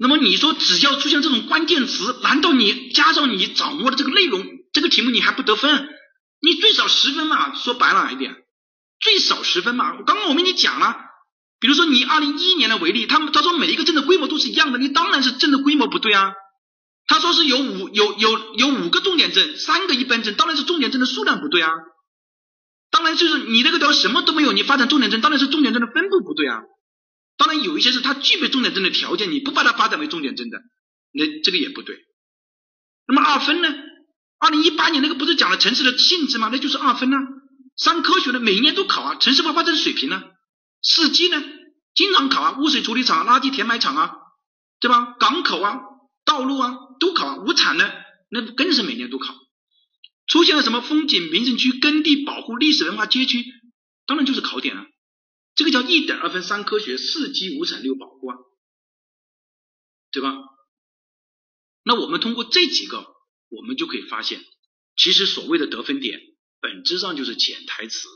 [0.03, 5.89] 那么你说只要出现这种关键词，难道你加上你掌握的这个内容，这个题目你还不得分？
[6.41, 7.55] 你最少十分嘛？
[7.55, 8.35] 说白了一点，
[8.99, 9.97] 最少十分嘛。
[9.97, 10.97] 我刚刚我跟你讲了，
[11.61, 16.33] 比如说你二零一一年的为例，他们他说每一个镇的规模都是一样的，你当然是镇的规模不对啊。
[17.07, 21.71] 他说是有五有有有五个重点镇，三个一般镇，当然是重点镇的数量不对啊。
[22.91, 26.59] 当然就是你那个地方什么都没有，你发展重点镇，当然是重点镇的分布不对啊。
[27.43, 30.61] 当然有一些是它具备重点镇的条件，你不把它发展为重点镇的，
[31.13, 31.97] 那这个也不对。
[33.09, 33.69] 那么二分呢？
[34.39, 36.51] 二零一八年那个不是讲了城市的性质吗？
[36.53, 37.17] 那就是二分呢。
[37.77, 39.17] 三科学呢，每一年都考啊。
[39.17, 40.23] 城市化发展水平呢？
[40.83, 41.43] 四季呢？
[41.97, 42.59] 经常考啊。
[42.61, 44.13] 污水处理厂、垃圾填埋场啊，
[44.79, 45.17] 对吧？
[45.19, 45.81] 港口啊、
[46.25, 47.37] 道路啊都考啊。
[47.45, 47.91] 无产呢？
[48.31, 49.35] 那更是每年都考。
[50.29, 53.45] 出现了什么风景名胜区、耕地保护、历史文化街区，
[54.07, 54.87] 当然就是考点啊。
[55.55, 58.37] 这个叫一等二分三科学四基五产六保护啊，
[60.11, 60.35] 对吧？
[61.85, 63.05] 那我们通过这几个，
[63.49, 64.43] 我们就可以发现，
[64.97, 66.21] 其实所谓的得分点，
[66.61, 68.09] 本质上就是潜台词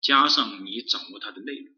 [0.00, 1.74] 加上你掌握它的内容。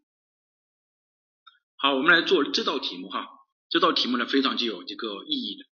[1.75, 3.27] 好，我们来做这道题目哈，
[3.69, 5.65] 这道题目呢非常具有这个意义的。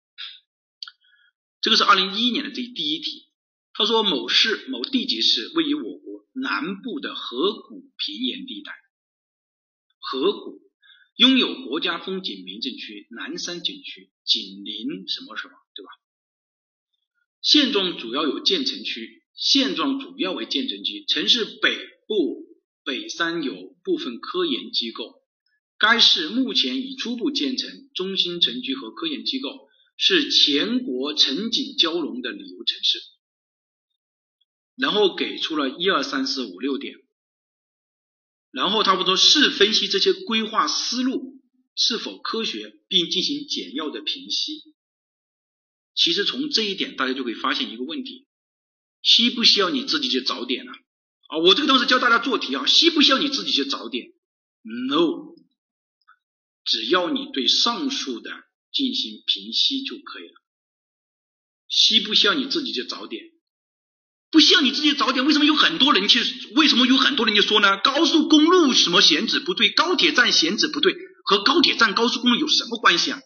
[1.60, 3.32] 这个是二零一一年的这第一题，
[3.72, 8.72] 他说某市某地级市位于我国南部的河谷平原地带。
[10.00, 10.60] 河谷
[11.16, 15.90] 拥有国家风景名胜区南山景区，紧邻什么什么，对吧？
[17.42, 21.04] 现状主要有建成区，现状主要为建成区。
[21.06, 22.46] 城市北部
[22.84, 25.22] 北山有部分科研机构，
[25.78, 32.98] 该市目前已初步建成中心城区和科研机构，是全国城景交融的旅游城市。
[34.76, 36.96] 然后给出了一二三四五六点。
[38.50, 41.40] 然后他们说是分析这些规划思路
[41.76, 44.74] 是否科学，并进行简要的评析。
[45.94, 48.26] 其实从这一点，大家就会发现一个问题：
[49.02, 50.72] 需不需要你自己去找点呢？
[51.28, 54.12] 啊，我这个当时教大家做题啊，需不需要你自己去找点
[54.62, 55.34] ？No，
[56.64, 58.30] 只要你对上述的
[58.72, 60.34] 进行评析就可以了。
[61.68, 63.29] 需不需要你自己去找点？
[64.30, 66.20] 不需要你自己找点，为什么有很多人去？
[66.54, 67.78] 为什么有很多人就说呢？
[67.78, 70.94] 高速公路什么选址不对，高铁站选址不对，
[71.24, 73.18] 和高铁站、高速公路有什么关系啊？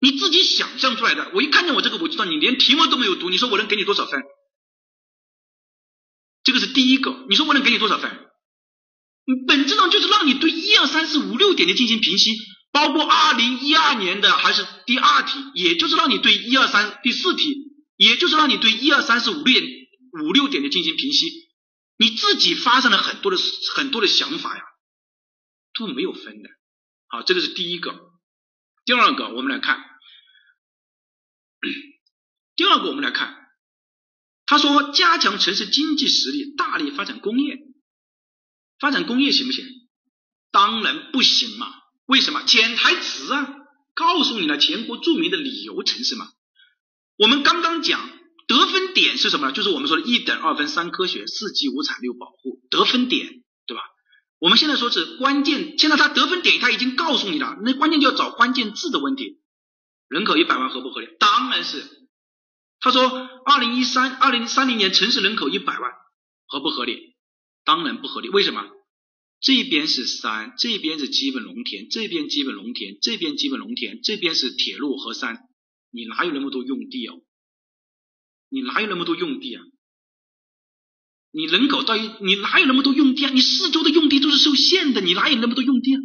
[0.00, 1.32] 你自己想象出来的。
[1.34, 3.30] 我一看见我这个，我知道你连题目都没有读。
[3.30, 4.22] 你说我能给你多少分？
[6.44, 7.24] 这个是第一个。
[7.28, 8.10] 你说我能给你多少分？
[9.48, 12.36] 本质上就是让你对一二三四五六点的进行评析，
[12.70, 17.54] 包括二零一二年的还是第二题，也就是让你对一二三第四题，
[17.96, 19.83] 也就是让你对一二三四五六点。
[20.22, 21.48] 五六点的进行评析，
[21.96, 23.38] 你自己发生了很多的
[23.74, 24.62] 很多的想法呀，
[25.76, 26.48] 都没有分的。
[27.08, 28.12] 好，这个是第一个。
[28.84, 29.84] 第二个，我们来看，
[32.54, 33.36] 第二个我们来看，
[34.46, 37.58] 他说加强城市经济实力，大力发展工业，
[38.78, 39.66] 发展工业行不行？
[40.52, 41.72] 当然不行嘛。
[42.06, 42.44] 为什么？
[42.44, 43.54] 潜台词啊，
[43.94, 46.30] 告诉你了，全国著名的旅游城市嘛。
[47.16, 48.20] 我们刚刚讲。
[48.46, 49.52] 得分点是什么呢？
[49.52, 53.82] 就是我们说的一等二分三科学四级五产六保护得分点，对吧？
[54.38, 59.40] 我们现在说是关键，现在它得分点他已经告诉你了，那关键就要找关键字的问题。
[60.08, 61.08] 人口一百万合不合理？
[61.18, 61.82] 当然是。
[62.80, 63.08] 他说
[63.46, 65.90] 二零一三二零三零年城市人口一百万
[66.46, 67.16] 合不合理？
[67.64, 68.28] 当然不合理。
[68.28, 68.62] 为什么？
[69.40, 75.38] 这边是山，这边是基本农田，这边基本农田，这边基本农田，这边是铁路和山，
[75.90, 77.20] 你哪有那么多用地哦？
[78.54, 79.62] 你哪有那么多用地啊？
[81.32, 83.30] 你人口到一，你哪有那么多用地啊？
[83.34, 85.98] 你四周的用地都是受限的，你哪有那么多用地啊？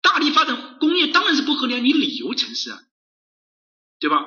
[0.00, 1.78] 大力发展工业当然是不合理啊！
[1.80, 2.78] 你旅游城市啊，
[3.98, 4.20] 对吧？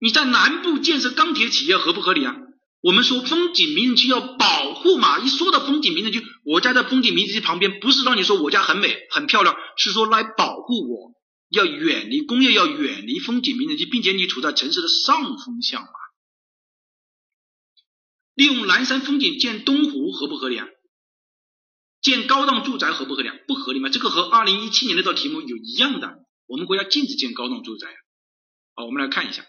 [0.00, 2.34] 你在南部建设钢铁企业合不合理啊？
[2.80, 11.17] 我们说风景名胜区要保护嘛，一说到风景名胜区，我家在风景名胜区旁边，不是让你说我家很美很漂亮，是说来保护我。
[11.48, 15.90] 要远离工业，要远离风景名胜区，并且你处在城市的上风向嘛。
[18.34, 20.66] 利用南山风景建东湖合不合理啊？
[22.00, 23.30] 建高档住宅合不合理？
[23.48, 23.88] 不合理吗？
[23.88, 26.24] 这个和二零一七年那道题目有一样的。
[26.46, 27.88] 我们国家禁止建高档住宅。
[28.74, 29.44] 好，我们来看一下。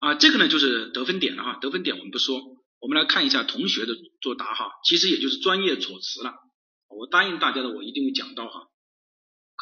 [0.00, 2.38] 啊，这个呢就是得分点了哈，得分点我们不说，
[2.80, 6.34] 我们来看一下同学的作答哈，其实也就是专业措辞了。
[6.88, 8.68] 我答应大家的，我一定会讲到哈。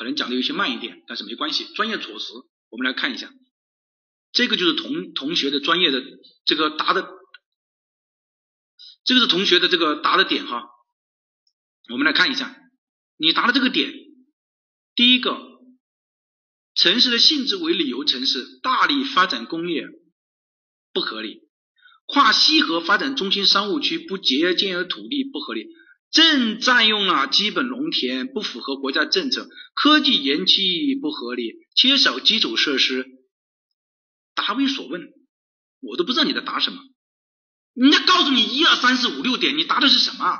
[0.03, 1.65] 可能讲的有些慢一点，但是没关系。
[1.77, 2.33] 专业措施
[2.71, 3.33] 我们来看一下，
[4.33, 6.03] 这个就是同同学的专业的
[6.45, 7.09] 这个答的，
[9.05, 10.65] 这个是同学的这个答的点哈。
[11.89, 12.53] 我们来看一下，
[13.17, 13.93] 你答的这个点，
[14.97, 15.39] 第一个，
[16.75, 19.87] 城市的性质为旅游城市，大力发展工业
[20.93, 21.43] 不合理，
[22.07, 25.69] 跨西河发展中心商务区不节约建设土地不合理。
[26.13, 33.07] 正占用了基本农田，不符合国家政策；科技延期不合理，缺少基础设施。
[34.35, 35.09] 答非所问，
[35.81, 36.83] 我都不知道你在答什么。
[37.73, 40.39] 人家告诉你一二三四五六点，你答的是什么？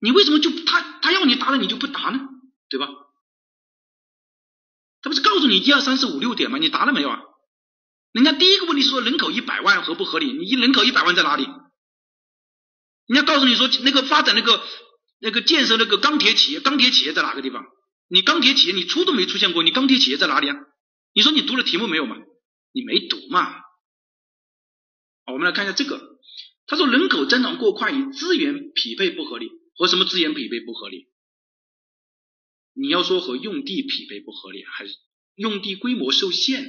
[0.00, 2.18] 你为什么就他他要你答的你就不答呢？
[2.70, 2.88] 对吧？
[5.02, 6.56] 他不是告诉你一二三四五六点吗？
[6.56, 7.20] 你答了没有啊？
[8.12, 10.32] 人家第一个问题说人口一百万合不合理？
[10.32, 11.46] 你一人口一百万在哪里？
[13.10, 14.64] 人家告诉你说，那个发展那个
[15.18, 17.64] 那个建设那个钢铁企业，钢铁企业在哪个地方？
[18.06, 20.54] 你钢铁企业你出都没出现过，你钢铁企业在哪里啊？
[21.12, 22.14] 你说你读了题目没有嘛？
[22.70, 23.50] 你没读嘛？
[25.24, 26.00] 好，我们来看一下这个，
[26.68, 31.08] 他说人口增长过快与资源匹配不合理，和什么资源匹配不合理？
[32.74, 34.94] 你要说和用地匹配不合理，还是
[35.34, 36.64] 用地规模受限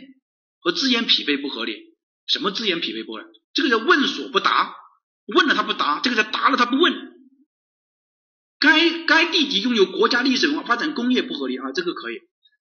[0.58, 1.94] 和资源匹配不合理？
[2.26, 3.26] 什么资源匹配不合理？
[3.54, 4.81] 这个叫问所不答。
[5.36, 6.94] 问了他不答，这个叫答了他不问。
[8.60, 12.20] 该该地级拥有国家历史文化，发展工业不合理啊，这个可以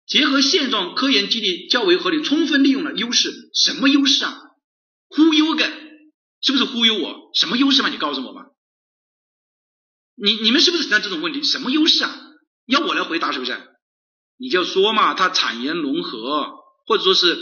[0.06, 3.32] 结合现状，科研基地较为合理，充分利用了优势。
[3.54, 4.38] 什么优势啊？
[5.08, 5.68] 忽悠的，
[6.40, 7.30] 是不是忽悠我？
[7.34, 7.88] 什么优势嘛？
[7.88, 8.46] 你告诉我吧。
[10.14, 11.42] 你你们是不是存在这种问题？
[11.42, 12.16] 什么优势啊？
[12.66, 13.58] 要我来回答是不是？
[14.38, 16.52] 你就说嘛，它产业融合，
[16.86, 17.36] 或者说是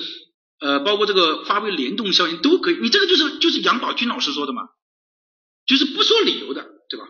[0.60, 2.78] 呃，包括这个发挥联动效应都可以。
[2.80, 4.62] 你这个就是就是杨宝军老师说的嘛。
[5.68, 7.06] 就是不说理由的，对吧？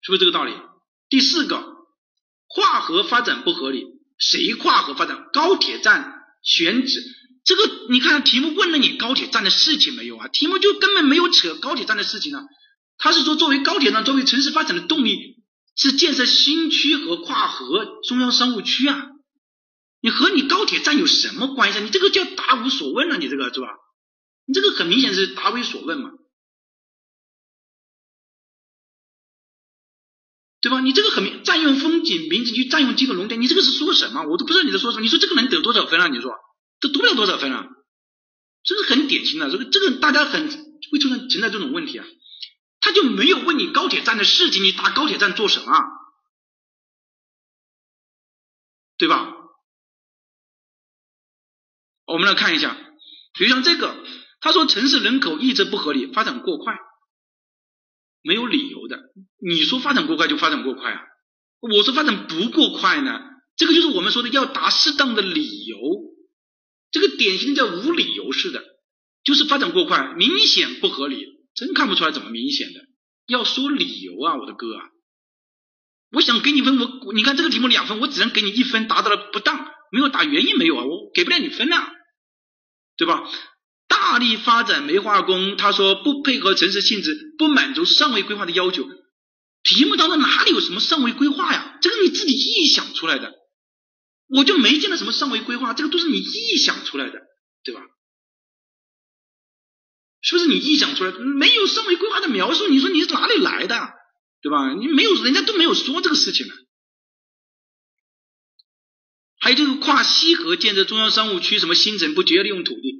[0.00, 0.52] 是不是这个道理？
[1.10, 1.62] 第四个，
[2.48, 3.84] 跨河发展不合理，
[4.18, 5.28] 谁跨河发展？
[5.32, 7.02] 高铁站选址，
[7.44, 10.28] 这个你看题目问了你高铁站的事情没有啊？
[10.28, 12.42] 题目就根本没有扯高铁站的事情啊。
[12.96, 15.36] 他是说作为高铁站，作为城市发展的动力，
[15.76, 19.10] 是建设新区和跨河中央商务区啊。
[20.00, 21.80] 你和你高铁站有什么关系？
[21.80, 23.68] 你这个叫答无所问了，你这个是吧？
[24.46, 26.10] 你这个很明显是答非所问嘛。
[30.60, 30.80] 对吧？
[30.80, 34.22] 你这个很，占用风景名胜区，占用基本农田，你这个是说什么？
[34.24, 35.02] 我都不知道你在说什么。
[35.02, 36.08] 你说这个能得多少分啊？
[36.08, 36.32] 你说
[36.80, 37.66] 这得不了多少分啊？
[38.64, 40.48] 这是很典型的，这个这个大家很
[40.90, 42.04] 会出现存在这种问题啊。
[42.80, 45.72] 他就没有问你高铁站的事情，你打高铁站做什么？
[48.96, 49.32] 对吧？
[52.04, 52.76] 我们来看一下，
[53.34, 53.96] 比如像这个，
[54.40, 56.74] 他说城市人口一直不合理，发展过快。
[58.28, 59.00] 没有理由的，
[59.40, 61.00] 你说发展过快就发展过快啊？
[61.60, 63.18] 我说发展不过快呢？
[63.56, 65.78] 这个就是我们说的要答适当的理由，
[66.90, 68.62] 这个典型的叫无理由式的，
[69.24, 71.24] 就是发展过快，明显不合理，
[71.54, 72.80] 真看不出来怎么明显的，
[73.26, 74.84] 要说理由啊，我的哥啊！
[76.12, 81.92] 我想给你分，我你看这个题目两分，我只能给你一分，达到了不当，没有答原因没有啊，我给不了你分啊，
[82.98, 83.24] 对吧？
[84.08, 88.88] 大力发展煤化工，他说不配合城市性质，不满足上位规划的要求。
[89.62, 91.78] 题目当中哪里有什么上位规划呀？
[91.82, 93.34] 这个你自己臆想出来的，
[94.28, 97.20] 我就没见到什么上位规划，这个都是你臆想出来的，
[97.64, 97.82] 对吧？
[100.22, 101.12] 是不是你臆想出来？
[101.12, 103.90] 没有上位规划的描述，你说你是哪里来的，
[104.40, 104.72] 对吧？
[104.72, 106.54] 你没有，人家都没有说这个事情呢。
[109.38, 112.94] 还有这个跨西河建设中央商务区，什么新城不节约利用土地？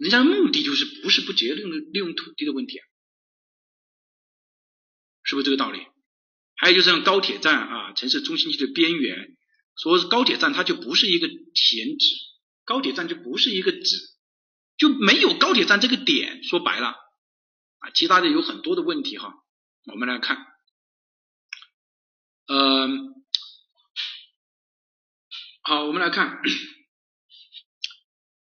[0.00, 2.86] 人家的目的就是不是不节约利用利用土地的问题啊，
[5.22, 5.86] 是不是这个道理？
[6.56, 9.36] 还有就是像高铁站啊，城市中心区的边缘，
[9.76, 12.06] 说是高铁站，它就不是一个选址，
[12.64, 13.96] 高铁站就不是一个址，
[14.78, 16.42] 就没有高铁站这个点。
[16.44, 16.88] 说白了
[17.80, 19.34] 啊，其他的有很多的问题哈，
[19.92, 20.46] 我们来看，
[22.46, 23.22] 嗯，
[25.60, 26.40] 好，我们来看。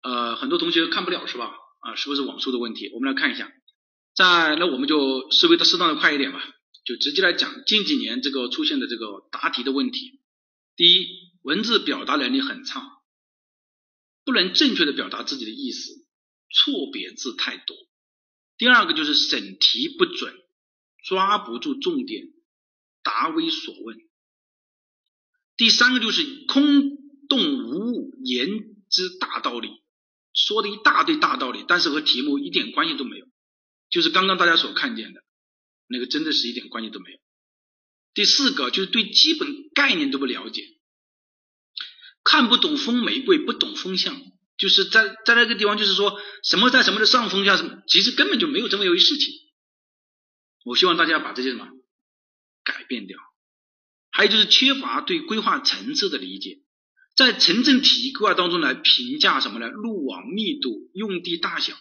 [0.03, 1.53] 呃，很多同学看不了是吧？
[1.81, 2.91] 啊，是不是网速的问题？
[2.95, 3.53] 我们来看一下，
[4.15, 6.43] 在那我们就思维的适当的快一点吧，
[6.85, 10.21] 就直接来讲近几年这个出现的这个答题的问题。
[10.77, 11.07] 第一，
[11.43, 12.83] 文字表达能力很差，
[14.25, 15.93] 不能正确的表达自己的意思，
[16.51, 17.77] 错别字太多。
[18.59, 20.35] 第二个就是审题不准，
[21.05, 22.27] 抓不住重点，
[23.03, 23.99] 答非所问。
[25.57, 26.97] 第三个就是空
[27.29, 28.49] 洞无物，言
[28.89, 29.82] 之大道理。
[30.33, 33.27] 说的一大堆大道理，但是和题目一点关系都没有，
[33.91, 35.21] 就是刚刚大家所看见的
[35.87, 37.19] 那个，真的是一点关系都没有。
[38.15, 40.67] 第四个就是对基本概念都不了解，
[42.25, 44.21] 看不懂风玫瑰，不懂风向，
[44.57, 49.35] 就是在在那个地方，就是说什么在什么的上风下什么，其实根本就没有这么一回事情。
[50.65, 51.67] 我希望大家把这些什么
[52.65, 53.19] 改变掉。
[54.11, 56.62] 还有就是缺乏对规划层次的理解，
[57.15, 59.69] 在城镇体系规划当中来评价什么呢？
[59.69, 61.77] 路网密度、用地大小，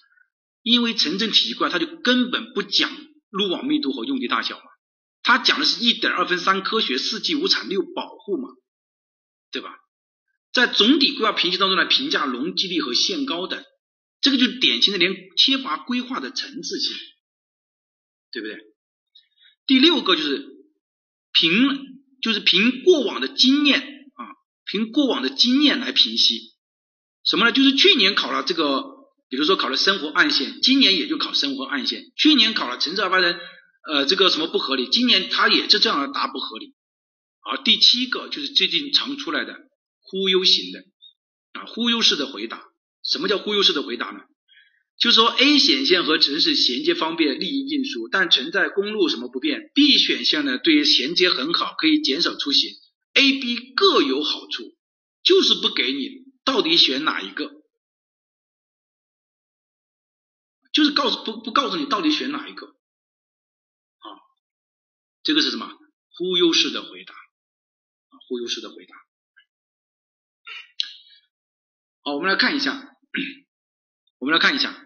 [0.61, 2.91] 因为城镇体系规划它就根本不讲
[3.29, 4.63] 路网密度和用地大小嘛，
[5.23, 8.49] 它讲的是一等二分三科学、四季五产六保护嘛，
[9.51, 9.77] 对吧？
[10.51, 13.63] 在总体规划评级当中来评价容积率和限高等，
[14.19, 16.95] 这个就典型的连缺乏规划的层次性，
[18.31, 18.57] 对不对？
[19.65, 20.45] 第六个就是
[21.31, 21.87] 评。
[22.23, 23.90] 就是凭过往的经验，
[24.65, 26.53] 凭过往的经验来评析
[27.23, 27.51] 什么呢？
[27.51, 28.83] 就是去年考了这个，
[29.29, 32.11] 比如说考了生活暗线，今年也就考生活暗线。
[32.15, 33.39] 去年考了城市二八人，
[33.87, 36.73] 呃，这个什么不合理，今年他也是这样的答不合理。
[37.41, 39.55] 好，第七个就是最近常出来的
[39.99, 40.79] 忽悠型的
[41.53, 42.63] 啊，忽悠式的回答。
[43.03, 44.19] 什么叫忽悠式的回答呢？
[44.99, 52.71] 就是说，A 选项和城市衔接方便，利于运输，但存在公路什么不便？B 选项呢，对于衔接很好，可以减少出行。
[53.13, 54.77] A、B 各有好处，
[55.23, 57.63] 就是不给你到底选哪一个，
[60.71, 62.67] 就是告诉不不告诉你到底选哪一个。
[62.67, 64.07] 啊，
[65.23, 65.77] 这个是什么？
[66.17, 67.13] 忽悠式的回答，
[68.27, 68.95] 忽悠式的回答。
[72.03, 72.97] 好，我们来看一下，
[74.19, 74.77] 我们来看一下。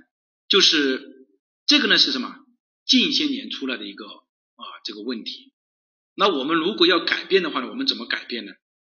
[0.47, 1.27] 就是
[1.65, 2.45] 这个呢是什么？
[2.85, 5.54] 近些年出来的一个啊这个问题。
[6.15, 8.51] 那我们如果要改变的话呢，我们怎么改变呢？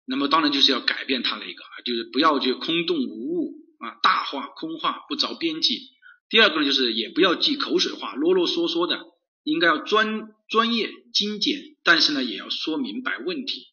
[0.06, 5.89] 那么当然就是要改变它那个啊，就是不要就空洞无物啊，大话空话不着边际。
[6.30, 9.03] 第二个呢，就是也不要记口水话，啰啰嗦嗦的，
[9.44, 13.68] 应该要专专业精简，但是呢也要说明白问题。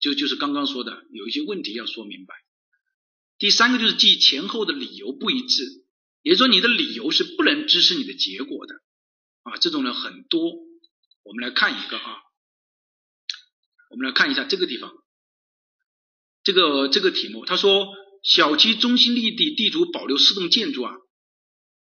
[0.00, 2.34] 就就是刚刚说的，有一些问题要说明白。
[3.38, 5.64] 第三个就是记前后的理由不一致。
[6.22, 8.74] 也就是说，你的理由是不能支持你的结果的
[9.42, 10.54] 啊，这种人很多。
[11.22, 12.16] 我们来看一个啊，
[13.94, 14.92] 我们来看一下这个地方，
[16.42, 17.86] 这个这个题目，他说
[18.24, 20.92] 小区中心绿地地主保留四栋建筑啊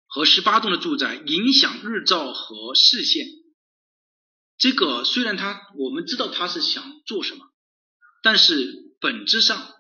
[0.07, 3.27] 和十八栋的住宅，影响日照和视线。
[4.57, 7.45] 这个虽然他我们知道他是想做什么，
[8.23, 9.75] 但是本质上。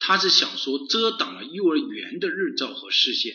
[0.00, 3.34] 他是想说遮挡了幼儿园的日照和视线，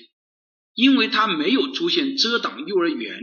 [0.73, 3.19] 因为他没有出现遮挡幼儿园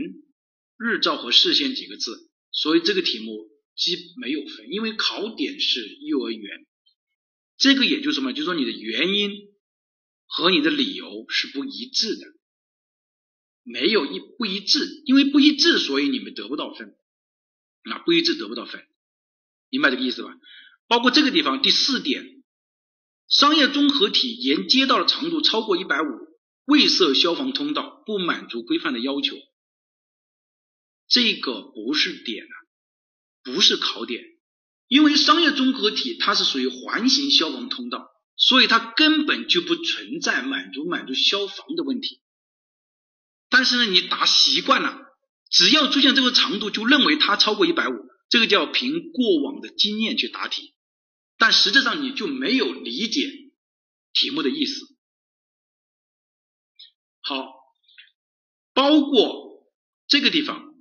[0.77, 3.49] 日照和视线几个字，所以这个题目
[3.81, 6.65] 基没有分，因为考点是幼儿园。
[7.57, 8.31] 这个也就是什么？
[8.31, 9.31] 就是说你的原因
[10.27, 12.25] 和你的理由是不一致的，
[13.63, 16.95] 没有一不一致，因为不一致，所以你们得不到分，
[17.91, 18.85] 啊，不一致得不到分，
[19.69, 20.37] 明白这个意思吧？
[20.87, 22.37] 包括这个地方第四点。
[23.27, 26.05] 商业综合体沿街道的长度超过一百五，
[26.65, 29.37] 未设消防通道，不满足规范的要求。
[31.07, 32.55] 这个不是点啊，
[33.43, 34.23] 不是考点，
[34.87, 42.21] 因为商业综合体它是属于环形消防通道，所以它根本就不存在满足满足消防的问题。
[43.49, 44.97] 但是呢，你答习惯了，
[45.49, 47.93] 只要出现这个长度，就认为它超过一百五，
[48.29, 50.73] 这个叫凭过往的经验去答题。
[51.37, 53.29] 但实际上你就没有理解
[54.13, 54.95] 题目的意思。
[57.21, 57.51] 好，
[58.73, 59.67] 包括
[60.07, 60.75] 这个地方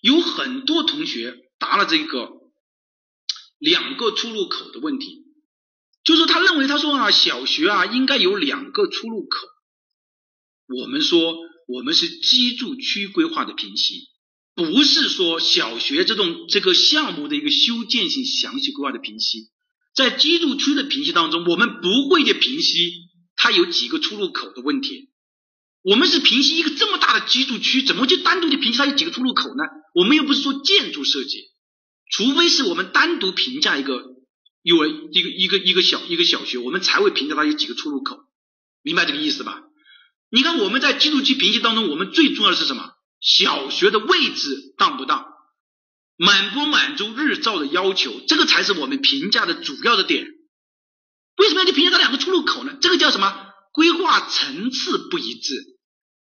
[0.00, 2.30] 有很多同学答了这个
[3.58, 5.24] 两个出入口的问题，
[6.04, 9.46] 就是他认为他说啊，小学啊应该有两个出入口。
[10.68, 11.34] 我们说
[11.68, 14.08] 我们是居住区规划的评析，
[14.54, 19.50] 不是说小学这种这个项目的一个修建性详细规划的评析。
[19.94, 22.92] 在居住区的评析当中，我们不会去评析
[23.34, 25.10] 它有几个出入口的问题。
[25.82, 29.62] 我们是评析一个这么大的居住区，怎么就单独去评价它有几个出入口呢？
[29.94, 31.44] 我们又不是做建筑设计，
[32.10, 34.02] 除非是我们单独评价一个
[34.62, 38.18] 幼儿一个一个一个小一个小学，我们才会评价它有几个出入口。
[38.82, 39.62] 明白这个意思吧？
[40.30, 42.90] 你看我们在居住区评级当中，我们最重要的是什么？
[43.20, 45.26] 小学的位置当不当？
[46.16, 50.26] 满不满足日照的要求，这个才是我们评价的主要的点。
[51.36, 52.76] 为什么要去评价它两个出入口呢？
[52.80, 53.46] 这个叫什么？
[53.72, 55.54] 规划层次不一致，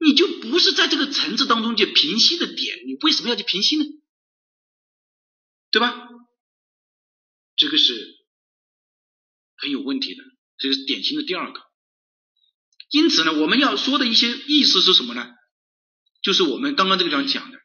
[0.05, 3.85] 你就不是在这个层次当中去平息的点，你为什么要去平息呢？
[5.71, 6.09] 对吧？
[7.57, 8.17] 这个是
[9.57, 10.23] 很有问题的，
[10.59, 11.61] 这是典型的第二个。
[12.91, 15.27] 因此呢，我们要说的一些意思是什么呢？
[16.23, 17.59] 就是我们刚刚这个地方讲的。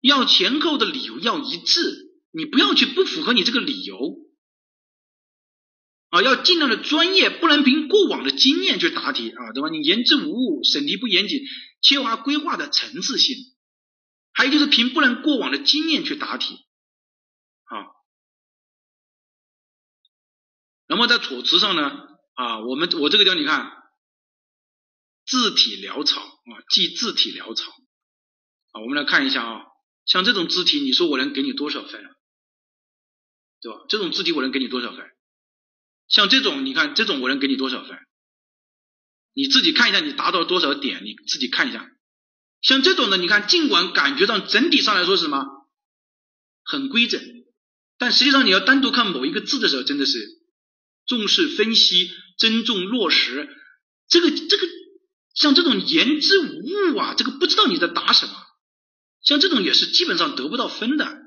[0.00, 3.98] 要前后的理由要一致，你不要去不符合你这个理由，
[6.10, 9.68] 啊，要尽量的专业，不能凭过往的经验去答题啊，对吧？
[9.70, 11.40] 你言之无物，审题不严谨，
[11.80, 13.36] 缺乏规划的层次性。
[14.32, 16.54] 还有就是凭不能过往的经验去答题
[17.64, 17.86] 啊。
[20.86, 21.82] 那么在措辞上呢
[22.34, 23.70] 啊，我们我这个地方你看，
[25.26, 27.70] 字体潦草啊，记字体潦草
[28.72, 28.80] 啊。
[28.80, 29.62] 我们来看一下啊，
[30.06, 32.02] 像这种字体，你说我能给你多少分？
[33.60, 33.84] 对吧？
[33.88, 35.04] 这种字体我能给你多少分？
[36.10, 37.96] 像这种，你看这种我能给你多少分？
[39.32, 41.04] 你自己看一下，你达到多少点？
[41.04, 41.88] 你自己看一下。
[42.60, 45.46] 像这种的，你看，尽管感觉上整体上来说是什么
[46.64, 47.22] 很规整，
[47.96, 50.18] 但实际上你要单独看某一个字的时候，真的是
[51.06, 53.48] 重视分析、尊重落实。
[54.08, 54.66] 这个这个
[55.34, 58.34] 像这种言之无物啊，这个不知道你在答什么。
[59.22, 61.18] 像这种也是基本上得不到分的。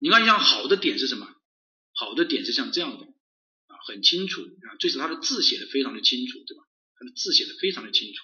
[0.00, 1.28] 你看，像好的点是什么？
[1.92, 3.13] 好的点是像这样的。
[3.86, 6.62] 很清楚啊，最少他的字写的非常的清楚，对吧？
[6.98, 8.22] 他的字写的非常的清楚，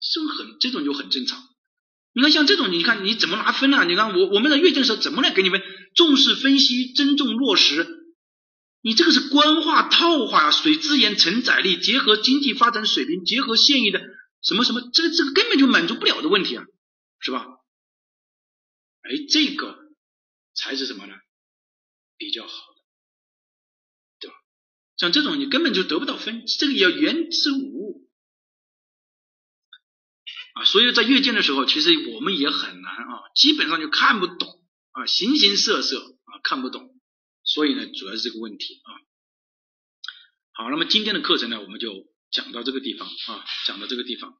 [0.00, 1.42] 这很这种就很正常。
[2.12, 3.84] 你看像这种，你看你怎么拿分呢？
[3.84, 5.60] 你看我我们在阅卷的时候怎么来给你们
[5.94, 7.86] 重视分析、尊重落实？
[8.80, 14.00] 你这个是官话套话，水资源承载力结合经济发展水平，结合现役的
[14.40, 16.64] 什么什么，这个这个根本就满足不了的问题啊，
[17.18, 17.44] 是吧？
[19.02, 19.76] 哎，这个
[20.54, 21.14] 才是什么呢？
[22.16, 22.77] 比较好。
[24.98, 28.10] 像这种你根本就得不到分，这个要言之无物
[30.54, 34.60] 啊，所以在阅卷的时候，其实我们也很难啊，基本上就看不懂
[34.90, 37.00] 啊，形形色色啊，看不懂，
[37.44, 38.90] 所以呢，主要是这个问题啊。
[40.50, 41.92] 好，那么今天的课程呢，我们就
[42.32, 44.36] 讲到这个地方啊，讲到这个地方，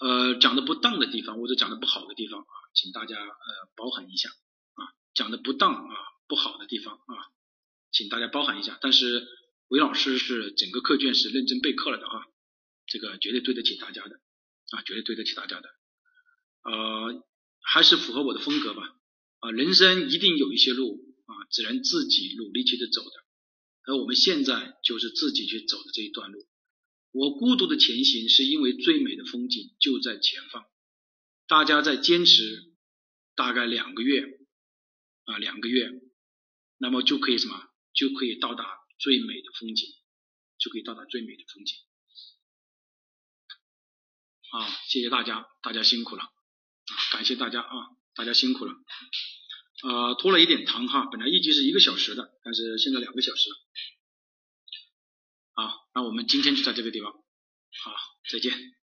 [0.00, 4.84] 呃，讲的不当的地方或者讲的不好的地方啊，请大家呃包涵一下啊，
[5.14, 5.96] 讲的不当啊
[6.28, 7.39] 不好的地方啊。
[7.92, 9.26] 请大家包涵一下，但是
[9.68, 12.26] 韦老师是整个课卷是认真备课了的啊，
[12.86, 14.20] 这个绝对对得起大家的
[14.70, 15.68] 啊，绝对对得起大家的，
[16.64, 17.26] 呃，
[17.60, 18.96] 还是符合我的风格吧。
[19.40, 23.10] 啊，人生一定有一些路啊，只能自己努力去的走的，
[23.86, 26.46] 而我们现在就是自己去走的这一段路，
[27.12, 30.66] 我孤独的前行是因为最美的风景就在前方，
[31.48, 32.74] 大家在坚持
[33.34, 34.26] 大概两个月
[35.24, 35.90] 啊，两个月，
[36.76, 37.69] 那么就可以什么？
[38.00, 38.64] 就可以到达
[38.98, 39.86] 最美的风景，
[40.56, 41.76] 就可以到达最美的风景。
[44.52, 46.32] 啊，谢谢大家，大家辛苦了，
[47.12, 47.74] 感谢大家啊，
[48.14, 48.74] 大家辛苦了。
[49.82, 53.56] 呃，拖了一点堂哈，本来预计是一个小时的，但是现在两个小时了。
[55.52, 57.94] 好，那我们今天就在这个地方，好，
[58.30, 58.79] 再见。